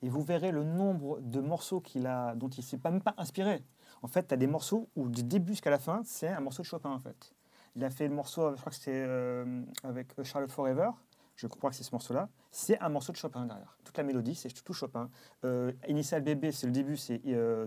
et 0.02 0.08
vous 0.08 0.22
verrez 0.22 0.50
le 0.52 0.64
nombre 0.64 1.20
de 1.20 1.40
morceaux 1.40 1.80
qu'il 1.80 2.06
a, 2.06 2.34
dont 2.34 2.48
il 2.48 2.60
ne 2.60 2.64
s'est 2.64 2.78
pas, 2.78 2.90
même 2.90 3.02
pas 3.02 3.14
inspiré. 3.16 3.62
En 4.02 4.08
fait, 4.08 4.28
tu 4.28 4.34
as 4.34 4.36
des 4.36 4.46
morceaux 4.46 4.88
où, 4.96 5.08
du 5.08 5.22
début 5.22 5.52
jusqu'à 5.52 5.70
la 5.70 5.78
fin, 5.78 6.02
c'est 6.04 6.28
un 6.28 6.40
morceau 6.40 6.62
de 6.62 6.66
Chopin, 6.66 6.90
en 6.90 7.00
fait. 7.00 7.32
Il 7.74 7.84
a 7.84 7.90
fait 7.90 8.08
le 8.08 8.14
morceau, 8.14 8.54
je 8.54 8.60
crois 8.60 8.70
que 8.70 8.76
c'était 8.76 9.04
euh, 9.06 9.62
avec 9.82 10.22
Charlotte 10.24 10.50
Forever, 10.50 10.90
je 11.36 11.46
crois 11.46 11.70
que 11.70 11.76
c'est 11.76 11.84
ce 11.84 11.92
morceau-là. 11.92 12.28
C'est 12.50 12.78
un 12.80 12.88
morceau 12.88 13.12
de 13.12 13.18
Chopin 13.18 13.44
derrière. 13.44 13.76
Toute 13.84 13.96
la 13.96 14.02
mélodie, 14.02 14.34
c'est 14.34 14.48
tout 14.48 14.72
Chopin. 14.72 15.10
Euh, 15.44 15.72
Initial 15.86 16.22
Bébé, 16.22 16.50
c'est 16.50 16.66
le 16.66 16.72
début, 16.72 16.96
c'est 16.96 17.20
euh. 17.26 17.66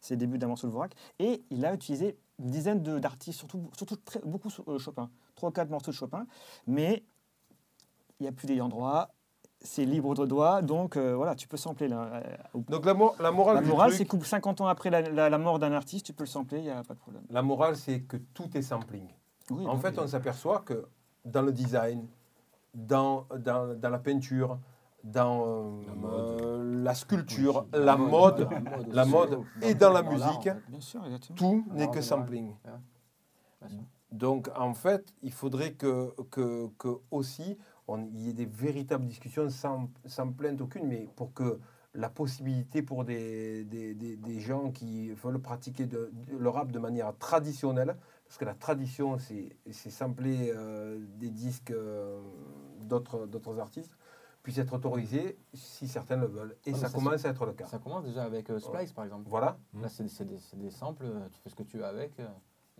C'est 0.00 0.14
le 0.14 0.18
début 0.18 0.36
d'un 0.36 0.48
morceau 0.48 0.66
de 0.66 0.72
Dvorak. 0.72 0.94
Et 1.18 1.42
il 1.50 1.64
a 1.64 1.72
utilisé 1.72 2.18
une 2.38 2.50
dizaine 2.50 2.82
d'artistes, 2.82 3.38
surtout, 3.38 3.70
surtout 3.76 3.96
beaucoup 4.24 4.48
euh, 4.68 4.78
Chopin. 4.78 5.10
Trois 5.36 5.48
ou 5.48 5.52
quatre 5.52 5.70
morceaux 5.70 5.92
de 5.92 5.96
Chopin. 5.96 6.26
Mais 6.66 7.04
il 8.18 8.24
n'y 8.24 8.28
a 8.28 8.32
plus 8.32 8.46
d'ayant 8.46 8.68
droit. 8.68 9.14
C'est 9.64 9.84
libre 9.84 10.14
de 10.14 10.26
droit. 10.26 10.60
Donc 10.62 10.96
euh, 10.96 11.14
voilà, 11.14 11.34
tu 11.34 11.46
peux 11.48 11.56
sampler. 11.56 11.88
Là, 11.88 12.20
euh, 12.54 12.60
Donc 12.68 12.84
la, 12.84 12.94
mo- 12.94 13.14
la 13.20 13.30
morale, 13.30 13.54
la 13.56 13.60
morale, 13.62 13.92
c'est 13.92 14.04
que 14.04 14.18
50 14.24 14.60
ans 14.60 14.66
après 14.66 14.90
la, 14.90 15.02
la- 15.02 15.30
la 15.30 15.38
mort 15.38 15.58
d'un 15.58 15.72
artiste, 15.72 16.06
tu 16.06 16.12
peux 16.12 16.24
le 16.24 16.28
sampler, 16.28 16.58
il 16.58 16.64
n'y 16.64 16.70
a 16.70 16.82
pas 16.82 16.94
de 16.94 16.98
problème. 16.98 17.22
la 17.30 17.42
morale, 17.42 17.76
c'est 17.76 18.00
que 18.00 18.16
tout 18.34 18.48
est 18.56 18.62
sampling. 18.62 19.08
Oui, 19.50 19.66
En 19.66 19.76
fait, 19.76 19.90
oui. 19.90 19.98
on 20.02 20.06
s'aperçoit 20.06 20.60
que 20.60 20.86
dans 21.24 21.42
le 21.42 21.52
design, 21.52 22.06
dans, 22.74 23.26
dans, 23.38 23.78
dans 23.78 23.90
la 23.90 23.98
peinture, 23.98 24.58
dans 25.04 25.44
euh, 25.46 25.82
La 25.86 25.94
mode. 25.94 26.12
euh, 26.42 26.82
la 26.84 26.94
sculpture, 26.94 27.66
Oui, 27.72 27.80
la 27.84 27.96
mode, 27.96 28.48
la 28.92 29.04
mode 29.04 29.40
et 29.60 29.74
dans 29.74 29.92
la 29.92 30.02
musique. 30.02 30.48
Bien 30.68 30.80
sûr, 30.80 31.02
tout 31.36 31.64
n'est 31.72 31.90
que 31.90 32.00
sampling. 32.00 32.54
Donc, 34.10 34.50
en 34.56 34.74
fait, 34.74 35.14
il 35.22 35.32
faudrait 35.32 35.72
que, 35.72 36.14
que, 36.30 36.68
que 36.78 36.88
aussi, 37.10 37.56
il 37.88 38.20
y 38.20 38.30
ait 38.30 38.32
des 38.32 38.46
véritables 38.46 39.06
discussions 39.06 39.48
sans, 39.50 39.90
sans 40.06 40.30
plainte 40.32 40.60
aucune, 40.60 40.86
mais 40.86 41.08
pour 41.16 41.32
que 41.34 41.58
la 41.94 42.08
possibilité 42.08 42.80
pour 42.82 43.04
des, 43.04 43.64
des, 43.64 43.94
des, 43.94 44.16
des 44.16 44.40
gens 44.40 44.70
qui 44.70 45.10
veulent 45.10 45.40
pratiquer 45.40 45.86
de, 45.86 46.10
de- 46.12 46.36
le 46.38 46.48
rap 46.48 46.72
de 46.72 46.78
manière 46.78 47.16
traditionnelle, 47.18 47.96
parce 48.26 48.38
que 48.38 48.46
la 48.46 48.54
tradition, 48.54 49.18
c'est 49.18 49.90
sampler 49.90 50.52
euh, 50.56 50.98
des 51.18 51.28
disques 51.30 51.70
euh, 51.70 52.20
d'autres 52.80 53.58
artistes, 53.58 53.92
puisse 54.42 54.58
être 54.58 54.72
autorisé 54.72 55.38
si 55.52 55.86
certains 55.86 56.16
le 56.16 56.26
veulent. 56.26 56.56
Et 56.64 56.72
Ah, 56.72 56.76
ça 56.78 56.88
ça, 56.88 56.94
commence 56.94 57.24
à 57.24 57.28
être 57.28 57.44
le 57.46 57.52
cas. 57.52 57.66
Ça 57.66 57.78
commence 57.78 58.04
déjà 58.04 58.24
avec 58.24 58.48
euh, 58.50 58.58
Splice, 58.58 58.92
par 58.92 59.04
exemple. 59.04 59.28
Voilà, 59.28 59.58
Là, 59.80 59.88
c'est 59.88 60.24
des, 60.24 60.38
des 60.54 60.70
samples, 60.70 61.04
euh, 61.04 61.28
tu 61.30 61.40
fais 61.42 61.50
ce 61.50 61.54
que 61.54 61.62
tu 61.62 61.76
veux 61.76 61.84
avec, 61.84 62.18
euh, 62.20 62.26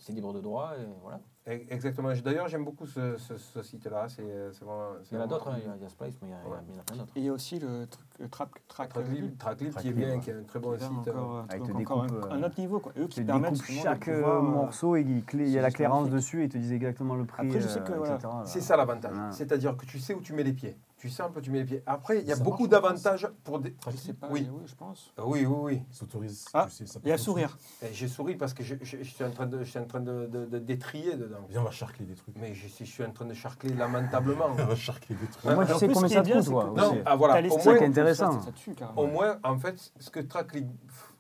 c'est 0.03 0.13
libre 0.13 0.33
de 0.33 0.41
droit, 0.41 0.73
et 0.79 0.85
voilà. 1.03 1.21
E- 1.49 1.65
exactement. 1.71 2.11
D'ailleurs, 2.25 2.49
j'aime 2.49 2.65
beaucoup 2.65 2.87
ce, 2.87 3.17
ce, 3.19 3.37
ce 3.37 3.63
site-là. 3.63 4.07
C'est 4.09 4.23
c'est 4.53 4.65
vraiment. 4.65 4.91
c'est 5.03 5.15
Il 5.15 5.19
y 5.19 5.21
en 5.21 5.25
a 5.25 5.27
d'autres, 5.27 5.49
hein, 5.49 5.57
il 5.59 5.83
y 5.83 5.85
a- 5.85 5.89
Splice, 5.89 6.15
mais 6.23 6.29
il 6.29 6.31
y, 6.31 6.35
a- 6.35 6.39
il 6.45 6.77
en 6.77 6.81
a 6.81 6.83
plein 6.85 6.97
d'autres. 6.97 7.13
Il 7.17 7.25
y 7.25 7.29
a 7.29 7.33
aussi 7.33 7.59
le 7.59 7.87
truc, 7.87 8.07
euh, 8.21 8.29
Track, 8.29 8.49
Traclib 8.69 9.37
qui 9.81 9.89
est 9.89 9.93
bien, 9.93 10.11
ouais. 10.15 10.21
qui 10.21 10.31
est 10.31 10.35
un 10.35 10.43
très 10.45 10.59
bon 10.61 10.77
site. 10.79 10.89
encore, 10.91 11.37
euh, 11.37 11.43
Avec 11.49 11.63
te 11.65 11.71
encore 11.73 12.03
un, 12.03 12.07
découpe, 12.07 12.27
un 12.31 12.43
euh, 12.43 12.47
autre 12.47 12.61
niveau. 12.61 12.79
Quoi. 12.81 12.93
Eux 12.99 13.07
qui 13.07 13.23
permettent 13.23 13.53
de 13.59 13.63
chaque 13.65 14.09
euh, 14.09 14.17
pouvoir, 14.23 14.37
euh, 14.45 14.47
morceau 14.49 14.97
et 14.97 15.01
il, 15.03 15.25
clé- 15.25 15.47
il 15.47 15.51
y 15.51 15.59
a 15.59 15.63
la 15.63 15.71
clairance 15.71 16.11
dessus 16.11 16.43
et 16.43 16.45
il 16.45 16.49
te 16.49 16.59
dit 16.59 16.73
exactement 16.75 17.15
le 17.17 17.25
prix. 17.25 17.47
Après, 17.47 17.61
je 17.61 17.69
sais 17.69 17.81
euh, 17.81 17.83
que, 17.83 17.93
voilà. 17.93 18.19
C'est 18.45 18.61
ça 18.61 18.77
l'avantage. 18.77 19.17
Ouais. 19.17 19.33
C'est-à-dire 19.33 19.77
que 19.77 19.85
tu 19.87 19.99
sais 19.99 20.15
où 20.15 20.21
tu 20.21 20.33
mets 20.35 20.45
les 20.45 20.53
pieds. 20.53 20.77
Tu 21.03 21.11
sais 21.11 21.25
un 21.25 21.31
peu 21.31 21.41
tu 21.43 21.51
mets 21.51 21.59
les 21.59 21.65
pieds. 21.65 21.83
Après, 21.85 22.21
il 22.21 22.29
y 22.29 22.33
a 22.33 22.37
Ça 22.37 22.45
beaucoup 22.45 22.69
d'avantages 22.69 23.27
pour 23.43 23.59
des. 23.59 23.75
Je 23.91 23.97
sais 23.97 24.13
pas, 24.13 24.29
Oui. 24.31 24.49
oui, 24.53 24.63
je 24.67 24.75
pense. 24.77 25.13
Ah 25.19 25.23
Oui, 25.27 25.45
oui, 25.45 25.57
oui. 25.61 25.83
Ils 25.91 25.95
s'autorisent. 25.97 26.45
Ah, 26.55 26.69
tu 26.71 26.87
sais, 26.87 26.99
Il 27.03 27.09
y 27.09 27.11
a 27.11 27.19
sourire. 27.19 27.59
Et 27.83 27.93
j'ai 27.93 28.07
souri 28.07 28.37
parce 28.37 28.55
que 28.55 28.63
je, 28.63 28.77
je- 28.83 28.99
je 28.99 29.11
suis 29.11 29.25
en 29.25 29.33
train 29.33 29.47
de, 29.47 29.59
je 29.65 29.69
suis 29.69 29.81
en 29.81 29.85
train 29.85 29.99
de, 29.99 30.27
de- 30.27 30.45
de 30.47 30.59
détrier 30.61 31.17
dedans. 31.17 31.39
Viens, 31.49 31.63
on 31.63 31.65
va 31.65 31.73
charcler 31.73 32.07
des 32.07 32.15
trucs. 32.15 32.37
Mais 32.39 32.55
je, 32.55 32.69
suis- 32.69 32.87
je 32.87 32.91
suis 32.93 33.05
en 33.05 33.11
train 33.11 33.25
de 33.25 33.35
charcler 33.35 33.75
lamentablement. 33.75 34.47
On 34.57 34.65
va 34.65 34.77
charcler 34.77 35.17
des 35.17 35.27
trucs. 35.27 35.45
Moi, 35.53 35.65
en 35.65 35.77
sais 35.77 35.89
combien 35.89 36.09
ça 36.09 36.15
est 36.15 36.23
te 36.23 36.27
bien, 36.27 36.35
coûte, 36.37 36.45
c'est 36.45 36.51
toi. 36.53 36.73
Non, 36.77 37.03
ah 37.05 37.17
voilà. 37.17 37.49
Au 37.49 37.59
ça 37.59 37.65
moins, 37.65 37.79
qui 37.79 37.83
est 37.83 37.89
intéressant. 37.89 38.39
Ça, 38.39 38.47
ça 38.47 38.53
tue, 38.53 38.73
carrément. 38.77 39.01
au 39.03 39.07
moins, 39.09 39.41
en 39.43 39.59
fait, 39.59 39.93
ce 39.99 40.09
que 40.09 40.21
Tracklib 40.21 40.71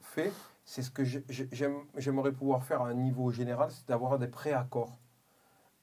fait, 0.00 0.32
c'est 0.64 0.82
ce 0.82 0.92
que 0.92 1.02
j'ai- 1.02 1.24
j'ai- 1.28 1.48
j'aime- 1.50 1.82
j'aimerais 1.96 2.30
pouvoir 2.30 2.62
faire 2.62 2.82
à 2.82 2.86
un 2.86 2.94
niveau 2.94 3.32
général, 3.32 3.70
c'est 3.72 3.88
d'avoir 3.88 4.16
des 4.20 4.28
préaccords. 4.28 4.96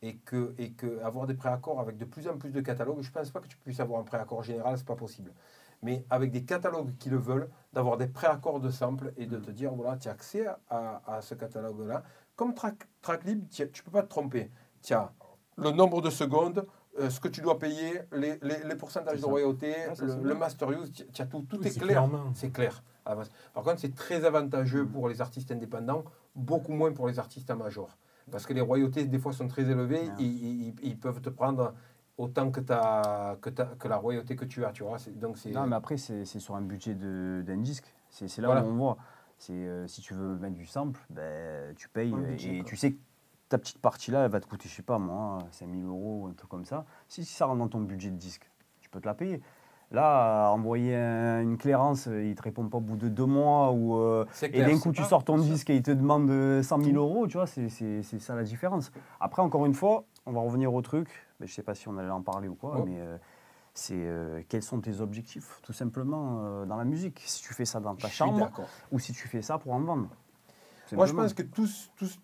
Et 0.01 0.15
que, 0.17 0.53
et 0.57 0.71
que 0.71 1.01
avoir 1.03 1.27
des 1.27 1.33
préaccords 1.33 1.79
avec 1.81 1.97
de 1.97 2.05
plus 2.05 2.27
en 2.29 2.37
plus 2.37 2.51
de 2.51 2.61
catalogues, 2.61 3.01
je 3.01 3.09
ne 3.09 3.13
pense 3.13 3.31
pas 3.31 3.41
que 3.41 3.47
tu 3.47 3.57
puisses 3.57 3.81
avoir 3.81 3.99
un 3.99 4.03
préaccord 4.03 4.43
général, 4.43 4.77
c'est 4.77 4.85
pas 4.87 4.95
possible. 4.95 5.33
Mais 5.81 6.05
avec 6.09 6.31
des 6.31 6.43
catalogues 6.43 6.95
qui 6.97 7.09
le 7.09 7.17
veulent, 7.17 7.49
d'avoir 7.73 7.97
des 7.97 8.07
préaccords 8.07 8.59
de 8.61 8.69
samples 8.69 9.13
et 9.17 9.25
de 9.25 9.37
te 9.37 9.51
dire, 9.51 9.73
voilà, 9.73 9.97
tu 9.97 10.07
as 10.07 10.11
accès 10.11 10.45
à, 10.69 11.01
à 11.05 11.21
ce 11.21 11.35
catalogue-là. 11.35 12.03
Comme 12.37 12.53
track, 12.53 12.87
Tracklib, 13.01 13.49
tu 13.49 13.63
ne 13.63 13.67
peux 13.67 13.91
pas 13.91 14.03
te 14.03 14.07
tromper. 14.09 14.49
Tu 14.81 14.93
as 14.93 15.11
le 15.57 15.71
nombre 15.71 16.01
de 16.01 16.09
secondes, 16.09 16.65
euh, 16.99 17.09
ce 17.09 17.19
que 17.19 17.27
tu 17.27 17.41
dois 17.41 17.59
payer, 17.59 18.01
les, 18.13 18.39
les, 18.41 18.63
les 18.63 18.75
pourcentages 18.75 19.19
de 19.19 19.25
royauté, 19.25 19.73
Ah, 19.89 19.93
le, 20.21 20.33
master 20.33 20.71
use, 20.71 20.91
tu 21.13 21.21
as 21.21 21.25
tout, 21.25 21.41
tout 21.41 21.57
Oui, 21.59 21.67
est 21.67 21.77
clair. 21.77 22.07
C'est 22.33 22.51
clair. 22.51 22.81
à. 23.05 23.15
Par 23.53 23.63
contre, 23.63 23.79
c'est 23.79 23.93
très 23.95 24.23
avantageux 24.23 24.83
Mm. 24.85 24.91
pour 24.91 25.09
les 25.09 25.19
artistes 25.19 25.51
indépendants, 25.51 26.05
beaucoup 26.35 26.71
moins 26.73 26.93
pour 26.93 27.07
les 27.09 27.19
artistes 27.19 27.51
en 27.51 27.57
major. 27.57 27.97
Parce 28.31 28.45
que 28.45 28.53
les 28.53 28.61
royautés, 28.61 29.05
des 29.05 29.19
fois, 29.19 29.33
sont 29.33 29.47
très 29.47 29.63
élevées, 29.69 30.07
Ouais. 30.07 30.13
ils, 30.19 30.67
ils- 30.69 30.75
ils 30.83 30.97
peuvent 30.99 31.21
te 31.21 31.29
prendre 31.29 31.73
autant 32.17 32.51
que, 32.51 32.59
ta, 32.59 33.37
que, 33.41 33.49
ta- 33.49 33.75
que 33.79 33.87
la 33.87 33.97
royauté 33.97 34.35
que 34.35 34.45
tu 34.45 34.63
as, 34.65 34.71
tu 34.71 34.83
vois. 34.83 34.97
Donc, 35.15 35.37
c'est... 35.37 35.51
Non, 35.51 35.65
mais 35.67 35.75
après, 35.75 35.97
c'est 35.97 36.25
c'est 36.25 36.39
sur 36.39 36.55
un 36.55 36.61
budget 36.61 36.93
de- 36.95 37.43
d'un 37.45 37.57
disque. 37.57 37.93
C'est 38.09 38.27
c'est 38.27 38.41
là 38.41 38.47
Voilà. 38.49 38.63
où 38.63 38.67
on 38.69 38.75
voit. 38.75 38.97
C'est 39.37 39.53
euh, 39.53 39.87
si 39.87 40.01
tu 40.01 40.13
veux 40.13 40.35
mettre 40.37 40.55
du 40.55 40.65
sample, 40.65 40.99
ben, 41.09 41.73
tu 41.75 41.87
payes 41.89 42.11
et, 42.11 42.15
budget, 42.15 42.55
et 42.55 42.59
quoi. 42.59 42.69
tu 42.69 42.75
sais 42.75 42.91
que 42.93 42.97
ta 43.47 43.57
petite 43.57 43.79
partie-là, 43.79 44.25
elle 44.25 44.31
va 44.31 44.39
te 44.41 44.47
coûter, 44.47 44.67
je 44.67 44.73
sais 44.75 44.83
pas 44.83 44.99
moi, 44.99 45.39
5000 45.51 45.85
euros 45.85 46.23
ou 46.23 46.27
un 46.27 46.33
truc 46.33 46.49
comme 46.49 46.65
ça. 46.65 46.85
Si, 47.07 47.23
si 47.23 47.33
ça 47.33 47.45
rentre 47.45 47.59
dans 47.59 47.69
ton 47.69 47.79
budget 47.81 48.11
de 48.11 48.17
disque, 48.17 48.49
tu 48.81 48.89
peux 48.89 48.99
te 48.99 49.05
la 49.07 49.13
payer. 49.15 49.41
Là, 49.91 50.51
envoyer 50.51 50.95
un- 50.95 51.41
une 51.41 51.57
clairance, 51.57 52.07
euh, 52.07 52.23
il 52.23 52.35
te 52.35 52.43
répond 52.43 52.67
pas 52.69 52.77
au 52.77 52.81
bout 52.81 52.95
de 52.95 53.09
deux 53.09 53.25
mois 53.25 53.71
ou 53.71 53.95
euh, 53.97 54.23
et 54.53 54.59
d'un 54.67 54.79
coup, 54.79 54.91
tu 54.91 55.01
sors 55.03 55.23
ton 55.23 55.37
disque 55.37 55.69
et 55.71 55.75
il 55.77 55.81
te 55.81 55.89
demande 55.91 56.29
euh, 56.29 56.61
100 56.61 56.79
000 56.79 56.97
euros, 56.97 57.25
tu 57.27 57.37
vois, 57.37 57.47
c'est 57.47 57.69
ça 57.69 58.35
la 58.35 58.43
différence. 58.43 58.91
Après, 59.19 59.41
encore 59.41 59.65
une 59.65 59.73
fois, 59.73 60.03
on 60.27 60.31
va 60.31 60.41
revenir 60.41 60.71
au 60.73 60.81
truc, 60.83 61.09
mais 61.39 61.47
je 61.47 61.53
sais 61.53 61.63
pas 61.63 61.73
si 61.73 61.87
on 61.87 61.97
allait 61.97 62.09
en 62.11 62.21
parler 62.21 62.47
ou 62.47 62.53
quoi, 62.53 62.75
Oh. 62.79 62.83
mais 62.85 62.99
euh, 62.99 63.17
c'est 63.73 63.95
euh, 63.97 64.43
quels 64.47 64.61
sont 64.61 64.79
tes 64.79 65.01
objectifs, 65.01 65.59
tout 65.63 65.73
simplement, 65.73 66.41
euh, 66.43 66.65
dans 66.65 66.77
la 66.77 66.85
musique? 66.85 67.23
Si 67.25 67.41
tu 67.41 67.55
fais 67.55 67.65
ça 67.65 67.79
dans 67.79 67.95
ta 67.95 68.09
chambre 68.09 68.51
ou 68.91 68.99
si 68.99 69.11
tu 69.13 69.27
fais 69.27 69.41
ça 69.41 69.57
pour 69.57 69.73
en 69.73 69.79
vendre. 69.79 70.09
Moi, 70.93 71.05
je 71.07 71.13
pense 71.13 71.33
que 71.33 71.41
tous, 71.43 71.91
tous, 71.95 72.19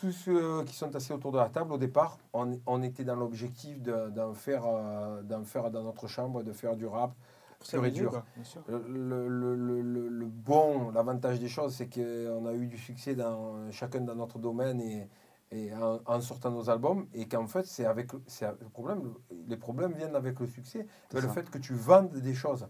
tous 0.00 0.12
ceux 0.12 0.64
qui 0.64 0.74
sont 0.74 0.94
assis 0.96 1.12
autour 1.12 1.32
de 1.32 1.38
la 1.38 1.48
table, 1.48 1.72
au 1.72 1.78
départ, 1.78 2.18
on, 2.32 2.58
on 2.66 2.82
était 2.82 3.04
dans 3.04 3.16
l'objectif 3.16 3.80
de- 3.80 4.10
d'en 4.10 4.34
faire, 4.34 4.64
euh, 4.66 5.22
faire 5.44 5.70
dans 5.70 5.82
notre 5.82 6.06
chambre, 6.08 6.42
de 6.42 6.52
faire 6.52 6.76
du 6.76 6.86
rap 6.86 7.12
et 7.86 7.90
dur. 7.90 8.10
sûr. 8.44 8.62
Le, 8.68 9.28
le- 9.28 9.54
le- 9.82 10.08
le- 10.08 10.26
bon, 10.26 10.90
l'avantage 10.90 11.38
des 11.40 11.48
choses, 11.48 11.74
c'est 11.74 11.88
qu'on 11.88 12.46
a 12.46 12.52
eu 12.52 12.66
du 12.66 12.78
succès 12.78 13.14
dans 13.14 13.70
chacun 13.70 14.00
dans 14.00 14.14
notre 14.16 14.38
domaine 14.38 14.80
et, 14.80 15.08
et 15.50 15.72
en, 15.74 16.00
en 16.04 16.20
sortant 16.20 16.50
nos 16.50 16.68
albums, 16.68 17.06
et 17.14 17.26
qu'en 17.28 17.46
fait, 17.46 17.64
c'est 17.64 17.86
avec 17.86 18.10
c'est 18.26 18.46
le 18.48 18.68
problème. 18.68 19.14
Les 19.46 19.56
problèmes 19.56 19.92
viennent 19.92 20.16
avec 20.16 20.40
le 20.40 20.46
succès, 20.46 20.86
C'est 21.08 21.14
mais 21.14 21.20
le 21.22 21.28
fait 21.28 21.48
que 21.50 21.58
tu 21.58 21.72
vendes 21.74 22.10
des 22.12 22.34
choses. 22.34 22.66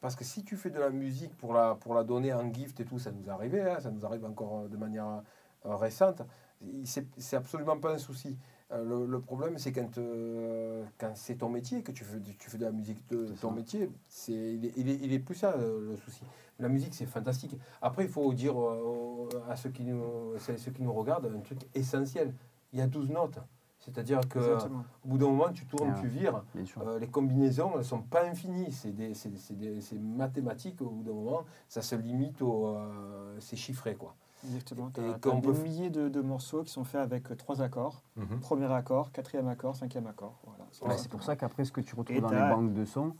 Parce 0.00 0.16
que 0.16 0.24
si 0.24 0.44
tu 0.44 0.56
fais 0.56 0.70
de 0.70 0.78
la 0.78 0.90
musique 0.90 1.34
pour 1.36 1.54
la, 1.54 1.74
pour 1.74 1.94
la 1.94 2.04
donner 2.04 2.32
en 2.32 2.52
gift 2.52 2.78
et 2.80 2.84
tout, 2.84 2.98
ça 2.98 3.10
nous 3.10 3.28
arrivé, 3.30 3.62
hein, 3.62 3.80
ça 3.80 3.90
nous 3.90 4.04
arrive 4.04 4.24
encore 4.24 4.60
euh, 4.60 4.68
de 4.68 4.76
manière 4.76 5.22
euh, 5.66 5.76
récente, 5.76 6.22
il- 6.60 6.86
c'est 6.86 7.36
absolument 7.36 7.78
pas 7.78 7.92
un 7.94 7.98
souci. 7.98 8.36
Euh, 8.72 8.82
le, 8.84 9.06
le 9.06 9.20
problème, 9.20 9.58
c'est 9.58 9.72
quand, 9.72 9.98
euh, 9.98 10.84
quand 10.98 11.12
c'est 11.14 11.36
ton 11.36 11.48
métier, 11.50 11.82
que 11.82 11.92
tu 11.92 12.02
fais, 12.04 12.18
tu 12.38 12.50
fais 12.50 12.58
de 12.58 12.64
la 12.64 12.72
musique 12.72 13.06
de 13.10 13.26
ton 13.40 13.50
ça. 13.50 13.54
métier, 13.54 13.90
c'est, 14.08 14.32
il, 14.32 14.64
est, 14.66 14.72
il, 14.76 14.88
est, 14.88 14.98
il 15.02 15.12
est 15.12 15.18
plus 15.18 15.34
ça 15.34 15.54
le 15.56 15.96
souci. 15.96 16.22
La 16.58 16.68
musique, 16.68 16.94
c'est 16.94 17.06
fantastique. 17.06 17.56
Après, 17.82 18.04
il 18.04 18.08
faut 18.10 18.32
dire 18.32 18.58
euh, 18.58 19.28
à 19.50 19.56
ceux 19.56 19.70
qui, 19.70 19.84
nous, 19.84 20.02
ceux 20.38 20.70
qui 20.70 20.82
nous 20.82 20.92
regardent 20.92 21.26
un 21.36 21.40
truc 21.40 21.60
essentiel. 21.74 22.32
Il 22.72 22.78
y 22.78 22.82
a 22.82 22.86
12 22.86 23.10
notes. 23.10 23.38
C'est-à-dire 23.80 24.20
que 24.30 24.38
Exactement. 24.38 24.82
au 25.04 25.08
bout 25.08 25.18
d'un 25.18 25.26
moment, 25.26 25.52
tu 25.52 25.66
tournes, 25.66 25.92
Ah, 25.94 26.00
tu 26.00 26.06
vires. 26.06 26.42
Euh, 26.86 26.98
les 26.98 27.08
combinaisons, 27.08 27.72
elles 27.72 27.78
ne 27.78 27.82
sont 27.82 28.00
pas 28.00 28.24
infinies. 28.24 28.72
C'est 28.72 28.92
des, 28.92 29.12
c'est- 29.12 29.36
c'est 29.36 29.58
des- 29.58 29.80
c'est 29.82 29.98
mathématique 29.98 30.80
au 30.80 30.88
bout 30.88 31.02
d'un 31.02 31.12
moment. 31.12 31.44
Ça 31.68 31.82
se 31.82 31.94
limite 31.94 32.40
au. 32.40 32.68
euh, 32.68 33.36
c'est 33.40 33.56
chiffré, 33.56 33.94
quoi. 33.94 34.14
Exactement. 34.44 34.88
Et 34.88 34.92
Tu 34.92 35.00
as, 35.00 35.18
peut 35.18 35.30
des 35.40 35.48
f- 35.52 35.62
milliers 35.62 35.90
de, 35.90 36.08
de 36.08 36.20
morceaux 36.20 36.62
qui 36.62 36.72
sont 36.72 36.84
faits 36.84 37.00
avec 37.00 37.30
euh, 37.30 37.34
trois 37.36 37.62
accords. 37.62 38.02
Premier 38.40 38.70
accord, 38.72 39.10
quatrième 39.12 39.48
accord, 39.48 39.74
cinquième 39.76 40.06
accord. 40.06 40.38
Voilà. 40.46 40.64
Ouais, 40.82 40.98
c'est 40.98 41.08
pour 41.10 41.22
ça 41.22 41.34
qu'après, 41.36 41.64
ce 41.64 41.72
que 41.72 41.80
tu 41.80 41.94
retrouves 41.94 42.16
Et 42.16 42.20
dans 42.20 42.30
les 42.30 42.48
banques 42.50 42.72
de 42.74 42.84
sons, 42.84 43.14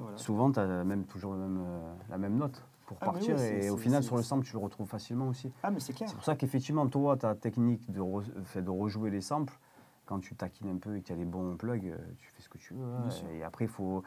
voilà. 0.00 0.16
souvent, 0.16 0.50
tu 0.50 0.58
as 0.58 0.66
même 0.84 1.04
toujours 1.04 1.32
le 1.34 1.38
même, 1.38 1.58
euh, 1.66 1.94
la 2.08 2.18
même 2.18 2.36
note 2.36 2.64
pour 2.86 2.96
Ah, 3.00 3.06
partir. 3.06 3.36
oui, 3.36 3.42
et 3.42 3.70
au 3.70 3.76
final, 3.76 4.02
sur 4.02 4.16
le 4.16 4.22
sample, 4.22 4.44
tu 4.44 4.52
le 4.54 4.58
retrouves 4.58 4.88
facilement 4.88 5.28
aussi. 5.28 5.52
Ah, 5.62 5.70
mais 5.70 5.80
c'est 5.80 5.92
clair. 5.92 6.08
C'est 6.08 6.14
pour 6.16 6.24
ça 6.24 6.34
qu'effectivement, 6.34 6.86
toi, 6.88 7.16
ta 7.16 7.34
technique 7.34 7.90
de, 7.92 8.00
re- 8.00 8.44
fait 8.44 8.62
de 8.62 8.70
rejouer 8.70 9.10
les 9.10 9.20
samples, 9.20 9.58
quand 10.06 10.18
tu 10.18 10.34
taquines 10.34 10.68
un 10.70 10.78
peu 10.78 10.96
et 10.96 11.02
qu'il 11.02 11.14
y 11.14 11.18
a 11.18 11.22
les 11.22 11.28
bons 11.30 11.56
plugs, 11.56 11.86
euh, 11.86 11.96
tu 12.18 12.28
fais 12.30 12.42
ce 12.42 12.48
que 12.48 12.58
tu 12.58 12.74
veux. 12.74 12.84
hein. 12.84 13.08
Et 13.32 13.44
après, 13.44 13.66
il 13.66 13.70
faut. 13.70 14.02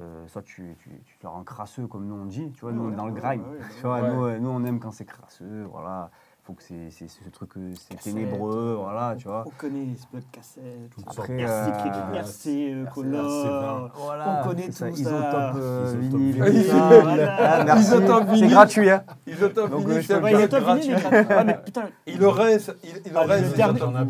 Euh, 0.00 0.26
soit 0.28 0.42
tu, 0.42 0.76
tu, 0.80 0.90
tu 1.06 1.18
te 1.18 1.26
rends 1.26 1.44
crasseux, 1.44 1.86
comme 1.86 2.06
nous 2.06 2.14
on 2.16 2.24
dit. 2.26 2.50
Tu 2.52 2.60
vois, 2.62 2.72
nous, 2.72 2.84
on 2.88 2.92
est 2.92 2.96
dans 2.96 3.06
le 3.06 3.12
grind. 3.14 3.42
ouais, 3.42 3.48
ouais, 3.58 3.64
tu 3.76 3.82
vois, 3.82 4.00
ouais. 4.02 4.12
nous, 4.14 4.24
euh, 4.24 4.38
nous, 4.38 4.50
on 4.50 4.64
aime 4.64 4.80
quand 4.80 4.90
c'est 4.92 5.04
crasseux. 5.04 5.66
Voilà. 5.70 6.10
faut 6.42 6.52
que 6.52 6.62
c'est 6.62 6.90
c'est 6.90 7.08
ce 7.08 7.28
truc, 7.30 7.52
euh, 7.56 7.72
c'est 7.74 7.94
Cassette, 7.96 8.12
ténébreux. 8.14 8.76
Voilà, 8.78 9.14
tu 9.16 9.26
vois. 9.28 9.44
On 9.46 9.50
connaît 9.50 9.84
les 9.86 9.96
spots 9.96 10.18
cassettes. 10.30 10.90
Toutes 10.90 11.04
Après, 11.06 11.14
sortes 11.14 11.30
euh, 11.30 12.10
de- 12.12 12.16
RC, 12.16 12.48
euh, 12.74 12.84
RC20. 12.84 12.90
Color. 12.92 13.90
Voilà, 13.94 14.40
On 14.44 14.48
connaît 14.48 14.70
ça, 14.72 14.88
tout 14.90 14.94
Isotope 14.96 15.20
ça. 15.22 15.54
euh, 15.56 15.84
Isotope 15.86 16.00
vinyle. 16.20 16.42
vinyle. 16.42 16.66
Voilà. 16.70 17.36
Ah, 17.60 17.64
merci. 17.64 17.82
Isotope 17.84 18.24
C'est 18.26 18.32
vinyle. 18.34 18.50
gratuit. 18.50 18.90
Hein. 18.90 19.04
Isotope 19.26 19.70
vinyle, 19.70 19.88
euh, 19.90 20.02
c'est 20.02 20.14
un 20.14 20.22
Ouais, 20.22 20.32
peu 20.32 20.38
Isotope 20.40 20.60
gratuit. 20.64 20.94
vinyle. 20.94 21.26
Ah, 21.30 21.44
mais 21.44 21.58
putain, 21.64 21.82
Il 22.06 22.18
le 22.18 22.28
rince, 22.28 22.70
il, 22.82 22.92
le 23.12 23.16
Ah, 23.16 23.20
rince. 23.20 23.40
le 23.40 23.46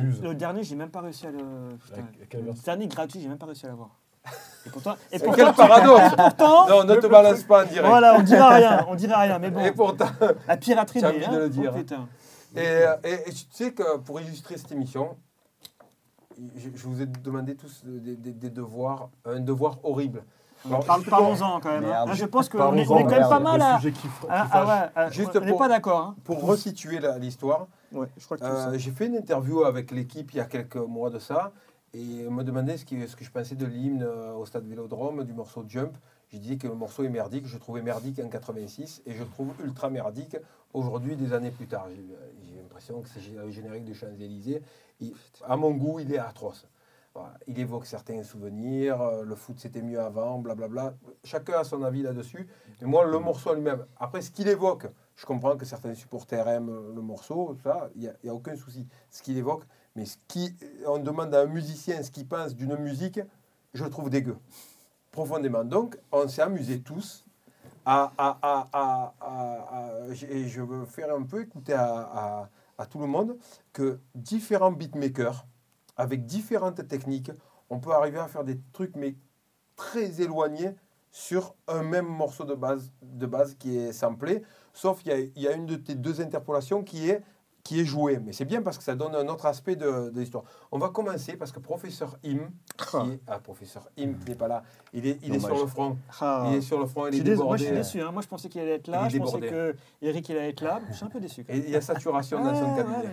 Isotope 0.09 0.37
dernier- 0.37 0.63
j'ai 0.65 0.75
même 0.77 0.91
pas 0.91 1.01
réussi 1.03 1.27
à 1.27 1.31
le. 1.31 1.39
Le 1.39 2.53
dernier 2.65 2.89
gratuit, 2.89 3.21
j'ai 3.21 3.29
même 3.29 3.39
pas 3.39 3.47
réussi 3.47 3.67
à 3.67 3.69
l'avoir. 3.69 3.91
Et 4.67 4.71
pourtant. 4.71 4.97
Et 5.13 5.19
pourtant, 5.19 5.35
quel 5.45 5.53
paradoxe 5.55 6.15
pourtant 6.17 6.69
Non, 6.69 6.85
ne 6.85 6.95
te 6.95 7.07
balance 7.07 7.43
pas 7.43 7.65
en 7.65 7.67
direct. 7.69 7.87
Voilà, 7.89 8.15
on 8.19 8.23
dira 8.23 8.49
rien, 8.51 8.87
on 8.89 8.95
dira 8.95 9.19
rien, 9.19 9.39
mais 9.39 9.51
bon. 9.51 9.61
Et 9.61 9.73
pourtant, 9.73 10.07
La 10.49 10.57
piraterie, 10.57 11.01
J'ai 11.01 11.07
mais, 11.07 11.27
envie 11.27 11.37
de 11.37 11.39
le 11.41 11.45
hein, 11.45 11.49
dire. 11.49 11.73
oh, 11.77 12.57
et, 12.57 13.09
et- 13.09 13.29
et 13.29 13.33
tu 13.33 13.45
sais 13.51 13.73
que 13.73 13.99
pour 13.99 14.21
illustrer 14.21 14.57
cette 14.57 14.73
émission, 14.73 15.17
je, 16.57 16.69
je 16.75 16.87
vous 16.87 17.01
ai 17.03 17.07
demandé 17.07 17.55
tous 17.57 17.83
des, 17.85 18.17
des- 18.17 18.33
des 18.33 18.51
devoirs, 18.51 19.11
un 19.25 19.41
devoir 19.41 19.79
horrible. 19.85 20.23
Parlons-en 21.09 21.61
quand 21.61 21.69
même. 21.71 21.85
hein. 21.85 21.89
Merde. 21.89 22.09
Là, 22.09 22.15
je 22.15 22.25
pense 22.25 22.49
qu'on 22.49 22.59
est, 22.75 22.89
on 22.89 22.97
est 22.99 23.03
quand 23.05 23.11
même 23.11 23.19
merde, 23.19 23.29
pas 23.31 23.39
mal 23.39 23.59
le 23.59 23.65
à. 23.67 23.77
sujet 23.77 23.93
qui 23.93 24.07
fr- 24.07 24.27
Ah, 24.31 24.47
ah 24.51 24.65
ouais, 24.67 24.91
ah, 24.97 25.11
Juste 25.11 25.37
on 25.37 25.41
n'est 25.41 25.51
pour- 25.51 25.59
pas 25.59 25.69
d'accord. 25.69 26.01
Hein. 26.01 26.17
Pour 26.25 26.43
resituer 26.43 27.01
l'histoire, 27.21 27.67
Ouais, 27.93 28.07
je 28.17 28.25
crois 28.25 28.39
que 28.39 28.43
tu 28.43 28.49
euh, 28.49 28.79
j'ai 28.79 28.91
fait 28.91 29.07
une 29.07 29.17
interview 29.17 29.65
avec 29.65 29.91
l'équipe 29.91 30.33
il 30.33 30.39
y 30.39 30.41
a 30.41 30.47
quelques 30.47 30.77
mois 30.77 31.11
de 31.11 31.19
ça 31.19 31.53
et 31.95 32.29
me 32.29 32.43
demandait 32.43 32.77
ce, 32.77 32.85
qui- 32.85 33.07
ce 33.09 33.17
que 33.17 33.25
je 33.25 33.31
pensais 33.31 33.55
de 33.55 33.65
l'hymne 33.67 34.03
euh, 34.03 34.35
au 34.35 34.45
stade 34.47 34.67
Vélodrome, 34.67 35.25
du 35.25 35.33
morceau 35.33 35.65
Jump. 35.69 35.97
J'ai 36.29 36.39
dit 36.39 36.59
que 36.59 36.67
le 36.67 36.75
morceau 36.75 37.05
est 37.05 37.09
merdique, 37.09 37.47
je 37.47 37.57
trouvais 37.59 37.83
merdique 37.83 38.19
en 38.19 38.29
86 38.29 39.03
et 39.07 39.13
je 39.15 39.23
le 39.23 39.29
trouve 39.29 39.53
ultra 39.65 39.89
merdique 39.91 40.37
aujourd'hui, 40.73 41.15
des 41.17 41.33
années 41.33 41.53
plus 41.53 41.67
tard. 41.67 41.87
J'ai 42.43 42.57
l'impression 42.61 43.01
que 43.01 43.09
c'est 43.09 43.21
le 43.33 43.51
générique 43.51 43.85
des 43.85 43.95
Champs-Élysées. 43.95 44.61
À 45.45 45.57
mon 45.57 45.71
goût, 45.71 46.01
il 46.01 46.13
est 46.13 46.19
atroce. 46.19 46.67
Il 47.47 47.61
évoque 47.61 47.87
certains 47.87 48.25
souvenirs, 48.25 49.01
euh, 49.01 49.23
le 49.23 49.37
foot 49.37 49.61
c'était 49.61 49.83
mieux 49.83 50.01
avant, 50.01 50.41
blablabla. 50.41 50.95
Chacun 51.23 51.59
a 51.61 51.63
son 51.65 51.85
avis 51.85 52.03
là-dessus. 52.03 52.49
Mais 52.81 52.89
moi, 52.89 53.05
le 53.05 53.21
morceau 53.21 53.55
lui-même, 53.55 53.87
après 54.01 54.21
ce 54.21 54.33
qu'il 54.33 54.49
évoque, 54.49 54.89
je 55.15 55.25
comprends 55.25 55.57
que 55.57 55.65
certains 55.65 55.95
supporters 55.95 56.49
aiment 56.49 56.93
le 56.93 57.01
morceau, 57.03 57.57
ça, 57.63 57.89
il 57.95 58.13
n'y 58.25 58.31
a 58.31 58.35
aucun 58.35 58.57
souci. 58.57 58.89
Ce 59.11 59.23
qu'il 59.23 59.39
évoque, 59.39 59.63
mais 59.95 60.07
ce 60.07 60.17
qui, 60.29 60.55
on 60.87 60.99
demande 60.99 61.35
à 61.35 61.43
un 61.43 61.47
musicien 61.47 62.03
ce 62.03 62.11
qu'il 62.11 62.27
pense 62.27 62.55
d'une 62.55 62.77
musique, 62.77 63.21
je 63.75 63.85
le 63.85 63.91
trouve 63.91 64.11
dégueu, 64.11 64.37
profondément. 65.11 65.65
Donc, 65.65 65.99
on 66.13 66.27
s'est 66.29 66.43
amusés 66.43 66.81
tous 66.81 67.25
à, 67.87 68.13
à, 68.19 68.39
à, 68.43 69.15
à- 69.21 70.15
et 70.29 70.49
je 70.49 70.63
veux 70.63 70.85
faire 70.85 71.15
un 71.15 71.23
peu 71.23 71.43
écouter 71.43 71.75
à, 71.75 72.49
tout 72.91 72.99
le 72.99 73.07
monde 73.07 73.37
que 73.73 74.01
différents 74.15 74.73
beatmakers, 74.73 75.47
avec 75.97 76.27
différentes 76.27 76.87
techniques, 76.89 77.31
on 77.71 77.79
peut 77.79 77.93
arriver 77.93 78.19
à 78.19 78.27
faire 78.27 78.45
des 78.45 78.59
trucs, 78.73 78.97
mais 78.97 79.17
très 79.77 80.21
éloignés 80.21 80.75
sur 81.13 81.55
un 81.69 81.83
même 81.85 82.07
morceau 82.07 82.45
de 82.45 82.55
base, 82.55 82.91
de 83.03 83.27
base 83.27 83.55
qui 83.55 83.79
est 83.79 83.93
samplé, 83.93 84.43
sauf 84.73 85.03
qu'il 85.03 85.33
y 85.37 85.41
y 85.43 85.49
a 85.49 85.53
une 85.53 85.67
de 85.67 85.77
tes 85.77 85.95
deux 85.95 86.21
interpolations 86.21 86.83
qui 86.83 87.09
est, 87.09 87.23
qui 87.65 87.81
est 87.81 87.85
jouée. 87.87 88.21
Mais 88.25 88.33
c'est 88.35 88.45
bien 88.45 88.61
parce 88.61 88.77
que 88.77 88.85
ça 88.85 88.95
donne 88.95 89.15
un 89.15 89.27
autre 89.29 89.47
aspect 89.47 89.75
de, 89.75 90.11
de 90.11 90.21
l'histoire. 90.21 90.45
On 90.71 90.79
va 90.79 90.91
commencer 90.91 91.35
parce 91.37 91.51
que 91.51 91.59
professeur 91.61 92.17
Im, 92.25 92.37
qui 92.77 92.97
est, 92.97 93.21
ah, 93.27 93.39
professeur 93.39 93.89
Im 93.99 94.13
qui 94.23 94.29
n'est 94.29 94.37
pas 94.37 94.49
là, 94.49 94.63
il 94.93 95.07
est, 95.07 95.19
il 95.23 95.35
est 95.35 95.39
sur 95.41 95.59
le 95.59 95.67
front. 95.67 95.97
Ah. 96.21 96.45
Il 96.51 96.57
est 96.57 96.61
sur 96.61 96.79
le 96.79 96.85
front, 96.87 97.07
il 97.09 97.15
est 97.17 97.21
désolé, 97.23 97.49
moi, 97.49 97.57
je 97.57 97.65
débordé. 97.65 97.83
suis 97.85 97.97
déçu. 97.99 98.07
hein. 98.07 98.13
Moi, 98.13 98.21
je 98.23 98.29
pensais 98.29 98.49
qu'il 98.51 98.61
allait 98.61 98.75
être 98.75 98.89
là. 98.89 99.09
Je 99.09 99.17
pensais 99.19 99.41
débordé. 99.41 99.49
que 99.49 100.07
Eric 100.07 100.29
il 100.29 100.37
allait 100.37 100.51
être 100.51 100.61
là. 100.61 100.81
Je 100.91 100.95
suis 100.95 101.05
un 101.07 101.09
peu 101.09 101.21
déçu. 101.21 101.43
quand 101.43 101.53
Et 101.55 101.57
même. 101.57 101.65
il 101.67 101.73
y 101.73 101.77
a 101.77 101.81
saturation 101.81 102.45
dans 102.45 102.55
son 102.55 102.77
cabinet. 102.77 103.09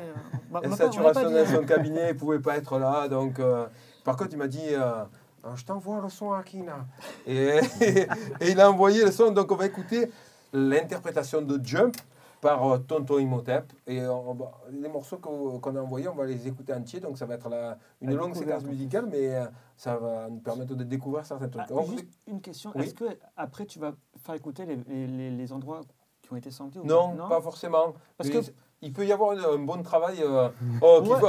Il 0.64 0.70
y 0.70 0.74
a 0.74 0.76
saturation 0.76 1.32
dans 1.32 1.46
son 1.46 1.64
cabinet, 1.66 2.10
il 2.10 2.14
ne 2.14 2.20
pouvait 2.20 2.40
pas 2.40 2.58
être 2.58 2.78
là. 2.78 3.08
Donc, 3.08 3.40
euh, 3.40 3.66
par 4.04 4.18
contre, 4.18 4.32
il 4.34 4.38
m'a 4.38 4.48
dit 4.48 4.60
euh, 4.74 5.04
Ah, 5.46 5.54
Je 5.56 5.64
t'envoie 5.64 6.02
le 6.02 6.10
son 6.10 6.34
à 6.34 6.44
Kina. 6.44 6.86
Et, 7.26 7.60
et 7.82 8.08
il 8.52 8.60
a 8.60 8.70
envoyé 8.70 9.06
le 9.06 9.12
son. 9.12 9.32
Donc, 9.32 9.50
on 9.50 9.56
va 9.56 9.66
écouter 9.66 10.12
l'interprétation 10.52 11.42
de 11.42 11.58
Jump 11.66 11.96
par 12.42 12.66
euh, 12.72 12.78
Tonton 12.80 13.20
Imhotep. 13.20 13.72
Et 13.88 14.06
on 14.06 14.34
va- 14.34 14.52
les 14.72 14.90
morceaux 14.90 15.18
qu'on 15.18 15.76
a 15.76 15.80
envoyés, 15.80 16.08
on 16.08 16.16
va 16.16 16.26
les 16.26 16.48
écouter 16.48 16.74
entiers. 16.74 17.00
Donc, 17.00 17.18
ça 17.18 17.26
va 17.26 17.36
être 17.36 17.48
la- 17.50 17.78
une 18.02 18.14
longue 18.16 18.36
séquence 18.36 18.64
musicale, 18.64 19.06
mais 19.10 19.36
euh, 19.36 19.46
ça 19.78 19.96
va 19.96 20.28
nous 20.30 20.40
permettre 20.40 20.76
de 20.76 20.84
découvrir 20.84 21.26
certains 21.26 21.48
trucs. 21.48 21.64
Ah, 21.70 21.74
On- 21.74 21.86
juste 21.86 22.08
une 22.28 22.42
question. 22.42 22.72
Oui. 22.76 22.84
Est-ce 22.84 22.96
que 22.96 23.06
après 23.38 23.66
tu 23.66 23.80
vas 23.80 23.94
faire 24.26 24.36
écouter 24.36 24.66
les, 24.66 24.76
les- 24.88 25.08
les- 25.08 25.30
les 25.32 25.54
endroits 25.54 25.82
qui 26.22 26.34
ont 26.34 26.36
été 26.36 26.50
samplés 26.52 26.82
ou 26.82 26.86
Non, 26.86 27.16
pas 27.30 27.40
forcément. 27.42 27.94
Parce 28.18 28.30
Mais 28.30 28.42
que- 28.42 28.52
il 28.82 28.92
peut 28.92 29.06
y 29.06 29.12
avoir 29.12 29.32
un, 29.38 29.60
bon 29.60 29.82
travail 29.84 30.18
euh, 30.24 30.50
oh, 30.82 31.02
qui 31.04 31.12
Ouais. 31.12 31.20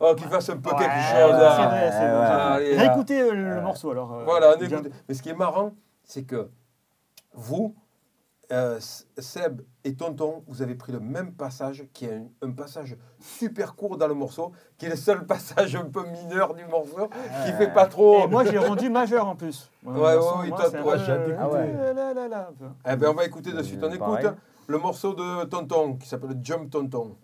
oh, 0.00 0.14
qui 0.16 0.24
fasse 0.24 0.50
un 0.50 0.56
peu 0.56 0.70
Ouais, 0.70 0.76
quelque 0.78 0.90
ouais, 0.90 1.00
chose. 1.02 1.36
c'est 1.38 1.46
hein. 1.46 1.68
vrai, 1.68 1.90
c'est 1.92 1.98
Ouais, 2.00 2.08
vrai. 2.08 2.18
ouais. 2.18 2.26
Allez. 2.26 2.76
Réécoutez 2.76 3.20
euh, 3.22 3.32
le 3.32 3.60
morceau 3.62 3.90
alors. 3.92 4.12
euh, 4.12 4.24
Voilà, 4.24 4.56
on 4.58 4.60
écoute. 4.60 4.90
Mais 5.08 5.14
ce 5.14 5.22
qui 5.22 5.28
est 5.28 5.34
marrant, 5.34 5.70
c'est 6.02 6.24
que 6.24 6.50
vous, 7.34 7.74
euh, 8.52 8.78
Seb 9.18 9.62
et 9.84 9.94
Tonton, 9.94 10.42
vous 10.46 10.62
avez 10.62 10.74
pris 10.74 10.92
le 10.92 11.00
même 11.00 11.32
passage, 11.32 11.84
qui 11.92 12.04
est 12.06 12.14
un, 12.14 12.26
un 12.42 12.50
passage 12.52 12.96
super 13.20 13.74
court 13.74 13.96
dans 13.96 14.08
le 14.08 14.14
morceau, 14.14 14.52
qui 14.78 14.86
est 14.86 14.90
le 14.90 14.96
seul 14.96 15.26
passage 15.26 15.74
un 15.76 15.84
peu 15.86 16.04
mineur 16.06 16.54
du 16.54 16.64
morceau, 16.66 17.08
qui 17.44 17.52
fait 17.52 17.72
pas 17.72 17.86
trop. 17.86 18.24
Et 18.24 18.26
moi 18.28 18.44
j'ai 18.44 18.58
rendu 18.58 18.88
majeur 18.90 19.26
en 19.26 19.36
plus. 19.36 19.70
Ouais, 19.84 19.92
ouais, 19.92 20.16
ouais, 20.16 20.48
moi, 20.48 20.58
toi, 20.58 20.70
toi, 20.70 20.96
j'ai 20.98 21.12
d'écouter. 21.18 21.36
Ah 21.38 21.48
ouais. 21.48 21.72
là, 21.94 22.14
là, 22.14 22.28
là, 22.28 22.48
un 22.50 22.52
peu. 22.52 22.64
Eh 22.90 22.96
ben, 22.96 23.10
on 23.10 23.14
va 23.14 23.24
écouter 23.24 23.52
de 23.52 23.62
suite. 23.62 23.80
On 23.82 23.86
Euh, 23.86 23.94
écoute 23.94 24.00
pareil. 24.22 24.26
le 24.66 24.78
morceau 24.78 25.14
de 25.14 25.44
Tonton, 25.44 25.96
qui 25.96 26.08
s'appelle 26.08 26.36
Jump 26.42 26.70
Tonton. 26.70 27.16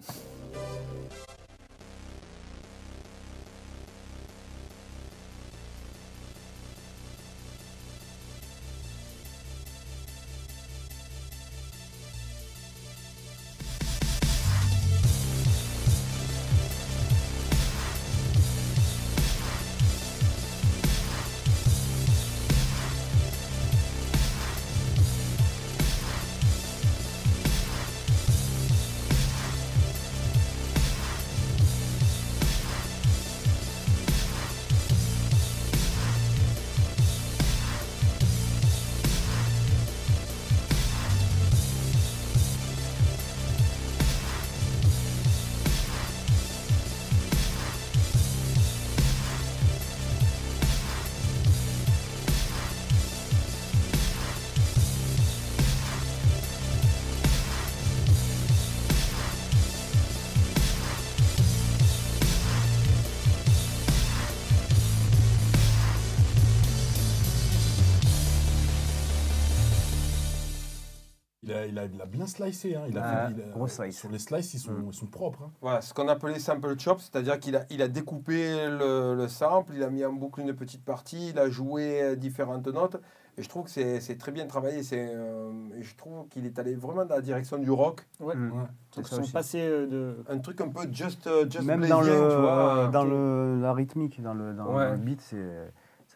A, 71.83 71.87
il 71.93 72.01
a, 72.01 72.07
bien 72.07 72.27
slicé. 72.27 72.75
Hein. 72.77 72.83
Il 72.89 72.97
a 72.99 73.03
Ah, 73.05 73.27
fait, 73.29 73.35
il 73.37 73.43
a- 73.43 73.53
gros 73.53 73.67
slice. 73.69 73.99
Sur 73.99 74.11
les 74.11 74.19
slices, 74.19 74.55
ils 74.55 74.59
sont, 74.61 74.73
Mm. 74.73 74.89
ils 74.89 74.95
sont 74.95 75.07
propres. 75.07 75.43
hein. 75.45 75.51
Voilà, 75.61 75.81
ce 75.83 75.93
qu'on 75.93 76.09
appelait 76.09 76.39
sample 76.39 76.79
chop, 76.79 77.01
c'est-à-dire 77.01 77.39
qu'il 77.39 77.57
a, 77.57 77.65
il 77.71 77.83
a 77.83 77.89
découpé 77.89 78.69
le, 78.69 79.15
le 79.15 79.29
sample, 79.29 79.73
il 79.75 79.83
a 79.83 79.91
mis 79.91 80.05
en 80.05 80.13
boucle 80.13 80.41
une 80.41 80.55
petite 80.55 80.85
partie, 80.85 81.31
il 81.31 81.39
a 81.39 81.49
joué 81.51 82.03
euh, 82.03 82.17
différentes 82.17 82.67
notes. 82.69 82.97
Et 83.39 83.43
je 83.43 83.49
trouve 83.49 83.65
que 83.65 83.71
c'est 83.71 84.01
c'est 84.01 84.17
très 84.19 84.31
bien 84.31 84.47
travaillé. 84.47 84.83
c'est, 84.83 85.09
euh, 85.11 85.51
et 85.79 85.83
je 85.83 85.97
trouve 85.97 86.29
qu'il 86.29 86.45
est 86.45 86.59
allé 86.59 86.75
vraiment 86.75 87.07
dans 87.07 87.15
la 87.15 87.23
direction 87.23 87.57
du 87.57 87.71
rock. 87.71 88.07
Ouais. 88.21 88.35
Mm. 88.35 88.53
Ouais. 88.53 88.65
C'est 88.91 89.01
Donc, 89.01 89.09
ça 89.09 89.17
sont 89.17 89.23
aussi. 89.23 89.33
passés 89.33 89.61
euh, 89.63 89.87
de. 89.87 90.17
Un 90.29 90.39
truc 90.39 90.61
un 90.61 90.69
peu 90.69 90.83
just, 90.93 91.27
just 91.51 91.65
Même 91.65 91.87
dans, 91.89 92.03
le, 92.03 92.09
tu 92.09 92.37
vois. 92.41 92.89
dans 92.93 93.05
le, 93.05 93.59
la 93.63 93.73
rythmique, 93.73 94.21
dans 94.23 94.35
le, 94.35 94.53
dans 94.53 94.75
Ouais. 94.75 94.91
le 94.91 94.97
beat, 94.99 95.21
c'est, 95.23 95.37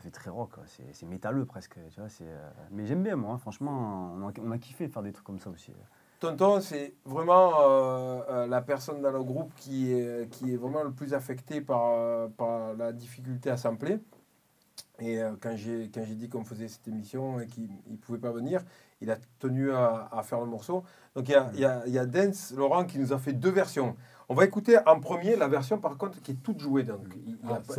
fait 0.06 0.10
très 0.10 0.30
rock. 0.30 0.52
C'est, 0.92 1.06
métalleux 1.06 1.44
presque. 1.44 1.74
Tu 1.90 2.00
vois, 2.00 2.08
euh, 2.20 2.50
mais 2.70 2.86
j'aime 2.86 3.02
bien, 3.02 3.16
moi. 3.16 3.34
hein. 3.34 3.38
Franchement, 3.38 4.12
on 4.16 4.28
a, 4.28 4.32
on 4.40 4.50
a 4.52 4.58
kiffé 4.58 4.88
faire 4.88 5.02
des 5.02 5.12
trucs 5.12 5.26
comme 5.26 5.40
ça 5.40 5.50
aussi. 5.50 5.72
Tonton, 6.20 6.60
c'est 6.60 6.94
vraiment 7.04 7.60
euh, 7.60 8.22
euh, 8.30 8.46
la 8.46 8.62
personne 8.62 9.02
dans 9.02 9.10
le 9.10 9.22
groupe 9.22 9.52
qui 9.56 9.92
est, 9.92 10.30
qui 10.30 10.52
est 10.52 10.56
vraiment 10.56 10.82
le 10.82 10.92
plus 10.92 11.12
affectée 11.12 11.60
par, 11.60 11.82
euh, 11.84 12.28
par 12.28 12.74
la 12.74 12.92
difficulté 12.92 13.50
à 13.50 13.56
sampler. 13.56 13.98
Et 14.98 15.20
euh, 15.20 15.32
quand 15.38 15.54
j'ai 15.56 15.88
dit 15.88 16.28
qu'on 16.30 16.44
faisait 16.44 16.68
cette 16.68 16.88
émission 16.88 17.40
et 17.40 17.46
qu'il 17.46 17.68
ne 17.88 17.96
pouvait 17.96 18.18
pas 18.18 18.30
venir, 18.30 18.62
il 19.02 19.10
a 19.10 19.16
tenu 19.38 19.72
à, 19.72 20.22
faire 20.24 20.40
le 20.40 20.46
morceau. 20.46 20.84
Donc 21.14 21.28
il 21.28 21.32
y 21.32 21.64
a, 21.64 21.84
y, 21.86 21.90
y 21.90 21.98
a 21.98 22.06
Dance, 22.06 22.54
Laurent, 22.56 22.84
qui 22.84 22.98
nous 22.98 23.12
a 23.12 23.18
fait 23.18 23.34
deux 23.34 23.50
versions. 23.50 23.94
On 24.28 24.34
va 24.34 24.44
écouter 24.44 24.76
en 24.86 24.98
premier 24.98 25.36
la 25.36 25.46
version 25.48 25.78
par 25.78 25.96
contre 25.96 26.20
qui 26.20 26.32
est 26.32 26.42
toute 26.42 26.58
jouée. 26.60 26.82
Donc 26.82 27.00
il 27.14 27.34
n'y 27.34 27.52
a, 27.52 27.56
Ah, 27.56 27.60
pas- 27.66 27.74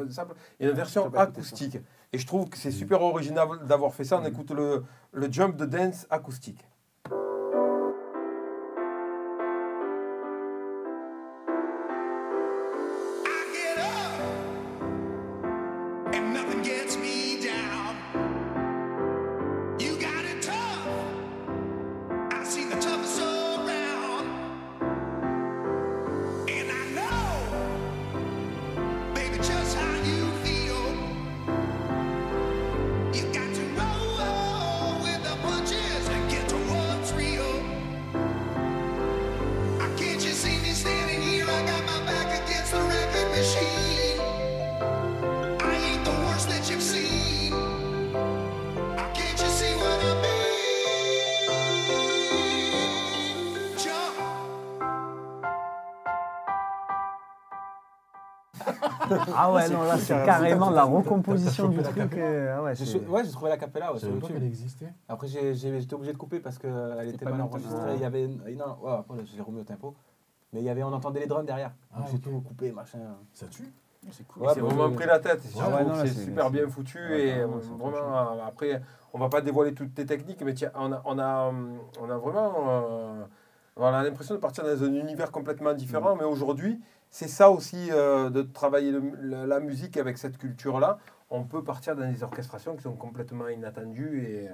a- 0.00 0.04
de 0.04 0.12
sample. 0.12 0.34
Il 0.58 0.64
y 0.64 0.66
a 0.66 0.70
une 0.70 0.76
version 0.76 1.02
écouté 1.02 1.16
ça. 1.16 1.22
acoustique. 1.24 1.78
Et 2.12 2.18
je 2.18 2.26
trouve 2.26 2.48
que 2.48 2.56
c'est 2.56 2.70
super 2.70 3.02
original 3.02 3.46
d'avoir 3.66 3.92
fait 3.94 4.04
ça. 4.04 4.18
On 4.20 4.24
écoute 4.24 4.50
le, 4.50 4.82
le 5.12 5.30
jump 5.30 5.56
de 5.56 5.66
Dance 5.66 6.06
acoustique. 6.10 6.64
C'est 60.18 60.24
carrément- 60.26 60.70
la 60.70 60.84
recomposition 60.84 61.68
du 61.68 61.82
truc. 61.82 62.14
euh, 62.16 62.56
ah 62.58 62.62
ouais, 62.62 62.74
J'ai 62.74 63.30
trouvé 63.32 63.48
la 63.50 63.56
capella 63.56 63.92
sur 63.96 64.08
YouTube. 64.08 64.28
qu'elle 64.34 64.44
existait. 64.44 64.92
Après, 65.08 65.26
j'étais 65.28 65.94
obligé 65.94 66.12
de 66.12 66.18
couper 66.18 66.40
parce 66.40 66.58
qu'elle 66.58 67.08
était 67.08 67.24
mal 67.24 67.40
enregistrée. 67.40 67.94
Il 67.94 68.00
y 68.00 68.04
avait. 68.04 68.26
Non, 68.28 68.76
j'ai 69.24 69.42
remis 69.42 69.60
au 69.60 69.64
tempo. 69.64 69.94
Mais 70.52 70.60
il 70.60 70.64
y 70.64 70.68
avait, 70.70 70.82
on 70.82 70.92
entendait 70.92 71.20
les 71.20 71.26
drums 71.26 71.46
derrière. 71.46 71.70
Ah, 71.94 72.00
j'ai 72.10 72.18
tout 72.18 72.40
coupé, 72.40 72.72
machin. 72.72 72.98
Ça 73.32 73.46
tue 73.46 73.72
C'est 74.10 74.26
cool. 74.26 74.42
Ouais, 74.44 74.54
vraiment 74.54 74.88
je- 74.90 74.94
pris 74.96 75.06
la 75.06 75.18
tête. 75.20 75.42
Ouais, 75.54 75.62
ouais, 75.62 75.84
c'est 76.00 76.06
c'est- 76.08 76.24
super 76.24 76.50
bien 76.50 76.66
foutu 76.68 76.98
ouais, 76.98 77.20
et 77.26 77.34
euh, 77.40 77.46
vraiment 77.78 77.98
euh, 77.98 78.46
après 78.48 78.80
on 79.12 79.18
va 79.18 79.28
pas 79.28 79.42
dévoiler 79.42 79.74
toutes 79.74 79.94
tes 79.94 80.06
techniques 80.06 80.42
mais 80.42 80.54
tiens, 80.54 80.70
on 80.74 80.90
a 80.90 81.02
on 81.04 81.18
a 81.18 81.52
on 82.00 82.10
a 82.10 82.16
vraiment 82.16 82.54
euh, 82.66 83.24
on 83.76 83.84
a 83.84 84.02
l'impression 84.02 84.34
de 84.34 84.40
partir 84.40 84.64
dans 84.64 84.82
un 84.84 84.94
univers 84.94 85.30
complètement 85.30 85.74
différent 85.74 86.16
mais 86.16 86.24
aujourd'hui 86.24 86.80
c'est 87.10 87.28
ça 87.28 87.50
aussi 87.50 87.88
euh, 87.90 88.30
de 88.30 88.42
travailler 88.42 88.92
le- 88.92 89.12
la, 89.22 89.46
la 89.46 89.60
musique 89.60 89.96
avec 89.96 90.16
cette 90.18 90.38
culture 90.38 90.78
là 90.80 90.98
on 91.30 91.44
peut 91.44 91.62
partir 91.62 91.94
dans 91.96 92.10
des 92.10 92.22
orchestrations 92.22 92.76
qui 92.76 92.82
sont 92.82 92.94
complètement 92.96 93.48
inattendues 93.48 94.24
et 94.26 94.48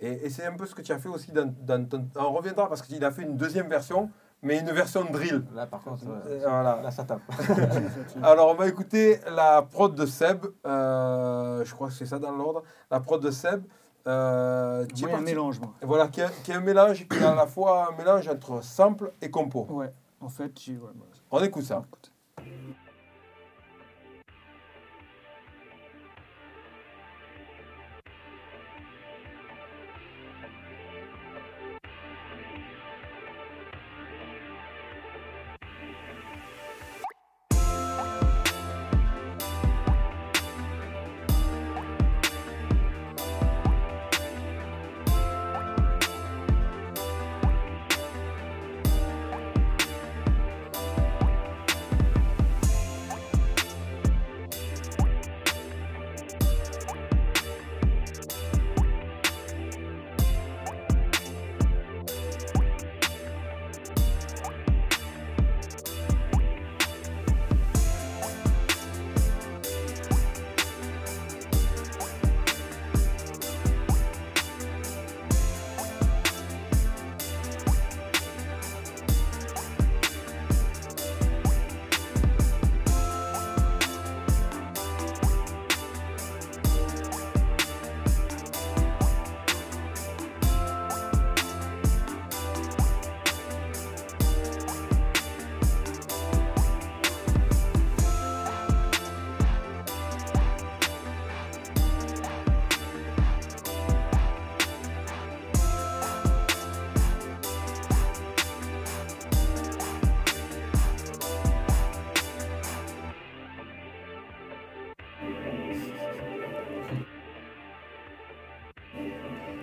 et, 0.00 0.26
et 0.26 0.30
c'est 0.30 0.46
un 0.46 0.52
peu 0.54 0.64
ce 0.64 0.76
que 0.76 0.82
tu 0.82 0.92
as 0.92 0.98
fait 1.00 1.08
aussi 1.08 1.32
dans, 1.32 1.52
dans 1.66 1.84
ton- 1.84 2.08
on 2.16 2.32
reviendra 2.32 2.68
parce 2.68 2.82
qu'il 2.82 3.04
a 3.04 3.10
fait 3.10 3.22
une 3.22 3.36
deuxième 3.36 3.68
version 3.68 4.10
mais 4.42 4.60
une 4.60 4.70
version 4.70 5.04
drill 5.10 5.42
Là, 5.52 5.66
par 5.66 5.82
contre, 5.82 6.04
ouais, 6.06 6.12
Euh, 6.26 6.38
voilà 6.48 6.80
là, 6.80 6.92
ça 6.92 7.02
tape. 7.02 7.22
alors, 8.22 8.50
on 8.50 8.54
va 8.54 8.68
écouter 8.68 9.18
la 9.34 9.62
prod 9.62 9.92
de 9.96 10.06
Seb. 10.06 10.46
euh, 10.64 11.64
je 11.64 11.74
crois 11.74 11.88
que 11.88 11.94
c'est 11.94 12.06
ça 12.06 12.20
dans 12.20 12.30
l'ordre. 12.30 12.62
La 12.88 13.00
prod 13.00 13.20
de 13.20 13.32
Seb. 13.32 13.64
euh, 14.06 14.86
qui, 14.86 15.04
est 15.06 15.12
un 15.12 15.20
mélange, 15.20 15.58
moi. 15.60 15.74
voilà, 15.82 16.06
qui, 16.06 16.20
est, 16.20 16.42
qui 16.44 16.52
est 16.52 16.54
un 16.54 16.60
mélange, 16.60 17.08
qui 17.08 17.18
est 17.18 17.24
à 17.24 17.34
la 17.34 17.48
fois 17.48 17.88
un 17.92 17.96
mélange 17.98 18.28
entre 18.28 18.62
sample 18.62 19.10
et 19.20 19.28
compo. 19.28 19.66
Ouais. 19.70 19.92
En 20.20 20.28
fait, 20.28 20.52
ouais, 20.68 20.76
On 21.30 21.42
écoute 21.42 21.64
ça. 21.64 21.84
écoute. 21.86 22.12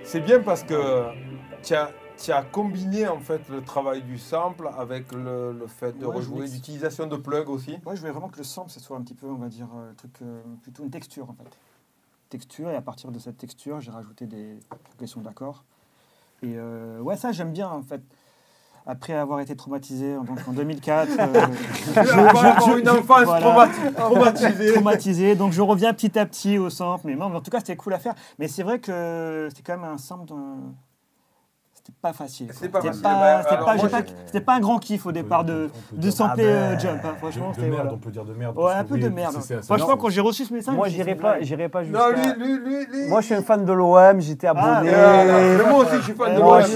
C'est 0.06 0.22
bien 0.22 0.40
parce 0.42 0.64
que 0.64 1.08
tu 1.64 1.74
as, 1.74 1.92
tu 2.18 2.32
as 2.32 2.44
combiné 2.44 3.08
en 3.08 3.20
fait 3.20 3.42
le 3.50 3.62
travail 3.62 4.04
du 4.04 4.18
sample 4.18 4.70
avec 4.78 5.12
le, 5.12 5.52
le 5.52 5.68
fait 5.68 5.98
de 5.98 6.06
Ouais, 6.06 6.16
rejouer, 6.16 6.48
l'utilisation 6.48 7.08
de 7.08 7.16
plug 7.18 7.50
aussi. 7.50 7.72
Ouais, 7.86 7.96
je 7.96 8.00
voulais 8.02 8.12
vraiment 8.12 8.30
que 8.30 8.38
le 8.38 8.44
sample, 8.44 8.70
ce 8.70 8.80
soit 8.80 8.98
un 8.98 9.02
petit 9.02 9.16
peu, 9.16 9.28
on 9.28 9.36
va 9.36 9.50
dire, 9.50 9.68
euh, 9.76 9.92
truc, 9.98 10.12
euh, 10.22 10.42
plutôt 10.62 10.84
une 10.84 10.92
texture 10.92 11.30
en 11.30 11.34
fait. 11.34 11.58
Texture, 12.30 12.70
et 12.70 12.76
à 12.76 12.82
partir 12.82 13.12
de 13.12 13.20
cette 13.20 13.38
texture, 13.38 13.82
j'ai 13.82 13.92
rajouté 13.92 14.26
des 14.26 14.60
progressions 14.84 15.22
d'accords. 15.22 15.64
Et 16.44 16.54
euh, 16.56 17.00
ouais, 17.00 17.18
ça, 17.18 17.32
j'aime 17.32 17.52
bien 17.52 17.70
en 17.70 17.82
fait. 17.82 18.02
Après 18.88 19.14
avoir 19.14 19.40
été 19.40 19.56
traumatisé 19.56 20.16
en, 20.16 20.24
donc, 20.24 20.38
en 20.48 20.52
2004, 20.54 21.10
euh, 21.20 21.98
avoir 22.28 22.78
une 22.78 22.88
enfance 22.90 23.24
voilà. 23.24 23.68
traumatisée. 23.98 24.74
traumatisé, 24.74 25.36
donc 25.36 25.54
je 25.54 25.62
reviens 25.62 25.92
petit 25.94 26.18
à 26.20 26.26
petit 26.28 26.60
au 26.60 26.70
sample. 26.70 27.08
Mais 27.08 27.16
non, 27.16 27.34
en 27.34 27.42
tout 27.42 27.50
cas, 27.50 27.58
c'était 27.60 27.76
cool 27.76 27.94
à 27.96 28.00
faire. 28.00 28.14
Mais 28.38 28.48
c'est 28.48 28.62
vrai 28.62 28.78
que 28.80 29.48
c'était 29.50 29.64
quand 29.64 29.80
même 29.80 29.90
un 29.92 29.98
sample 29.98 30.26
d'un- 30.28 30.74
c'était 31.86 31.98
pas 32.02 32.14
facile. 32.14 32.48
C'est 32.52 32.72
quoi. 32.72 32.80
pas 32.82 32.88
C'était 32.92 33.04
facile. 33.04 33.04
Bah, 33.04 33.38
c'était 33.44 33.54
alors, 33.54 33.66
pas- 33.66 33.76
moi, 33.76 33.90
pas- 33.90 33.98
j'ai- 34.00 34.14
c'était 34.26 34.42
pas 34.42 34.54
un 34.56 34.60
grand 34.60 34.80
kiff 34.80 35.06
au 35.06 35.12
départ 35.12 35.44
de, 35.44 35.70
de 35.92 36.10
sampler 36.10 36.46
Ah 36.46 36.72
euh, 36.74 36.80
Jump. 36.80 37.00
hein. 37.04 37.12
De, 37.14 37.18
Franchement, 37.20 37.50
de 37.52 37.56
c'était 37.56 37.68
merde, 37.68 37.82
voilà. 37.82 37.94
on 37.94 37.98
peut 37.98 38.10
dire 38.10 38.26
de 38.26 38.34
merde. 38.34 38.58
Ouais, 38.58 38.74
un 38.74 38.84
peu 38.84 38.96
oui, 38.96 39.02
de 39.02 39.10
merde. 39.10 39.36
Franchement, 39.64 39.98
quand 39.98 40.10
j'ai 40.10 40.22
reçu 40.22 40.46
ce 40.46 40.54
message, 40.54 40.74
Moi, 40.74 40.88
j'irai 40.88 41.14
pas, 41.14 41.42
j'irai 41.42 41.70
pas 41.70 41.84
Non, 41.84 42.08
jusqu'à. 42.10 42.34
lui, 42.36 42.44
lui, 42.44 42.58
lui, 42.58 42.86
lui. 42.88 43.08
Moi, 43.10 43.22
je 43.22 43.26
suis 43.28 43.36
un 43.36 43.44
fan 43.44 43.64
de 43.66 43.72
l'OM, 43.74 44.20
j'étais 44.20 44.48
Ah, 44.48 44.52
abonné. 44.78 44.92
Mais 44.92 45.70
moi 45.70 45.80
aussi, 45.84 45.96
je 45.98 46.02
suis 46.02 46.14
fan 46.14 46.34
de 46.36 46.40
l'OM. 46.40 46.62
je- 46.62 46.68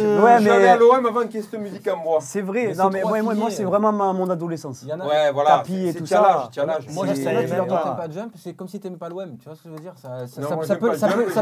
suis 0.42 0.50
allé 0.50 0.68
à 0.68 0.78
l'OM 0.78 1.06
avant 1.06 1.22
qu'il 1.22 1.36
y 1.36 1.38
ait 1.40 1.42
cette 1.42 1.60
musique 1.60 1.88
en 1.88 1.98
moi. 1.98 2.20
C'est 2.22 2.42
vrai, 2.42 2.74
non 2.78 2.90
mais 2.92 3.02
moi, 3.04 3.50
c'est 3.50 3.64
vraiment 3.64 3.92
ma- 3.92 4.14
mon 4.14 4.30
adolescence. 4.30 4.82
Il 4.84 4.90
y 4.90 4.94
en 4.94 5.00
a. 5.00 5.08
Ouais, 5.08 5.32
voilà. 5.34 5.50
Tapis 5.58 5.88
et 5.88 5.92
c'est 5.92 6.00
tout 6.00 6.06
ça. 6.06 6.50
Moi, 6.92 7.08
je 7.08 7.14
savais 7.16 7.48
sais 7.48 7.56
même 7.56 7.68
pas. 7.68 7.98
Jump, 8.12 8.34
c'est 8.36 8.54
comme 8.54 8.68
si 8.68 8.80
t'aimais 8.80 8.98
pas 8.98 9.10
l'OM. 9.10 9.38
Tu 9.40 9.46
vois 9.46 9.56
ce 9.56 9.64
que 9.64 9.70
je 9.70 9.74
veux 9.74 9.80
dire 9.80 9.94
Ça, 9.98 10.76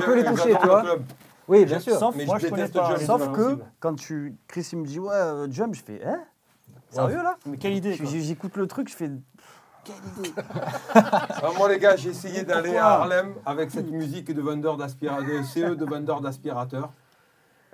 peut, 0.01 0.15
les 0.15 0.23
toucher, 0.23 0.55
tu 0.61 0.67
vois. 0.67 0.83
Oui, 1.47 1.65
bien 1.65 1.79
sûr. 1.79 1.97
Sauf, 1.97 2.15
Mais 2.15 2.25
moi, 2.25 2.37
je 2.39 2.47
connais 2.47 2.67
pas, 2.67 2.99
sauf 2.99 3.31
que 3.31 3.59
quand 3.79 3.95
tu, 3.95 4.35
Chris 4.47 4.67
il 4.73 4.79
me 4.79 4.85
dit 4.85 4.99
ouais 4.99 5.13
euh, 5.13 5.47
Jump, 5.49 5.75
je 5.75 5.81
fais 5.81 6.01
hein? 6.05 6.23
Sérieux 6.89 7.23
là? 7.23 7.37
Mais 7.45 7.57
quelle 7.57 7.73
idée, 7.73 7.93
J'écoute 7.93 8.55
le 8.57 8.67
truc, 8.67 8.89
je 8.89 8.95
fais 8.95 9.11
Alors, 10.93 11.55
moi, 11.57 11.69
les 11.69 11.79
gars, 11.79 11.95
j'ai 11.95 12.09
essayé 12.09 12.43
d'aller 12.43 12.75
à 12.75 12.87
Harlem 12.87 13.35
avec 13.45 13.71
cette 13.71 13.89
musique 13.89 14.33
de 14.33 14.41
vendeur 14.41 14.75
d'aspirateur, 14.77 15.25
de 15.25 15.43
CE 15.43 15.75
de 15.75 15.85
vendeur 15.85 16.19
d'aspirateur. 16.21 16.91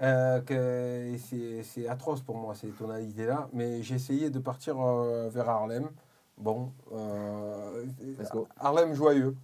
Euh, 0.02 1.18
c'est 1.18 1.64
c'est 1.64 1.88
atroce 1.88 2.22
pour 2.22 2.38
moi, 2.38 2.56
ces 2.56 2.70
tonalités-là. 2.70 3.50
Mais 3.54 3.82
j'ai 3.82 3.96
essayé 3.96 4.30
de 4.30 4.40
partir 4.40 4.76
euh, 4.80 5.30
vers 5.30 5.50
Harlem. 5.50 5.90
Bon, 6.38 6.72
euh, 6.94 7.86
Let's 8.20 8.30
go. 8.32 8.48
Harlem 8.60 8.94
joyeux. 8.94 9.36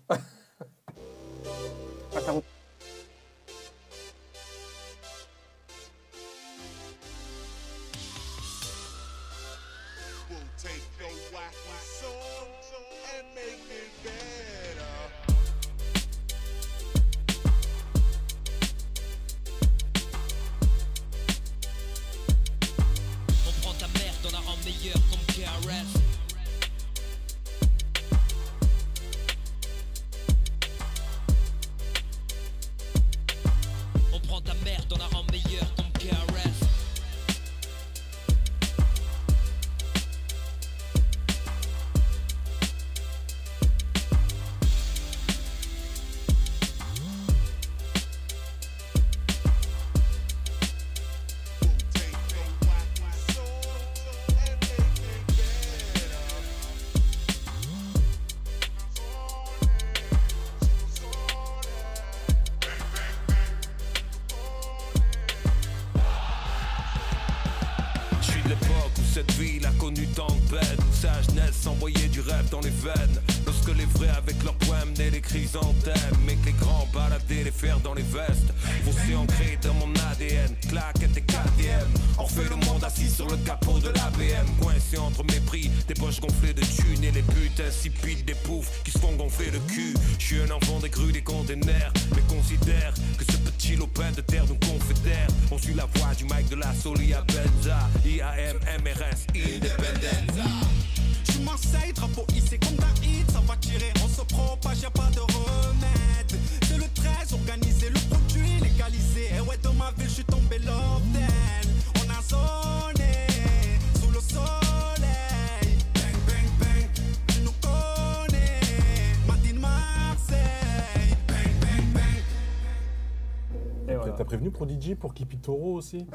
Pour 124.95 125.13
Kipitoro 125.13 125.73
aussi 125.73 126.07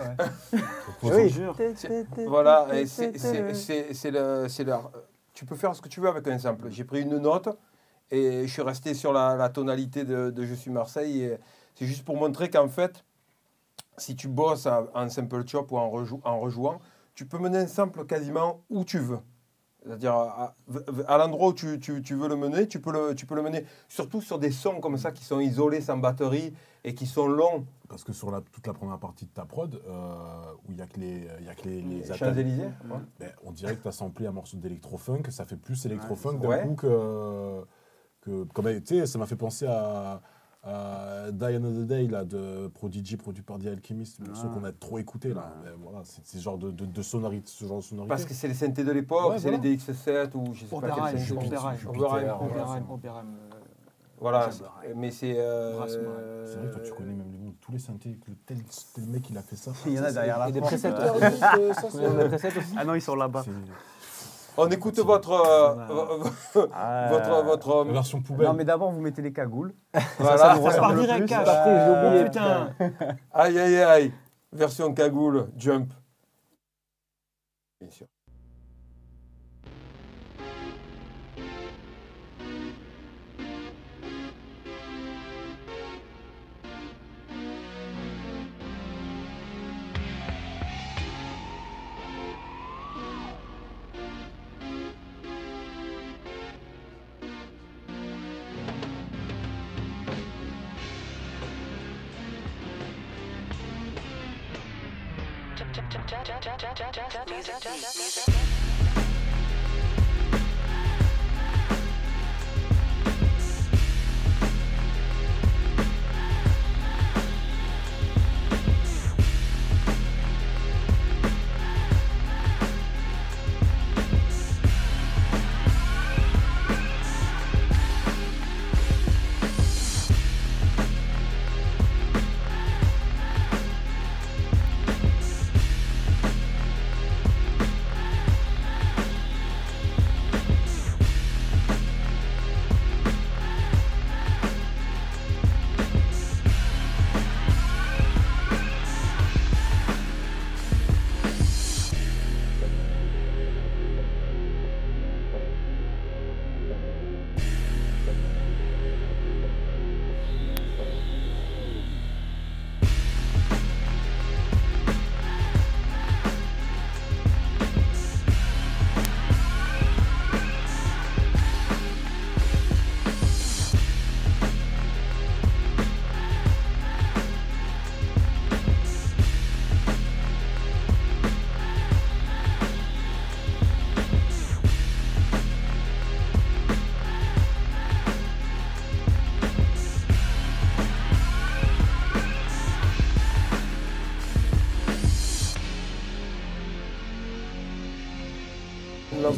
Ouais. 1.03 1.29
Jure. 1.29 1.55
Voilà, 2.27 2.67
c'est- 2.87 3.19
c'est 3.19 3.55
c'est- 3.55 3.95
c'est 3.95 4.11
le, 4.11 4.49
c'est 4.49 4.65
leur- 4.65 4.91
Tu 5.33 5.45
peux 5.45 5.57
faire 5.57 5.75
ce 5.75 5.83
que 5.83 5.89
tu 5.89 6.01
veux 6.01 6.09
avec 6.09 6.27
un 6.29 6.39
sample. 6.39 6.71
J'ai 6.71 6.85
pris 6.85 7.03
une 7.03 7.19
note 7.19 7.49
et 8.11 8.47
je 8.47 8.53
suis 8.53 8.63
resté 8.63 8.95
sur 8.95 9.13
la, 9.13 9.35
la 9.37 9.49
tonalité 9.49 10.05
de, 10.05 10.31
de 10.31 10.45
Je 10.45 10.55
suis 10.55 10.71
Marseille. 10.71 11.23
et 11.23 11.39
C'est 11.75 11.87
juste 11.87 12.05
pour 12.05 12.17
montrer 12.17 12.51
qu'en 12.51 12.69
fait, 12.69 13.05
si 13.97 14.15
tu 14.17 14.29
bosses 14.29 14.67
en 14.95 15.09
sample 15.09 15.47
chop 15.47 15.73
ou 15.73 15.77
en, 15.79 15.91
rejou- 15.91 16.21
en 16.25 16.39
rejouant, 16.41 16.79
tu 17.15 17.27
peux 17.27 17.39
mener 17.39 17.59
un 17.59 17.67
sample 17.67 18.05
quasiment 18.07 18.61
où 18.71 18.85
tu 18.85 18.99
veux. 18.99 19.19
C'est-à-dire 19.85 20.15
à, 20.15 20.55
à 21.09 21.19
l'endroit 21.19 21.49
où 21.49 21.53
tu, 21.53 21.79
tu- 21.79 22.01
tu 22.03 22.15
veux 22.15 22.29
le 22.29 22.37
mener, 22.37 22.67
tu 22.67 22.81
peux 22.81 22.91
le, 22.93 23.15
tu 23.15 23.27
peux 23.27 23.35
le 23.35 23.43
mener 23.43 23.67
surtout 23.89 24.23
sur 24.23 24.39
des 24.39 24.51
sons 24.51 24.81
comme 24.81 24.97
ça 24.97 25.13
qui 25.13 25.25
sont 25.25 25.41
isolés 25.41 25.83
sans 25.83 25.99
batterie 25.99 26.55
et 26.85 26.95
qui 26.95 27.07
sont 27.07 27.27
longs. 27.27 27.67
Parce 27.89 28.03
que 28.03 28.13
sur 28.15 28.31
la, 28.31 28.41
toute 28.41 28.67
la 28.67 28.73
première 28.73 28.99
partie 28.99 29.27
de 29.27 29.31
ta 29.31 29.45
prod, 29.45 29.81
euh, 29.87 30.53
où 30.67 30.71
il 30.71 30.77
n'y 30.77 30.83
a 30.83 30.87
que 30.87 30.99
les, 30.99 31.29
il 31.41 31.47
y 31.47 31.49
a 31.51 31.55
que 31.55 31.69
les, 31.69 31.83
les 31.83 32.15
Champs-Élysées 32.15 32.63
ouais. 32.65 32.99
ben, 33.21 33.31
on 33.45 33.53
dirait 33.53 33.77
que 33.77 33.83
tu 33.83 33.89
as 33.89 33.93
samplé 33.93 34.27
un 34.27 34.33
morceau 34.33 34.57
d'électro-funk, 34.57 35.23
ça 35.31 35.45
fait 35.45 35.57
plus 35.57 35.85
électro-funk 35.85 36.39
d'un 36.39 36.49
Ouais. 36.49 36.63
coup 36.67 36.75
que. 36.77 37.63
que 38.23 38.45
comme, 38.55 38.67
tu 38.81 38.99
sais, 39.01 39.07
ça 39.07 39.19
m'a 39.19 39.27
fait 39.27 39.37
penser 39.37 39.67
à, 39.67 40.23
à 40.67 41.31
Die 41.31 41.45
Another 41.45 41.85
Day 41.85 42.07
là, 42.09 42.25
de 42.25 42.69
Prodigy, 42.69 43.17
produit 43.17 43.43
par 43.43 43.59
The 43.59 43.67
Alchemist, 43.67 44.19
le 44.21 44.29
morceau 44.29 44.47
Ah. 44.51 44.55
qu'on 44.55 44.65
a 44.65 44.73
trop 44.73 44.99
écouté. 44.99 45.35
Là. 45.35 45.53
Mais 45.65 45.71
voilà, 45.83 46.01
c'est 46.05 46.25
ce 46.27 46.43
genre 46.43 46.57
de, 46.59 46.71
de, 46.71 46.87
de 46.87 47.03
sonorité. 47.03 47.45
Ce 47.47 47.65
genre 47.67 47.79
de 47.79 47.83
sonorité. 47.83 48.09
Parce 48.09 48.25
que 48.25 48.33
c'est 48.35 48.49
les 48.49 48.55
synthés 48.55 48.85
de 48.85 48.93
l'époque, 48.93 49.31
Ouais, 49.33 49.39
c'est 49.39 49.49
voilà. 49.51 49.63
les 49.63 49.77
DX7 49.77 50.31
ou 50.35 50.55
je 50.55 50.61
sais 50.61 50.67
pas 50.67 50.77
Opéra, 50.77 51.11
quel 51.13 51.21
voilà, 51.95 52.17
euh, 52.17 53.25
Voilà, 54.21 54.49
mais 54.97 55.11
c'est. 55.11 55.35
euh. 55.37 55.85
C'est 56.47 56.57
vrai, 56.57 56.71
toi, 56.71 56.81
tu 56.85 56.93
connais 56.93 57.13
même 57.13 57.31
les 57.33 57.39
noms 57.39 57.51
de 57.51 57.57
tous 57.61 57.73
les 57.73 57.79
synthés. 57.79 58.13
que 58.25 58.31
Tel, 58.47 58.59
tel 58.95 59.05
mec, 59.07 59.29
il 59.29 59.37
a 59.37 59.43
fait 59.43 59.57
ça. 59.57 59.73
Il 59.87 59.93
y 59.93 59.99
en 60.01 60.05
a 60.05 60.13
derrière 60.13 60.39
la 60.39 60.47
Et 60.49 60.51
euh. 60.51 60.53
des 60.53 60.61
presets 60.63 60.93
aussi. 62.49 62.75
Ah 62.77 62.85
non, 62.85 62.95
ils 62.95 63.03
sont 63.03 63.17
là-bas. 63.17 63.45
On 64.57 64.69
écoute 64.71 64.99
votre. 65.01 65.31
euh, 65.33 66.67
Ah. 66.73 67.09
votre. 67.11 67.43
votre 67.45 67.85
la 67.85 67.93
version 67.93 68.23
poubelle. 68.23 68.47
Non, 68.47 68.53
mais 68.55 68.65
d'abord, 68.65 68.91
vous 68.93 69.01
mettez 69.01 69.23
les 69.23 69.33
cagoules. 69.33 69.75
voilà. 70.19 70.39
ça 70.39 70.55
nous 70.57 70.71
Ça 70.71 70.79
part 70.79 70.95
direct, 70.95 71.19
plus. 71.19 71.27
cash. 71.27 71.49
Après, 71.49 71.87
j'ai 71.87 71.91
oublié. 72.09 72.21
Oh, 72.21 72.25
putain. 72.25 73.17
Aïe, 73.33 73.59
aïe, 73.59 73.77
aïe. 73.83 74.13
Version 74.53 74.93
cagoule, 74.95 75.49
jump. 75.57 75.93
Bien 77.81 77.91
sûr. 77.91 78.07
music, 107.47 107.75
music. 107.99 108.54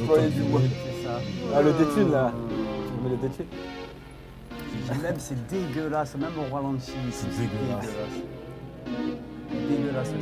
Du 0.06 0.42
mois. 0.44 0.60
Ah, 1.52 1.62
le 1.62 1.72
détune, 1.72 2.12
là. 2.12 2.32
Tu 2.86 3.02
mets 3.02 3.10
le 3.10 5.02
Même 5.02 5.16
c'est 5.18 5.46
dégueulasse, 5.48 6.16
même 6.16 6.30
au 6.38 6.54
ralenti. 6.54 6.92
C'est 7.10 7.28
dégueulasse. 7.30 7.88
Dégueulasse. 9.50 10.12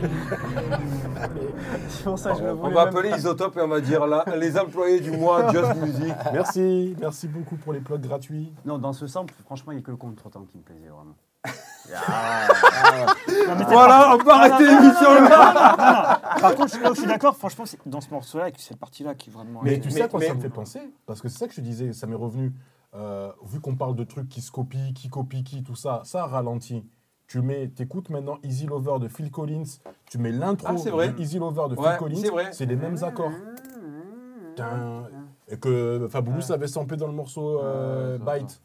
C'est 1.88 2.04
pour 2.04 2.18
ça 2.18 2.32
que 2.32 2.38
je 2.38 2.44
le 2.44 2.50
On 2.50 2.70
va 2.70 2.82
appeler. 2.82 3.10
Isotope 3.10 3.56
et 3.56 3.60
on 3.60 3.68
va 3.68 3.80
dire 3.80 4.06
là, 4.06 4.24
les 4.36 4.58
employés 4.58 5.00
du 5.00 5.12
mois 5.12 5.52
Just 5.52 5.76
Music. 5.76 6.14
Merci, 6.32 6.96
merci 7.00 7.28
beaucoup 7.28 7.56
pour 7.56 7.72
les 7.72 7.80
plugs 7.80 8.00
gratuits. 8.00 8.52
Non, 8.64 8.78
dans 8.78 8.92
ce 8.92 9.06
sample, 9.06 9.34
franchement, 9.44 9.72
il 9.72 9.76
n'y 9.76 9.82
a 9.82 9.84
que 9.84 9.90
le 9.92 9.96
contre-temps 9.96 10.46
qui 10.50 10.58
me 10.58 10.62
plaisait 10.62 10.88
vraiment. 10.88 11.14
Voilà, 13.68 14.14
on 14.14 14.18
peut 14.18 14.30
arrêter 14.30 14.64
l'émission 14.66 15.14
là. 15.22 16.20
Par 16.40 16.54
contre, 16.54 16.68
je, 16.74 16.94
suis 16.94 17.06
d'accord, 17.06 17.36
franchement, 17.36 17.66
c'est 17.66 17.78
dans 17.86 18.00
ce 18.00 18.10
morceau-là, 18.10 18.44
avec 18.44 18.58
cette 18.58 18.78
partie-là 18.78 19.14
qui 19.14 19.30
est 19.30 19.32
vraiment. 19.32 19.60
Mais 19.62 19.80
tu 19.80 19.90
sais 19.90 20.02
à 20.02 20.08
quoi 20.08 20.20
mais- 20.20 20.26
ça 20.28 20.34
me 20.34 20.40
fait 20.40 20.50
penser 20.50 20.80
Parce 21.06 21.20
que 21.20 21.28
c'est 21.28 21.38
ça 21.38 21.48
que 21.48 21.54
je 21.54 21.60
disais, 21.60 21.92
ça 21.92 22.06
m'est 22.06 22.14
revenu. 22.16 22.52
Euh, 22.94 23.30
vu 23.44 23.60
qu'on 23.60 23.76
parle 23.76 23.94
de 23.94 24.04
trucs 24.04 24.28
qui 24.28 24.40
se 24.40 24.50
copient, 24.50 24.92
qui 24.94 25.08
copient 25.08 25.42
qui, 25.42 25.62
tout 25.62 25.76
ça, 25.76 26.00
ça 26.04 26.26
ralentit. 26.26 26.84
Tu 27.26 27.42
mets, 27.42 27.68
t'écoutes 27.68 28.08
maintenant 28.08 28.38
Easy 28.42 28.66
Lover 28.66 28.98
de 29.00 29.08
Phil 29.08 29.30
Collins, 29.30 29.64
tu 30.06 30.16
mets 30.16 30.32
l'intro 30.32 30.68
Ah, 30.70 30.78
c'est 30.78 30.88
vrai. 30.90 31.10
de 31.10 31.20
Easy 31.20 31.38
Lover 31.38 31.68
de 31.68 31.78
Ouais, 31.78 31.90
Phil 31.90 31.98
Collins, 31.98 32.20
c'est 32.22 32.30
vrai. 32.30 32.48
c'est 32.52 32.64
les 32.64 32.76
mêmes 32.76 32.96
accords. 33.04 33.32
Et 35.50 35.56
que 35.58 36.08
Fabulous 36.10 36.50
avait 36.50 36.66
sampé 36.66 36.96
dans 36.96 37.06
le 37.06 37.12
morceau 37.12 37.60
euh, 37.62 38.18
Bite. 38.18 38.60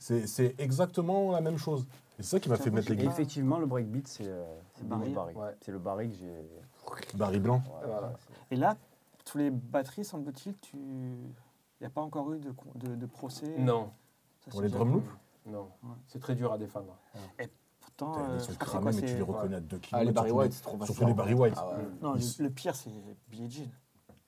C'est 0.00 0.26
c'est 0.26 0.54
exactement 0.58 1.30
la 1.30 1.42
même 1.42 1.58
chose. 1.58 1.86
Et 2.18 2.22
c'est 2.22 2.30
ça 2.30 2.40
qui 2.40 2.48
m'a 2.48 2.56
fait 2.56 2.70
mettre 2.70 2.88
les 2.90 2.94
Et 3.00 3.04
gars. 3.04 3.10
effectivement, 3.10 3.58
le 3.58 3.66
breakbeat, 3.66 4.08
c'est 4.08 4.24
euh, 4.26 4.42
c'est 4.74 4.88
Barry. 4.88 5.10
Barry. 5.12 5.34
Ouais. 5.34 5.54
C'est 5.60 5.72
le 5.72 5.78
Barry 5.78 6.10
que 6.10 6.16
j'ai. 6.16 7.16
Barry 7.16 7.38
Blanc. 7.38 7.56
ouais, 7.66 7.86
Voilà. 7.86 8.14
c'est- 8.18 8.54
Et 8.54 8.56
là, 8.56 8.76
tous 9.26 9.36
les 9.36 9.50
batteries, 9.50 10.04
semble-t-il, 10.04 10.56
tu. 10.58 10.76
Il 10.78 11.82
n'y 11.82 11.86
a 11.86 11.90
pas 11.90 12.00
encore 12.00 12.32
eu 12.32 12.38
de, 12.38 12.52
de, 12.76 12.94
de 12.96 13.06
procès? 13.06 13.56
Non, 13.58 13.90
Ça, 14.40 14.50
Pour 14.50 14.60
c'est 14.60 14.66
les 14.66 14.72
drum 14.72 14.92
loops? 14.92 15.10
Non. 15.46 15.68
Ouais. 15.82 15.90
C'est 16.06 16.18
très 16.18 16.34
dur 16.34 16.50
à 16.52 16.58
défendre. 16.58 16.96
Pourtant, 17.80 18.12
Putain, 18.12 18.20
euh, 18.30 18.36
Ils 18.36 18.40
sont 18.40 18.46
c'est 18.52 18.58
cramés, 18.58 18.90
mais 18.94 19.00
tu 19.02 19.14
les 19.16 19.22
reconnais 19.22 19.56
à 19.56 19.60
2 19.60 19.78
km. 19.78 19.88
Ah, 19.92 20.04
les 20.04 20.12
Barry 20.12 20.30
White, 20.30 20.52
c'est 20.54 20.62
trop 20.62 20.82
Surtout 20.84 21.06
les 21.06 21.14
Barry 21.14 21.34
White. 21.34 21.54
Ah 21.58 21.76
ouais. 21.76 21.84
Non, 22.00 22.14
le 22.14 22.48
pire, 22.50 22.74
c'est 22.74 22.90
Billie 23.28 23.50
Jean. 23.50 23.70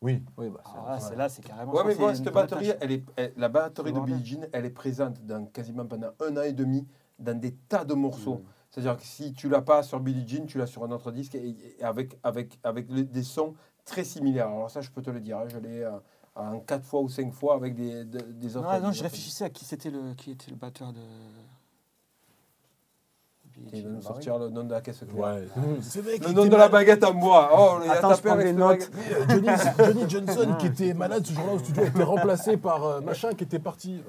Oui, 0.02 0.22
Oui, 0.36 0.48
bah, 0.50 0.60
c'est- 0.64 0.70
Ah, 0.86 1.00
c'est 1.00 1.16
là, 1.16 1.28
c'est 1.28 1.42
carrément. 1.42 1.72
Ouais, 1.72 1.84
mais 1.84 1.94
cette 2.14 2.24
batterie, 2.32 2.72
elle 2.80 2.92
est, 2.92 3.04
elle- 3.16 3.32
la 3.36 3.48
batterie 3.48 3.92
de 3.92 4.00
Billie. 4.00 4.24
Jean, 4.24 4.46
elle 4.52 4.64
est 4.66 4.70
présente 4.70 5.24
dans 5.24 5.46
quasiment 5.46 5.86
pendant 5.86 6.10
un 6.20 6.36
an 6.36 6.42
et 6.42 6.52
demi 6.52 6.86
dans 7.18 7.38
des 7.38 7.54
tas 7.54 7.84
de 7.84 7.94
morceaux. 7.94 8.42
C'est-à-dire 8.70 8.96
que 8.96 9.04
si 9.04 9.32
tu 9.32 9.48
l'as 9.48 9.62
pas 9.62 9.82
sur 9.82 10.00
Billie 10.00 10.26
Jean, 10.26 10.46
tu 10.46 10.58
l'as 10.58 10.66
sur 10.66 10.82
un 10.84 10.90
autre 10.90 11.12
disque 11.12 11.34
et, 11.36 11.56
et 11.78 11.82
avec, 11.84 12.18
avec, 12.22 12.58
avec 12.64 12.90
le- 12.90 13.04
des 13.04 13.22
sons 13.22 13.54
très 13.84 14.02
similaires. 14.02 14.48
Alors 14.48 14.70
ça, 14.70 14.80
je 14.80 14.90
peux 14.90 15.02
te 15.02 15.10
le 15.10 15.20
dire, 15.20 15.38
hein, 15.38 15.44
je 15.48 15.58
l'ai 15.58 15.82
euh, 15.82 15.90
en 16.34 16.58
quatre 16.60 16.84
fois 16.84 17.00
ou 17.02 17.08
cinq 17.08 17.30
fois 17.32 17.54
avec 17.54 17.74
des, 17.74 18.04
de- 18.04 18.18
des 18.18 18.56
autres. 18.56 18.66
Non, 18.66 18.72
des 18.78 18.80
je 18.80 18.88
autres- 18.88 19.02
réfléchissais 19.02 19.44
à 19.44 19.50
qui 19.50 19.64
c'était 19.64 19.90
le, 19.90 20.14
qui 20.14 20.30
était 20.32 20.50
le 20.50 20.56
batteur 20.56 20.92
de. 20.92 21.00
Il 23.72 23.84
va 23.84 23.90
nous 23.90 24.02
sortir 24.02 24.38
le 24.38 24.48
nom 24.48 24.64
de 24.64 24.72
la 24.72 24.80
caisse 24.80 24.98
claire. 25.08 25.24
ouais. 25.34 25.46
C'est 25.80 26.00
vrai 26.02 26.18
qu'il 26.18 26.28
Le 26.28 26.32
nom 26.34 26.42
était 26.44 26.50
de 26.50 26.56
la 26.56 26.68
baguette 26.68 27.04
en 27.04 27.14
bois. 27.14 27.50
Oh, 27.56 27.78
il 27.84 27.90
a 27.90 27.94
Attends, 27.94 28.10
je 28.10 28.14
tapé 28.16 28.30
avec 28.30 28.46
des 28.46 28.52
notes. 28.52 28.90
Johnny, 29.28 29.48
Johnny 29.78 30.04
Johnson, 30.08 30.56
qui 30.58 30.66
était 30.66 30.94
malade 30.94 31.24
ce 31.26 31.32
jour-là 31.32 31.52
au 31.54 31.58
studio, 31.58 31.82
a 31.82 31.86
été 31.86 32.02
remplacé 32.02 32.56
par 32.56 32.84
euh, 32.84 33.00
machin 33.00 33.30
qui 33.32 33.44
était 33.44 33.58
parti. 33.58 34.02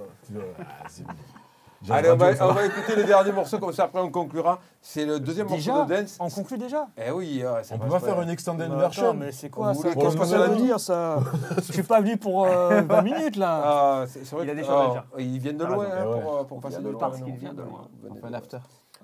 Ah, 1.90 1.96
Allez, 1.96 2.12
on 2.12 2.16
va, 2.16 2.34
ça 2.34 2.48
on 2.48 2.54
va 2.54 2.66
écouter 2.66 2.96
le 2.96 3.04
dernier 3.04 3.34
morceau, 3.34 3.60
comme 3.60 3.74
ça 3.74 3.84
après 3.84 4.00
on 4.00 4.10
conclura. 4.10 4.60
C'est 4.82 5.06
le 5.06 5.20
deuxième 5.20 5.48
Déjà 5.48 5.74
morceau 5.74 5.94
de 5.94 6.00
dance. 6.00 6.18
On 6.18 6.30
conclut 6.30 6.58
déjà 6.58 6.88
Eh 6.98 7.12
oui, 7.12 7.44
ouais, 7.44 7.60
c'est 7.64 7.74
On 7.76 7.80
peut 7.80 7.90
pas 7.90 8.00
faire 8.00 8.22
une 8.22 8.30
extended 8.30 8.70
Mais 8.72 8.78
version. 8.78 9.08
attends, 9.10 9.14
mais 9.16 9.32
c'est 9.34 9.50
quoi 9.50 9.74
ça 9.74 9.94
Qu'est-ce 9.94 10.16
que 10.16 10.26
ça 10.26 10.48
veut 10.48 10.56
dire 10.56 10.80
ça 10.80 11.20
Je 11.58 11.74
suis 11.74 11.84
pas 11.84 12.00
venu 12.00 12.16
pour 12.16 12.46
euh, 12.46 12.82
20 12.84 13.02
minutes 13.02 13.36
là. 13.36 13.62
Ah, 13.66 14.04
c'est 14.08 14.24
c'est 14.26 14.34
vrai 14.34 14.46
Il 14.46 14.52
a 14.52 14.56
des 14.56 14.62
choses 14.64 14.70
à 14.72 14.88
oh, 14.88 14.92
dire. 14.94 15.04
Ils 15.18 15.40
viennent 15.40 15.58
de 15.58 15.66
Ah, 15.66 15.74
loin 15.74 15.84
raison. 15.84 15.96
hein, 15.98 16.16
Eh 16.18 16.22
pour, 16.22 16.38
euh, 16.38 16.44
pour 16.46 16.60
passer 16.62 16.82
de 16.82 16.88
loin. 16.90 17.00
parce 17.00 17.20
non, 17.20 17.26
qu'il 17.26 17.36
vient 17.36 17.54
de 17.54 17.62
loin. 17.64 17.88
On 18.24 18.34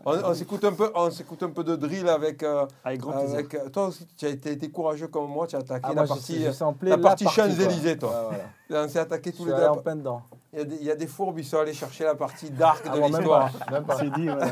On, 0.06 0.12
on 0.24 0.34
s'écoute 0.34 0.64
un 0.64 0.72
peu, 0.74 0.92
on 0.96 1.12
s'écoute 1.12 1.44
un 1.44 1.50
peu 1.50 1.64
de 1.64 1.76
drill 1.76 2.08
avec. 2.08 2.42
euh, 2.44 2.66
Avec 2.84 3.00
grand 3.02 3.12
plaisir. 3.14 3.36
avec 3.40 3.54
euh, 3.56 3.70
toi 3.70 3.88
aussi, 3.88 4.08
tu 4.18 4.26
as 4.26 4.30
été, 4.30 4.52
été 4.52 4.70
courageux 4.70 5.08
comme 5.08 5.28
moi, 5.30 5.46
tu 5.48 5.56
as 5.56 5.60
attaqué 5.60 5.82
Ah, 5.86 5.90
la 5.90 5.94
moi, 5.96 6.08
partie, 6.08 6.40
j'ai 6.40 6.54
samplé 6.54 6.90
la 6.90 6.96
la 6.98 7.02
partie 7.02 7.24
partie, 7.26 7.40
Champs-Élysées, 7.42 7.98
toi. 7.98 8.30
Ouais, 8.32 8.38
voilà. 8.70 8.86
on 8.86 8.90
s'est 8.90 9.00
attaqué 9.00 9.32
Je 9.32 9.38
tous 9.38 9.44
suis 9.44 9.52
les 9.52 9.58
deux. 9.58 9.66
en 9.68 9.78
plein 9.78 9.96
dedans. 9.96 10.22
Il 10.54 10.60
y, 10.60 10.62
a 10.62 10.66
des, 10.66 10.76
il 10.78 10.84
y 10.84 10.92
a 10.92 10.96
des 10.96 11.06
fourbes, 11.08 11.38
ils 11.40 11.46
sont 11.46 11.58
allés 11.60 11.74
chercher 11.74 12.06
la 12.06 12.16
partie 12.16 12.50
dark 12.50 12.84
Ah, 12.90 12.98
de 12.98 13.02
l'histoire. 13.04 13.52
pas. 13.52 13.72
Même 13.72 13.86
pas. 13.86 13.98
C'est 13.98 14.10
dit, 14.12 14.26
voilà. 14.28 14.48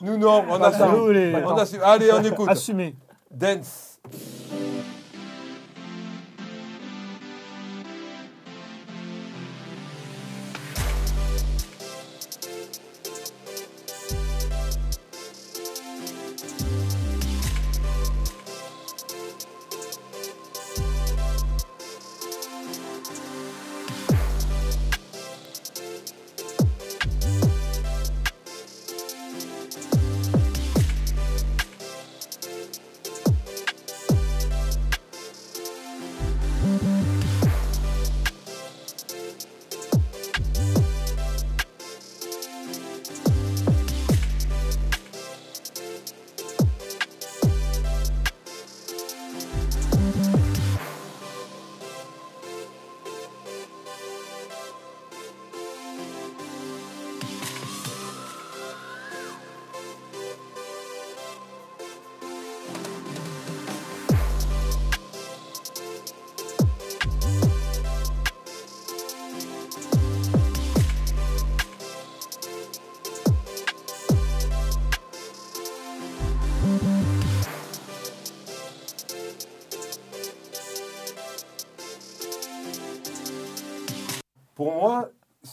Nous, 0.00 0.16
non, 0.16 0.44
on 0.50 0.60
a 0.62 0.72
su. 0.72 0.82
On 0.82 1.56
a 1.56 1.66
su. 1.66 1.80
Allez, 1.82 2.10
on 2.12 2.22
écoute. 2.24 2.48
Assumé. 2.50 2.96
Dance. 3.30 4.00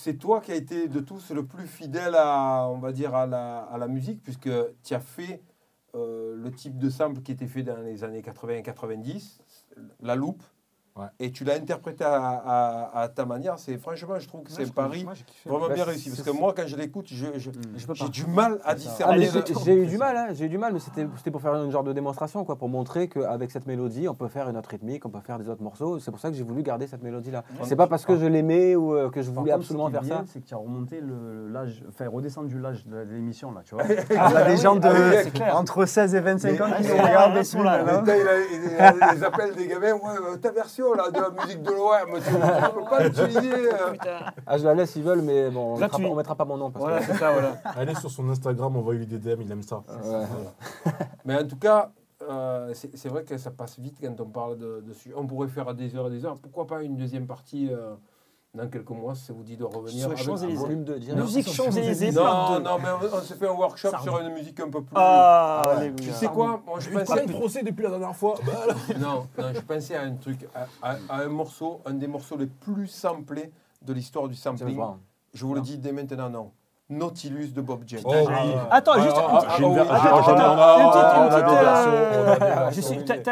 C'est 0.04 0.16
toi 0.16 0.42
qui 0.42 0.52
as 0.52 0.56
été 0.56 0.90
de 0.90 1.00
tous 1.00 1.32
le 1.32 1.46
plus 1.46 1.66
fidèle 1.66 2.16
à, 2.16 2.68
on 2.68 2.78
va 2.78 2.92
dire, 2.92 3.16
à 3.16 3.26
la, 3.26 3.88
musique, 3.88 4.22
puisque 4.22 4.50
tu 4.84 4.94
as 4.94 5.00
fait 5.00 5.42
euh, 5.96 6.36
le 6.36 6.52
type 6.52 6.78
de 6.78 6.90
sample 6.90 7.22
qui 7.22 7.32
était 7.32 7.48
fait 7.48 7.64
dans 7.64 7.78
les 7.78 8.04
années 8.04 8.22
80 8.22 8.56
et 8.56 8.64
90, 8.64 9.40
la 10.02 10.16
loupe, 10.16 10.44
Ouais. 10.96 11.08
et 11.20 11.32
tu 11.32 11.44
l'as 11.44 11.56
interprété 11.56 12.04
à, 12.04 12.14
à- 12.22 13.02
à 13.02 13.08
ta 13.08 13.26
manière. 13.26 13.58
C'est 13.58 13.78
franchement, 13.80 14.20
je 14.20 14.28
trouve 14.28 14.44
que 14.44 14.52
c'est 14.52 14.62
un 14.64 14.68
pari 14.68 15.04
Moi, 15.04 15.14
j'ai 15.16 15.24
kiffé. 15.24 15.50
vraiment 15.50 15.68
Bah, 15.68 15.74
bien 15.74 15.86
réussi, 15.86 16.10
parce 16.12 16.22
que 16.22 16.30
moi, 16.30 16.54
quand 16.56 16.68
je 16.68 16.76
l'écoute, 16.76 17.08
je, 17.10 17.26
je- 17.38 17.50
Je 17.78 17.88
peux 17.88 17.96
j'ai 17.96 18.10
du 18.10 18.28
mal 18.28 18.60
à 18.64 18.70
Ah, 18.72 18.76
discerner. 18.76 19.26
le- 19.26 19.44
j'ai 19.66 19.74
eu 19.74 19.88
du 19.88 19.98
mal, 19.98 20.16
hein, 20.16 20.28
j'ai 20.34 20.46
eu 20.46 20.50
du 20.50 20.60
mal, 20.60 20.72
mais 20.72 20.78
c'était 20.80 21.08
c'était 21.18 21.32
pour 21.32 21.42
faire 21.42 21.56
une 21.56 21.72
genre 21.72 21.84
de 21.84 21.94
démonstration, 21.94 22.46
quoi, 22.46 22.58
pour 22.58 22.70
montrer 22.70 23.08
qu'avec 23.08 23.50
cette 23.50 23.66
mélodie, 23.66 24.08
on 24.08 24.14
peut 24.14 24.28
faire 24.28 24.48
une 24.50 24.56
autre 24.58 24.70
rythmique, 24.70 25.04
on 25.06 25.10
peut 25.10 25.20
faire 25.26 25.40
des 25.40 25.50
autres 25.50 25.64
morceaux. 25.64 25.98
C'est 25.98 26.12
pour 26.12 26.20
ça 26.20 26.30
que 26.30 26.36
j'ai 26.36 26.44
voulu 26.44 26.62
garder 26.62 26.86
cette 26.86 27.02
mélodie-là. 27.02 27.44
C'est 27.64 27.76
pas 27.76 27.88
parce 27.88 28.06
que 28.06 28.16
je 28.16 28.28
l'aimais 28.28 28.76
ou 28.76 28.94
euh, 28.94 29.10
que 29.10 29.24
je 29.24 29.32
voulais 29.32 29.52
contre, 29.52 29.64
absolument 29.64 29.88
ce 29.88 29.92
qui 29.92 29.98
est 29.98 30.00
faire 30.02 30.18
bien, 30.18 30.26
ça. 30.28 30.32
C'est 30.32 30.40
que 30.42 30.48
tu 30.48 30.54
as 30.54 30.58
remonté 30.58 31.02
le- 31.02 31.48
l'âge, 31.50 31.84
enfin 31.90 32.08
redescendu 32.08 32.60
l'âge 32.60 32.86
de 32.86 32.98
l'émission 33.12 33.52
là, 33.52 33.62
tu 33.66 33.74
vois. 33.74 33.84
On 34.12 34.36
a 34.36 34.44
des 34.44 34.58
gens 34.58 34.76
de 34.76 34.88
Ah 35.42 35.58
entre 35.58 35.86
16 35.88 36.14
et 36.14 36.20
25 36.20 36.62
ans 36.62 36.66
qui 36.78 36.84
nous 36.84 36.90
Ah, 37.00 37.04
regardent. 37.08 37.38
ils 37.38 37.46
sont 37.46 37.64
là, 37.64 37.80
plus, 37.80 37.86
là. 37.88 37.94
maintenant. 37.94 38.14
Putain, 38.14 38.16
il 38.18 38.28
a, 38.28 38.94
il 38.94 39.04
a- 39.04 39.14
les 39.16 39.24
appels 39.24 39.56
des 39.56 39.68
gamins, 39.68 39.94
ouais, 39.94 40.38
ta 40.40 40.52
version 40.52 40.83
là, 40.96 41.10
de 41.12 41.20
la 41.20 41.30
musique 41.30 41.62
de 41.64 41.72
l'OM, 41.72 42.20
tu 42.22 42.34
ne 42.34 42.72
peux 42.74 42.90
pas 42.90 43.04
l'utiliser. 43.04 43.74
euh. 43.74 43.94
Ah, 44.46 44.58
je 44.58 44.66
la 44.66 44.74
laisse, 44.74 44.96
ils 44.96 45.04
veulent, 45.04 45.22
mais 45.22 45.50
bon, 45.50 45.74
on 45.76 45.80
Là, 45.80 45.86
mettra, 45.86 45.98
tu- 45.98 46.04
pas, 46.04 46.10
on 46.10 46.16
mettra 46.16 46.36
pas 46.36 46.46
mon 46.46 46.58
nom. 46.58 46.72
Parce 46.72 46.84
Voilà, 46.86 47.02
c'est 47.02 47.14
ça, 47.16 47.32
voilà. 47.32 47.58
Allez 47.78 47.96
sur 47.96 48.10
son 48.12 48.30
Instagram, 48.30 48.76
envoyez-lui 48.76 49.08
des 49.08 49.20
DM, 49.20 49.42
il 49.42 49.52
aime 49.52 49.62
ça. 49.64 49.82
que. 49.88 49.94
Mais 51.26 51.38
en 51.42 51.48
tout 51.48 51.58
cas, 51.58 51.92
euh, 52.30 52.72
c'est 52.74 52.96
c'est 52.98 53.10
vrai 53.10 53.24
que 53.24 53.38
ça 53.38 53.52
passe 53.52 53.80
vite 53.80 53.98
quand 54.02 54.20
on 54.22 54.26
parle 54.30 54.58
de, 54.58 54.82
dessus. 54.82 55.14
On 55.16 55.26
pourrait 55.28 55.48
faire 55.48 55.74
des 55.74 55.96
heures 55.96 56.08
et 56.08 56.12
des 56.12 56.26
heures. 56.26 56.38
Pourquoi 56.42 56.68
pas 56.68 56.82
une 56.84 56.96
deuxième 56.98 57.28
partie 57.28 57.70
euh, 57.72 57.94
dans 58.56 58.68
quelques 58.68 58.90
mois, 58.92 59.16
ça 59.16 59.34
vous 59.34 59.42
dit 59.44 59.58
de 59.58 59.64
revenir. 59.64 60.10
Sur 60.10 60.16
Champs-Élysées. 60.18 60.62
Volume 60.62 60.84
2, 60.84 61.00
direct. 61.00 61.22
Musique 61.24 61.50
Champs-Élysées, 61.52 62.12
Non, 62.12 62.60
non, 62.60 62.78
mais 62.78 62.90
on, 63.12 63.16
on 63.18 63.22
s'est 63.22 63.34
fait 63.34 63.48
un 63.48 63.52
workshop 63.54 63.90
sur 64.04 64.20
une 64.20 64.30
musique 64.32 64.60
un 64.60 64.70
peu 64.70 64.82
plus. 64.84 64.94
Ah, 64.96 65.72
Ah 65.76 65.80
ouais. 65.80 65.92
tu 65.96 66.12
sais 66.12 66.28
quoi 66.28 66.62
Moi, 66.64 66.80
je 66.80 66.92
pensais. 66.92 67.26
de 67.26 67.32
procès 67.32 67.64
depuis 67.64 67.82
la 67.82 67.90
dernière 67.90 68.16
fois. 68.16 68.36
Non, 69.00 69.28
non, 69.40 69.54
je 69.56 69.60
pensais 69.62 69.96
à 69.96 70.02
un 70.04 70.14
truc, 70.16 70.48
à, 70.54 70.68
à- 70.88 70.98
à 71.10 71.22
un 71.24 71.30
morceau, 71.30 71.82
un 71.86 71.94
des 71.96 72.06
morceaux 72.08 72.38
les 72.38 72.46
plus 72.46 72.86
samplés 72.88 73.52
de 73.82 73.92
l'histoire 73.94 74.28
du 74.28 74.36
sampling. 74.36 74.80
Je 75.34 75.46
vous 75.46 75.56
le 75.56 75.62
dis 75.62 75.80
dès 75.80 75.92
maintenant, 75.92 76.30
non. 76.30 76.52
Nautilus 76.98 77.50
de 77.54 77.62
Bob 77.62 77.84
James. 77.88 78.02
Oh. 78.06 78.14
Attends, 78.72 79.02
juste 79.02 79.16
Ah, 79.18 79.28
ah, 79.32 79.46
ah, 79.50 79.58
euh, 79.62 79.86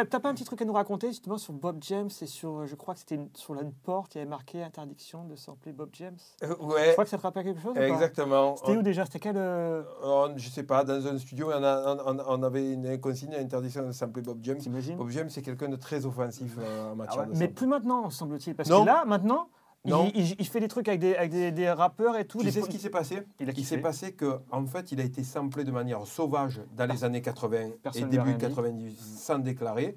T'as 0.09 0.19
pas 0.19 0.29
un 0.29 0.33
petit 0.33 0.43
truc 0.43 0.61
à 0.61 0.65
nous 0.65 0.73
raconter 0.73 1.07
justement 1.07 1.37
sur 1.37 1.53
Bob 1.53 1.77
James 1.81 2.09
et 2.21 2.25
sur, 2.25 2.59
euh, 2.59 2.65
je 2.65 2.75
crois 2.75 2.93
que 2.93 2.99
c'était 3.01 3.19
sur 3.35 3.53
la 3.55 3.61
porte, 3.83 4.15
il 4.15 4.19
y 4.19 4.21
avait 4.21 4.29
marqué 4.29 4.63
interdiction 4.63 5.25
de 5.25 5.35
sampler 5.35 5.71
Bob 5.71 5.89
James. 5.93 6.17
Euh, 6.43 6.47
Je 6.59 6.65
ouais, 6.65 6.91
crois 6.93 7.03
que 7.03 7.09
ça 7.09 7.17
te 7.17 7.23
rappelle 7.23 7.43
quelque 7.45 7.61
chose 7.61 7.75
exactement. 7.77 8.55
C'était 8.57 8.77
où 8.77 8.81
déjà 8.81 9.05
C'était 9.05 9.19
quel 9.19 9.37
euh, 9.37 9.83
On- 10.03 10.33
je 10.37 10.49
sais 10.49 10.63
pas, 10.63 10.83
dans 10.83 11.05
un 11.07 11.17
studio, 11.17 11.49
on, 11.53 11.63
a- 11.63 11.95
on- 11.95 12.17
on- 12.17 12.23
on 12.27 12.43
avait 12.43 12.73
une 12.73 12.99
consigne 12.99 13.33
à 13.33 13.39
interdiction 13.39 13.85
de 13.85 13.91
sampler 13.91 14.21
Bob 14.21 14.39
James. 14.43 14.59
Bob 14.97 15.09
James, 15.09 15.29
c'est 15.29 15.41
quelqu'un 15.41 15.69
de 15.69 15.75
très 15.75 16.05
offensif 16.05 16.55
euh, 16.59 16.91
en 16.91 16.95
matière 16.95 17.23
ouais. 17.27 17.33
de 17.33 17.37
Mais 17.37 17.47
plus 17.47 17.67
maintenant, 17.67 18.09
semble-t-il, 18.09 18.55
parce 18.55 18.69
Non. 18.69 18.81
que 18.81 18.87
là, 18.87 19.03
maintenant, 19.05 19.47
Non. 19.83 20.11
il- 20.13 20.35
il 20.39 20.45
fait 20.47 20.59
des 20.59 20.67
trucs 20.67 20.87
avec 20.87 20.99
des, 20.99 21.15
avec 21.15 21.31
des, 21.31 21.51
des 21.51 21.69
rappeurs 21.71 22.15
et 22.17 22.25
tout. 22.25 22.37
Tu 22.39 22.45
des 22.45 22.51
sais 22.51 22.61
ce 22.61 22.69
qui 22.69 22.77
s'est 22.77 22.89
passé? 22.91 23.23
Il 23.39 23.65
s'est 23.65 23.79
passé 23.79 24.13
que, 24.13 24.39
en 24.51 24.65
fait, 24.65 24.91
il 24.91 24.99
a 25.01 25.03
été 25.03 25.23
samplé 25.23 25.63
de 25.63 25.71
manière 25.71 26.05
sauvage 26.05 26.61
dans 26.77 26.85
les 26.85 27.03
années 27.03 27.21
80 27.21 27.69
Personne 27.81 28.03
et 28.03 28.05
début 28.05 28.15
lui 28.15 28.19
a 28.19 28.23
rien 28.25 28.33
dit. 28.37 28.55
90 28.55 29.17
sans 29.17 29.39
déclarer. 29.39 29.95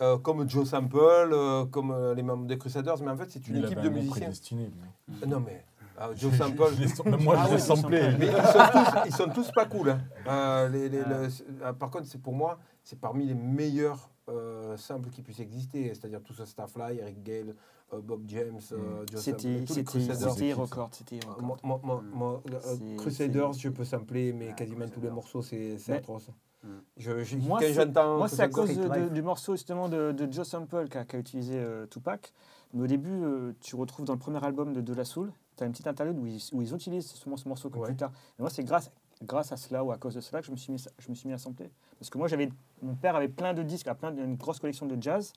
euh, 0.00 0.16
comme 0.18 0.48
Joe 0.48 0.68
Sample, 0.68 0.96
euh, 1.00 1.64
comme 1.66 1.90
euh, 1.90 2.14
les 2.14 2.22
membres 2.22 2.46
des 2.46 2.56
Crusaders, 2.56 3.02
mais 3.02 3.10
en 3.10 3.16
fait, 3.16 3.28
c'est 3.30 3.48
une 3.48 3.56
il 3.56 3.64
équipe 3.64 3.80
de 3.80 3.88
musiciens. 3.88 4.10
prédestiné, 4.12 4.66
lui. 4.66 5.18
Euh, 5.24 5.26
Non, 5.26 5.40
mais 5.44 5.64
euh, 6.00 6.14
Joe 6.16 6.32
Sample. 6.36 6.70
Même 7.10 7.24
moi, 7.24 7.34
Ah 7.36 7.46
je 7.48 7.54
l'ai 7.54 7.58
samplé. 7.60 8.02
Mais 8.16 8.26
ils 8.26 8.32
sont 8.32 8.70
tous, 8.72 8.98
ils 9.06 9.12
sont 9.14 9.28
tous 9.30 9.50
pas 9.50 9.64
cool. 9.64 9.90
hein. 9.90 10.00
Euh, 10.28 10.68
les- 10.68 10.88
les- 10.88 10.98
le- 11.00 11.28
euh, 11.64 11.72
par 11.72 11.90
contre, 11.90 12.06
c'est 12.06 12.22
pour 12.22 12.34
moi, 12.34 12.60
c'est 12.84 13.00
parmi 13.00 13.26
les 13.26 13.34
meilleurs 13.34 14.08
euh, 14.28 14.76
samples 14.76 15.08
qui 15.10 15.22
puissent 15.22 15.40
exister. 15.40 15.88
C'est-à-dire 15.88 16.22
tout 16.22 16.34
ce 16.34 16.44
staff-là, 16.44 16.92
Eric 16.92 17.20
Gale, 17.24 17.48
euh, 17.48 17.52
Bob 17.92 18.22
James, 18.28 18.58
euh, 18.72 19.04
Joe 19.10 19.20
Sample, 19.20 19.40
C'était 19.40 19.42
tous 19.42 19.48
les 19.48 19.66
c'était- 19.66 19.84
Crusaders. 19.84 20.30
c'était 20.32 20.52
record, 20.52 20.88
c'était 20.92 21.16
Euh, 21.16 21.28
record. 21.30 21.42
moi- 21.42 21.56
moi- 21.62 21.80
moi- 21.82 22.02
moi, 22.12 22.42
euh, 22.52 22.58
C'est- 22.60 22.96
Crusaders, 22.96 23.52
je 23.54 23.68
peux 23.70 23.84
sampler, 23.84 24.32
mais 24.32 24.48
Ah, 24.50 24.54
quasiment 24.54 24.86
tous 24.88 25.00
les 25.00 25.10
morceaux, 25.10 25.42
c'est 25.42 25.76
atroce. 25.90 26.28
Mm. 26.62 26.68
Je, 26.96 27.24
je- 27.24 27.36
Moi, 27.38 27.60
c'est- 27.60 27.72
j'entends. 27.72 28.18
Moi, 28.18 28.28
c'est 28.28 28.42
à 28.42 28.48
cause 28.48 28.76
de- 28.76 29.08
du 29.08 29.22
morceau 29.22 29.54
justement 29.54 29.88
de, 29.88 30.12
de 30.12 30.30
Joe 30.30 30.46
Sample 30.46 30.88
qu'a 30.88 31.18
utilisé 31.18 31.54
euh, 31.56 31.86
Tupac. 31.86 32.32
Mais 32.74 32.82
au 32.82 32.86
début, 32.86 33.22
euh, 33.24 33.52
tu 33.60 33.76
retrouves 33.76 34.04
dans 34.04 34.12
le 34.12 34.18
premier 34.18 34.44
album 34.44 34.72
de 34.74 34.80
De 34.82 34.92
La 34.92 35.04
Soul, 35.06 35.32
tu 35.56 35.62
as 35.62 35.66
une 35.66 35.72
petite 35.72 35.86
interlude 35.86 36.18
où 36.18 36.26
ils, 36.26 36.42
où 36.52 36.60
ils 36.60 36.74
utilisent 36.74 37.06
ce, 37.06 37.16
ce 37.36 37.48
morceau 37.48 37.70
comme 37.70 37.80
Ouais. 37.82 37.88
plus 37.88 37.96
tard. 37.96 38.10
Et 38.38 38.42
moi, 38.42 38.50
c'est 38.50 38.64
grâce, 38.64 38.90
grâce 39.22 39.52
à 39.52 39.56
cela 39.56 39.82
ou 39.82 39.92
à 39.92 39.96
cause 39.96 40.14
de 40.16 40.20
cela 40.20 40.40
que 40.40 40.46
je 40.46 40.52
me 40.52 40.56
suis 40.56 40.72
mis, 40.72 40.84
je 40.98 41.08
me 41.08 41.14
suis 41.14 41.28
mis 41.28 41.32
à 41.34 41.38
sampler. 41.38 41.70
Parce 41.98 42.10
que 42.10 42.18
moi, 42.18 42.28
j'avais, 42.28 42.50
mon 42.82 42.94
père 42.96 43.16
avait 43.16 43.28
plein 43.28 43.54
de 43.54 43.62
disques, 43.62 43.88
plein 43.94 44.10
d'une 44.10 44.34
grosse 44.36 44.58
collection 44.58 44.84
de 44.84 45.00
jazz. 45.00 45.32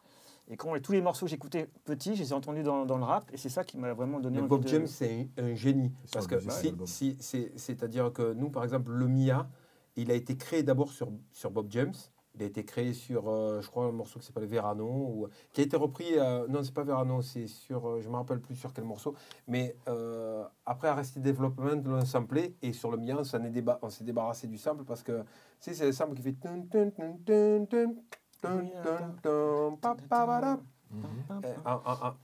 Et 0.48 0.58
quand 0.58 0.78
tous 0.82 0.92
les 0.92 1.02
morceaux 1.02 1.26
que 1.26 1.30
j'écoutais 1.30 1.70
petits, 1.86 2.16
je 2.16 2.24
les 2.24 2.30
ai 2.32 2.34
entendus 2.34 2.64
dans, 2.64 2.86
dans 2.86 2.98
le 2.98 3.04
rap. 3.04 3.30
Et 3.34 3.38
c'est 3.38 3.50
ça 3.50 3.64
qui 3.64 3.78
m'a 3.78 3.94
vraiment 3.94 4.20
donné 4.20 4.38
Mais 4.38 4.42
envie 4.42 4.50
Bob 4.50 4.64
de... 4.64 4.68
James, 4.68 4.88
c'est 4.88 5.30
un, 5.38 5.56
génie. 5.56 5.92
Parce 6.12 6.28
que 6.28 6.39
si, 6.50 6.76
si- 6.86 7.18
c'est- 7.20 7.52
c'est-à-dire 7.58 8.12
que 8.12 8.34
nous, 8.34 8.50
par 8.50 8.64
exemple, 8.64 8.92
le 8.92 9.08
Mia, 9.08 9.50
il 9.96 10.12
a 10.12 10.14
été 10.14 10.36
créé 10.36 10.64
d'abord 10.64 10.92
sur, 10.92 11.10
sur 11.32 11.52
Bob 11.52 11.68
James. 11.70 11.94
Il 12.36 12.44
a 12.44 12.46
été 12.46 12.64
créé 12.64 12.94
sur, 12.94 13.30
euh, 13.30 13.60
je 13.62 13.70
crois, 13.70 13.88
un 13.88 13.92
morceau 13.92 14.18
qui 14.20 14.26
s'appelle 14.26 14.46
Verano, 14.46 14.86
ou, 14.86 15.28
qui 15.52 15.60
a 15.60 15.64
été 15.66 15.76
repris. 15.76 16.18
euh, 16.18 16.48
non, 16.48 16.64
c'est 16.64 16.74
pas 16.74 16.84
Verano, 16.84 17.22
c'est 17.22 17.48
sur, 17.48 17.86
euh, 17.86 18.02
je 18.02 18.08
me 18.10 18.16
rappelle 18.16 18.39
plus 18.39 18.56
sur 18.56 18.72
quel 18.72 18.86
morceau. 18.86 19.16
Mais 19.48 19.76
euh, 19.89 20.46
après 20.66 20.88
Arrested 20.88 21.22
Development, 21.22 21.82
l'on 21.86 22.06
samplé, 22.06 22.56
et 22.62 22.72
sur 22.72 22.89
le 22.89 22.98
on 22.98 23.50
déba- 23.50 23.80
on 23.82 23.89
s'est 23.89 24.06
débarrassé 24.06 24.48
du 24.48 24.58
sample 24.58 24.86
parce 24.86 25.04
que, 25.04 25.22
tu 25.22 25.26
sais, 25.60 25.74
c'est 25.74 25.86
le 25.86 25.92
sample 25.92 26.16
qui 26.16 26.22
fait. 26.22 26.36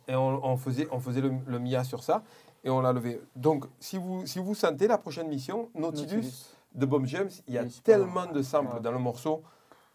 Et 0.07 0.15
on, 0.15 0.57
faisait, 0.57 0.88
on 0.91 0.99
faisait 0.99 1.22
le, 1.22 1.32
le, 1.45 1.59
Mia 1.59 1.84
sur 1.84 2.03
ça 2.03 2.24
et 2.63 2.70
on 2.70 2.82
l'a 2.82 2.91
levé. 2.91 3.22
Donc, 3.36 3.65
si 3.80 3.97
vous, 3.97 4.26
si 4.26 4.39
vous 4.39 4.55
sentez 4.55 4.88
la 4.88 4.97
prochaine 4.97 5.28
mission, 5.28 5.70
Nautilus, 5.76 6.51
de 6.76 6.86
Bob 6.86 7.05
James, 7.05 7.30
il 7.47 7.53
y 7.53 7.57
a 7.57 7.63
tellement 7.84 8.26
de 8.26 8.41
samples 8.41 8.82
dans 8.82 8.91
le 8.91 8.99
morceau. 8.99 9.41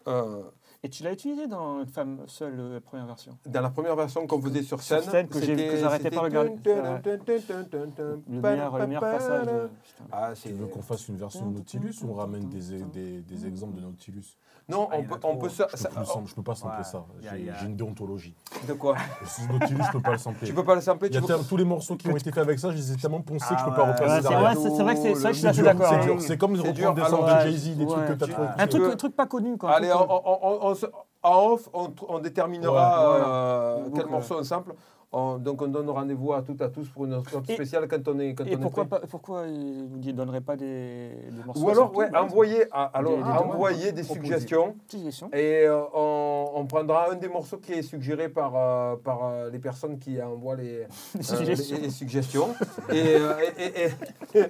Euh, 0.07 0.43
et 0.85 0.89
tu 0.89 1.01
l'as 1.03 1.13
utilisé 1.13 1.47
dans 1.47 1.79
une 1.79 1.87
femme 1.87 2.23
seule, 2.27 2.73
la 2.73 2.81
première 2.81 3.05
version? 3.05 3.37
Dans 3.45 3.61
la 3.61 3.69
première 3.69 3.95
version 3.95 4.27
qu'on 4.27 4.41
faisait 4.41 4.63
sur 4.63 4.81
scène. 4.81 5.01
Sur 5.01 5.11
scène 5.11 5.29
que 5.29 5.77
j'arrêtais 5.77 6.11
pas 6.11 6.21
regarder. 6.21 6.57
Le 6.65 8.41
meilleur, 8.41 8.77
le 8.77 8.87
meilleur 8.87 9.01
passage. 9.01 9.47
Euh, 9.47 10.33
tu 10.35 10.51
veux 10.51 10.67
qu'on 10.67 10.81
fasse 10.81 11.07
une 11.07 11.15
version 11.15 11.45
de 11.45 11.55
Nautilus 11.55 12.03
ou 12.03 12.09
on 12.09 12.15
ramène 12.15 12.49
des 12.49 13.47
exemples 13.47 13.75
de 13.75 13.81
Nautilus? 13.81 14.35
Non, 14.69 14.87
Ah, 14.91 14.95
on 14.97 15.03
peut, 15.03 15.15
on 15.23 15.35
peut 15.35 15.49
ça, 15.49 15.67
Je 15.71 15.75
ça- 15.77 15.89
peux, 15.89 15.95
je 16.25 16.33
peux 16.35 16.41
pas 16.41 16.55
sampler 16.55 16.77
Ouais. 16.77 16.83
ça. 16.85 17.03
J'ai 17.21 17.49
a- 17.49 17.63
une 17.65 17.75
déontologie. 17.75 18.33
de 18.67 18.73
quoi 18.73 18.95
Nautilus, 19.51 19.83
je 19.87 19.91
peux 19.91 20.01
pas 20.01 20.11
le 20.13 20.17
sampler. 20.17 20.47
Tu 20.47 20.53
peux 20.53 20.63
pas 20.63 20.75
le 20.75 20.81
sampler, 20.81 21.09
Il 21.09 21.15
y 21.15 21.17
tu 21.25 21.31
a 21.33 21.37
peux- 21.37 21.43
tous 21.43 21.57
les 21.57 21.65
morceaux 21.65 21.95
qui 21.97 22.07
ont 22.07 22.15
été 22.15 22.31
faits 22.31 22.43
avec 22.43 22.59
ça, 22.59 22.71
je 22.71 22.77
les 22.77 22.91
ai 22.93 22.95
tellement 22.95 23.19
poncés 23.21 23.53
que 23.53 23.59
je 23.59 23.65
peux 23.65 23.71
Ah 23.73 23.75
pas 23.75 23.83
ouais, 23.83 23.91
repasser 23.91 24.03
Ouais, 24.03 24.15
c'est 24.21 24.29
derrière. 24.29 24.39
vrai, 24.39 24.55
c'est 24.55 24.69
c'est 24.75 24.83
vrai 24.83 24.95
que 24.95 25.01
c'est 25.01 25.15
c'est 25.15 25.21
vrai 25.21 25.29
que 25.31 25.33
je 25.33 25.33
suis 25.33 25.41
C'est 25.41 25.47
assez 25.49 25.63
d'accord. 25.63 25.87
c'est 25.89 25.95
hein. 25.95 26.05
dur. 26.05 26.21
C'est 26.21 26.37
comme 26.37 26.55
C'est 26.55 26.61
reprendre 26.69 26.93
dur. 26.93 27.03
des 27.03 27.09
samples 27.09 27.25
de 27.35 27.39
Jay-Z, 27.51 27.75
des 27.77 27.85
trucs 27.87 28.05
que 28.05 28.13
t'as 28.13 28.25
tu- 28.25 28.31
tu 28.33 28.39
Un 28.41 28.67
truc, 28.67 28.97
peux- 28.97 29.09
pas 29.09 29.25
connu, 29.25 29.57
quoi. 29.57 29.71
Allez, 29.71 29.91
on- 29.93 30.75
se- 30.75 30.85
en 31.23 31.45
off, 31.51 31.69
on, 31.73 32.19
déterminera 32.19 33.11
Ouais, 33.11 33.21
euh, 33.25 33.89
quel 33.95 34.07
morceau 34.07 34.35
on 34.39 34.43
sample. 34.43 34.73
On- 35.15 35.37
donc 35.37 35.61
on 35.61 35.67
donne 35.67 35.87
rendez-vous 35.91 36.33
à 36.33 36.41
toutes 36.41 36.59
et 36.61 36.63
à 36.63 36.69
tous 36.69 36.87
pour 36.89 37.05
une 37.05 37.13
autre 37.13 37.29
Et- 37.47 37.53
spéciale 37.53 37.87
quand 37.87 38.07
on 38.07 38.17
est 38.19 38.33
quand 38.33 38.45
Et 38.45 38.55
on 38.55 38.59
est 38.59 38.61
pourquoi, 38.61 38.85
prêt. 38.85 38.99
pas, 39.01 39.05
pourquoi 39.07 39.43
vous 39.43 39.97
ne 39.99 40.11
donnerait 40.11 40.41
pas 40.41 40.55
des, 40.55 41.11
des 41.29 41.43
morceaux 41.45 41.61
Ou 41.61 41.69
alors, 41.69 41.95
ouais, 41.95 42.09
envoyer, 42.17 42.65
à- 42.71 42.85
alors, 42.85 43.11
Des- 43.17 43.23
des 43.23 43.29
envoyer 43.29 43.91
des 43.91 44.03
suggestions 44.03 44.75
question. 44.89 45.29
et 45.31 45.65
euh, 45.67 45.83
on, 45.93 46.51
on 46.55 46.65
prendra 46.65 47.11
un 47.11 47.15
des 47.15 47.27
morceaux 47.27 47.57
qui 47.57 47.73
est 47.73 47.83
suggéré 47.83 48.27
par, 48.27 48.53
euh, 48.55 48.95
par 48.95 49.19
euh, 49.25 49.49
les 49.51 49.59
personnes 49.59 49.99
qui 49.99 50.19
envoient 50.19 50.55
les, 50.55 50.81
euh, 51.15 51.21
suggestions. 51.21 51.75
les- 51.77 51.81
les 51.83 51.89
suggestions. 51.91 52.47
et, 52.89 53.15
euh, 53.15 53.33
et, 53.59 53.63
et- 53.85 54.39
et- 54.39 54.45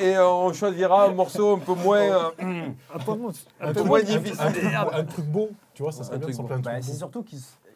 et, 0.00 0.16
euh, 0.16 0.26
on 0.30 0.52
choisira 0.54 1.06
un 1.08 1.12
morceau 1.12 1.56
un 1.56 1.58
peu 1.58 1.74
moins, 1.74 1.98
euh, 2.00 2.30
Un 2.94 2.98
peu 3.04 3.12
moins- 3.14 3.32
Un 3.60 3.66
peu 3.68 3.74
truc- 3.74 3.86
moins 3.86 4.00
un- 4.00 4.02
difficile. 4.02 4.76
un 4.92 5.04
truc 5.04 5.24
beau- 5.26 5.50
tu 5.74 5.82
vois, 5.82 5.92
ça 5.92 6.00
Un 6.00 6.04
serait 6.04 6.18
bien 6.18 6.28
de 6.28 6.32
truc 6.32 6.50
un 6.50 6.58
Bah, 6.60 6.70
truc 6.72 6.84
c'est 6.84 6.92
beau. 6.92 6.98
surtout 6.98 7.22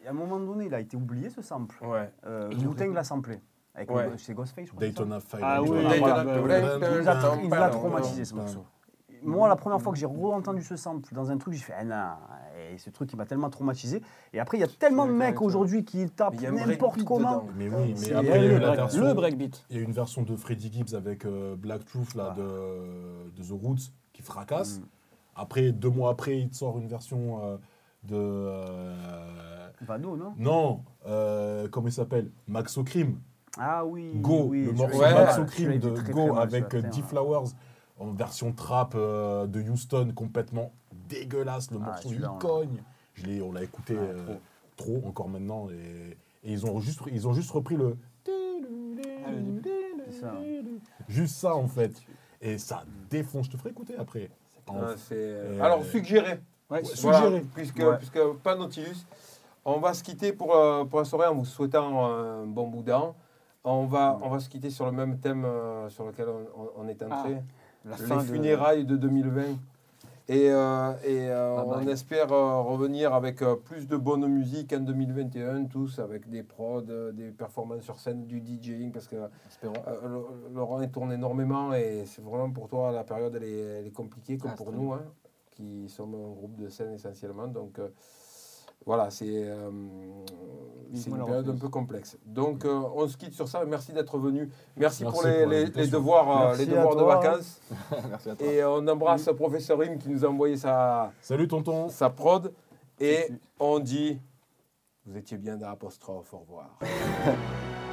qu'à 0.03 0.09
un 0.11 0.13
moment 0.13 0.39
donné, 0.39 0.65
il 0.65 0.73
a 0.73 0.79
été 0.79 0.95
oublié 0.97 1.29
ce 1.29 1.41
sample. 1.41 1.75
Ouais. 1.83 2.11
Euh, 2.25 2.49
Il 2.51 2.67
Wu-Tang 2.67 2.93
l'a 2.93 3.03
samplé. 3.03 3.39
Avec 3.75 3.89
Ouais. 3.89 4.09
le- 4.09 4.17
c'est 4.17 4.33
Ghostface, 4.33 4.65
je 4.65 4.71
crois. 4.71 4.81
Daytona 4.81 5.19
Fire. 5.19 5.39
Ah 5.41 5.61
oui, 5.61 5.69
Daytona 5.71 5.89
oui, 5.89 5.99
Fire. 5.99 6.91
Il 6.91 6.99
nous 7.49 7.53
a, 7.53 7.65
il 7.67 7.71
traumatisé 7.71 8.25
ce 8.25 8.35
morceau. 8.35 8.65
Moi, 9.25 9.47
la 9.47 9.55
première 9.55 9.81
fois 9.81 9.93
que 9.93 9.97
j'ai 9.97 10.05
re-entendu 10.05 10.61
ce 10.61 10.75
sample 10.75 11.13
dans 11.15 11.31
un 11.31 11.37
truc, 11.37 11.53
j'ai 11.53 11.61
fait, 11.61 11.73
ah 11.77 11.85
non, 11.85 11.95
et 12.73 12.77
ce 12.77 12.89
truc 12.89 13.09
qui 13.09 13.15
m'a 13.15 13.25
tellement 13.25 13.49
traumatisé. 13.49 14.01
Et 14.33 14.39
après, 14.41 14.57
il 14.57 14.59
y 14.59 14.65
a 14.65 14.67
tellement 14.67 15.05
de 15.07 15.13
mecs 15.13 15.41
aujourd'hui 15.41 15.85
qui 15.85 16.09
tapent 16.09 16.35
il 16.41 16.51
n'importe 16.51 17.03
comment. 17.05 17.37
dedans. 17.43 17.47
Mais 17.55 17.69
oui, 17.69 17.93
C'est 17.95 18.11
mais 18.11 18.17
après, 18.17 18.39
le, 18.39 18.45
il 18.45 18.51
y 18.51 18.53
a 18.53 18.57
eu 18.57 18.59
la 18.59 18.67
break- 18.67 18.75
version- 18.75 19.03
le 19.05 19.13
breakbeat. 19.13 19.65
Il 19.69 19.77
y 19.77 19.79
a 19.79 19.83
une 19.83 19.93
version 19.93 20.23
de 20.23 20.35
Freddie 20.35 20.71
Gibbs 20.73 20.93
avec 20.93 21.23
euh, 21.25 21.55
Black 21.55 21.85
Truth 21.85 22.15
là, 22.15 22.31
Ah. 22.33 22.35
de, 22.37 23.31
de 23.41 23.47
The 23.47 23.51
Roots 23.51 23.93
qui 24.11 24.21
fracasse. 24.23 24.79
Mm. 24.79 24.83
Après, 25.37 25.71
deux 25.71 25.89
mois 25.89 26.11
après, 26.11 26.37
il 26.39 26.49
te 26.49 26.57
sort 26.57 26.77
une 26.77 26.87
version 26.89 27.39
euh, 27.45 27.57
de. 28.05 28.15
euh, 28.15 29.69
Vado, 29.81 30.15
non? 30.15 30.33
Non, 30.37 30.83
euh, 31.05 31.67
comment 31.69 31.87
il 31.87 31.93
s'appelle? 31.93 32.29
Maxo 32.47 32.83
Crime. 32.83 33.19
Ah 33.57 33.85
oui. 33.85 34.11
Go, 34.15 34.45
oui, 34.49 34.65
le 34.65 34.71
morceau 34.73 34.97
Ouais. 34.99 35.45
Crime 35.47 35.71
il 35.73 35.79
de 35.79 35.89
très, 35.91 36.11
Go 36.13 36.31
très 36.31 36.41
avec 36.41 36.63
euh, 36.73 36.81
putain. 36.81 36.89
D-Flowers 36.89 37.49
en 37.99 38.11
version 38.13 38.51
trap 38.53 38.93
euh, 38.95 39.45
de 39.47 39.61
Houston, 39.61 40.11
complètement 40.15 40.71
dégueulasse. 41.09 41.69
Le 41.71 41.77
Ah, 41.81 41.85
morceau, 41.87 42.09
il 42.11 42.27
cogne. 42.39 42.81
Je 43.13 43.25
l'ai- 43.25 43.41
on 43.41 43.51
l'a 43.51 43.63
écouté 43.63 43.95
Ah, 43.97 44.01
euh, 44.03 44.35
trop. 44.77 45.01
encore 45.05 45.29
maintenant. 45.29 45.67
Et, 45.69 46.17
et 46.47 46.51
ils, 46.53 46.65
ont 46.65 46.79
juste, 46.79 47.01
ils 47.11 47.27
ont 47.27 47.33
juste 47.33 47.51
repris 47.51 47.75
le. 47.75 47.95
C'est 50.09 50.19
ça. 50.19 50.33
Juste 51.07 51.35
ça, 51.35 51.55
en 51.55 51.67
fait. 51.67 51.93
Et 52.41 52.57
ça 52.57 52.83
défonce. 53.09 53.45
Je 53.47 53.51
te 53.51 53.57
ferai 53.57 53.69
écouter 53.71 53.95
après. 53.97 54.29
En- 54.67 54.75
Ah, 54.81 54.95
Euh, 55.11 55.61
Alors, 55.61 55.83
suggéré. 55.85 56.39
Ouais, 56.73 56.81
Ouais, 56.81 56.89
Voilà, 57.01 57.17
suggéré. 57.21 57.45
puisque, 57.53 57.77
Ouais. 57.79 57.97
puisque 57.97 58.19
pas 58.43 58.55
Nautilus. 58.55 59.05
On 59.65 59.79
va 59.79 59.93
se 59.93 60.03
quitter 60.03 60.33
pour, 60.33 60.55
euh, 60.55 60.83
pour 60.85 60.99
la 60.99 61.05
soirée 61.05 61.27
en 61.27 61.35
vous 61.35 61.45
souhaitant 61.45 62.05
un 62.05 62.45
bon 62.45 62.67
boudin. 62.67 63.13
On 63.63 63.85
va, 63.85 64.17
on 64.21 64.29
va 64.29 64.39
se 64.39 64.49
quitter 64.49 64.69
sur 64.69 64.85
le 64.85 64.91
même 64.91 65.19
thème 65.19 65.45
euh, 65.45 65.87
sur 65.89 66.05
lequel 66.05 66.27
on, 66.77 66.87
est 66.87 67.01
entré, 67.01 67.37
La 67.85 67.95
les 67.95 68.03
fin 68.03 68.17
de- 68.17 68.21
funérailles 68.23 68.85
de 68.85 68.97
2020. 68.97 69.41
Et, 70.29 70.49
euh, 70.49 70.93
et 71.03 71.29
euh, 71.29 71.57
Bye 71.57 71.65
bye. 71.65 71.85
on 71.85 71.87
espère 71.89 72.31
euh, 72.31 72.61
revenir 72.61 73.13
avec 73.13 73.41
euh, 73.41 73.55
plus 73.55 73.87
de 73.87 73.95
bonne 73.97 74.25
musique 74.27 74.73
en 74.73 74.79
2021, 74.79 75.65
tous 75.65 75.99
avec 75.99 76.29
des 76.29 76.43
prods, 76.43 76.81
des 76.81 77.29
performances 77.31 77.81
sur 77.83 77.99
scène, 77.99 78.25
du 78.25 78.39
DJing, 78.41 78.91
parce 78.91 79.07
que 79.07 79.17
euh, 79.17 80.19
Laurent 80.53 80.81
il 80.81 80.89
tourne 80.89 81.11
énormément 81.11 81.73
et 81.73 82.03
c'est 82.05 82.23
vraiment 82.23 82.49
pour 82.51 82.67
toi 82.69 82.91
la 82.93 83.03
période 83.03 83.35
elle 83.35 83.43
est, 83.43 83.59
elle 83.79 83.87
est 83.87 83.91
compliquée 83.93 84.37
comme 84.37 84.51
Ah, 84.53 84.57
pour 84.57 84.71
nous 84.71 84.93
hein, 84.93 85.01
qui 85.53 85.87
sommes 85.89 86.15
un 86.15 86.33
groupe 86.33 86.55
de 86.57 86.69
scène 86.69 86.93
essentiellement 86.93 87.47
donc 87.47 87.79
euh, 87.79 87.89
voilà, 88.85 89.09
c'est 89.09 89.25
euh, 89.29 89.69
une 90.91 91.03
période 91.17 91.49
un 91.49 91.55
peu 91.55 91.69
complexe. 91.69 92.17
Donc, 92.25 92.65
euh, 92.65 92.81
on 92.95 93.07
se 93.07 93.15
quitte 93.15 93.33
sur 93.33 93.47
ça. 93.47 93.63
Merci 93.65 93.93
d'être 93.93 94.17
venu. 94.17 94.49
Merci, 94.75 95.03
Merci 95.03 95.03
pour 95.05 95.25
les, 95.25 95.65
pour 95.71 95.81
les- 95.81 95.87
devoirs, 95.87 96.29
euh, 96.29 96.45
Merci 96.47 96.65
les 96.65 96.75
devoirs 96.75 96.95
de 96.97 97.03
vacances. 97.03 97.61
Merci 98.09 98.29
à 98.31 98.35
toi. 98.35 98.45
Et 98.45 98.63
on 98.65 98.85
embrasse 98.87 99.29
professeur 99.35 99.79
Rim 99.79 99.97
qui 99.97 100.09
nous 100.09 100.25
a 100.25 100.27
envoyé 100.27 100.57
sa, 100.57 101.13
Salut 101.21 101.47
tonton 101.47 101.87
sa 101.87 102.09
prod. 102.09 102.53
Et 102.99 103.29
on 103.59 103.79
dit, 103.79 104.19
vous 105.05 105.17
étiez 105.17 105.37
bien 105.37 105.55
dans 105.55 105.69
l'apostrophe. 105.69 106.33
Au 106.33 106.39
revoir. 106.39 106.77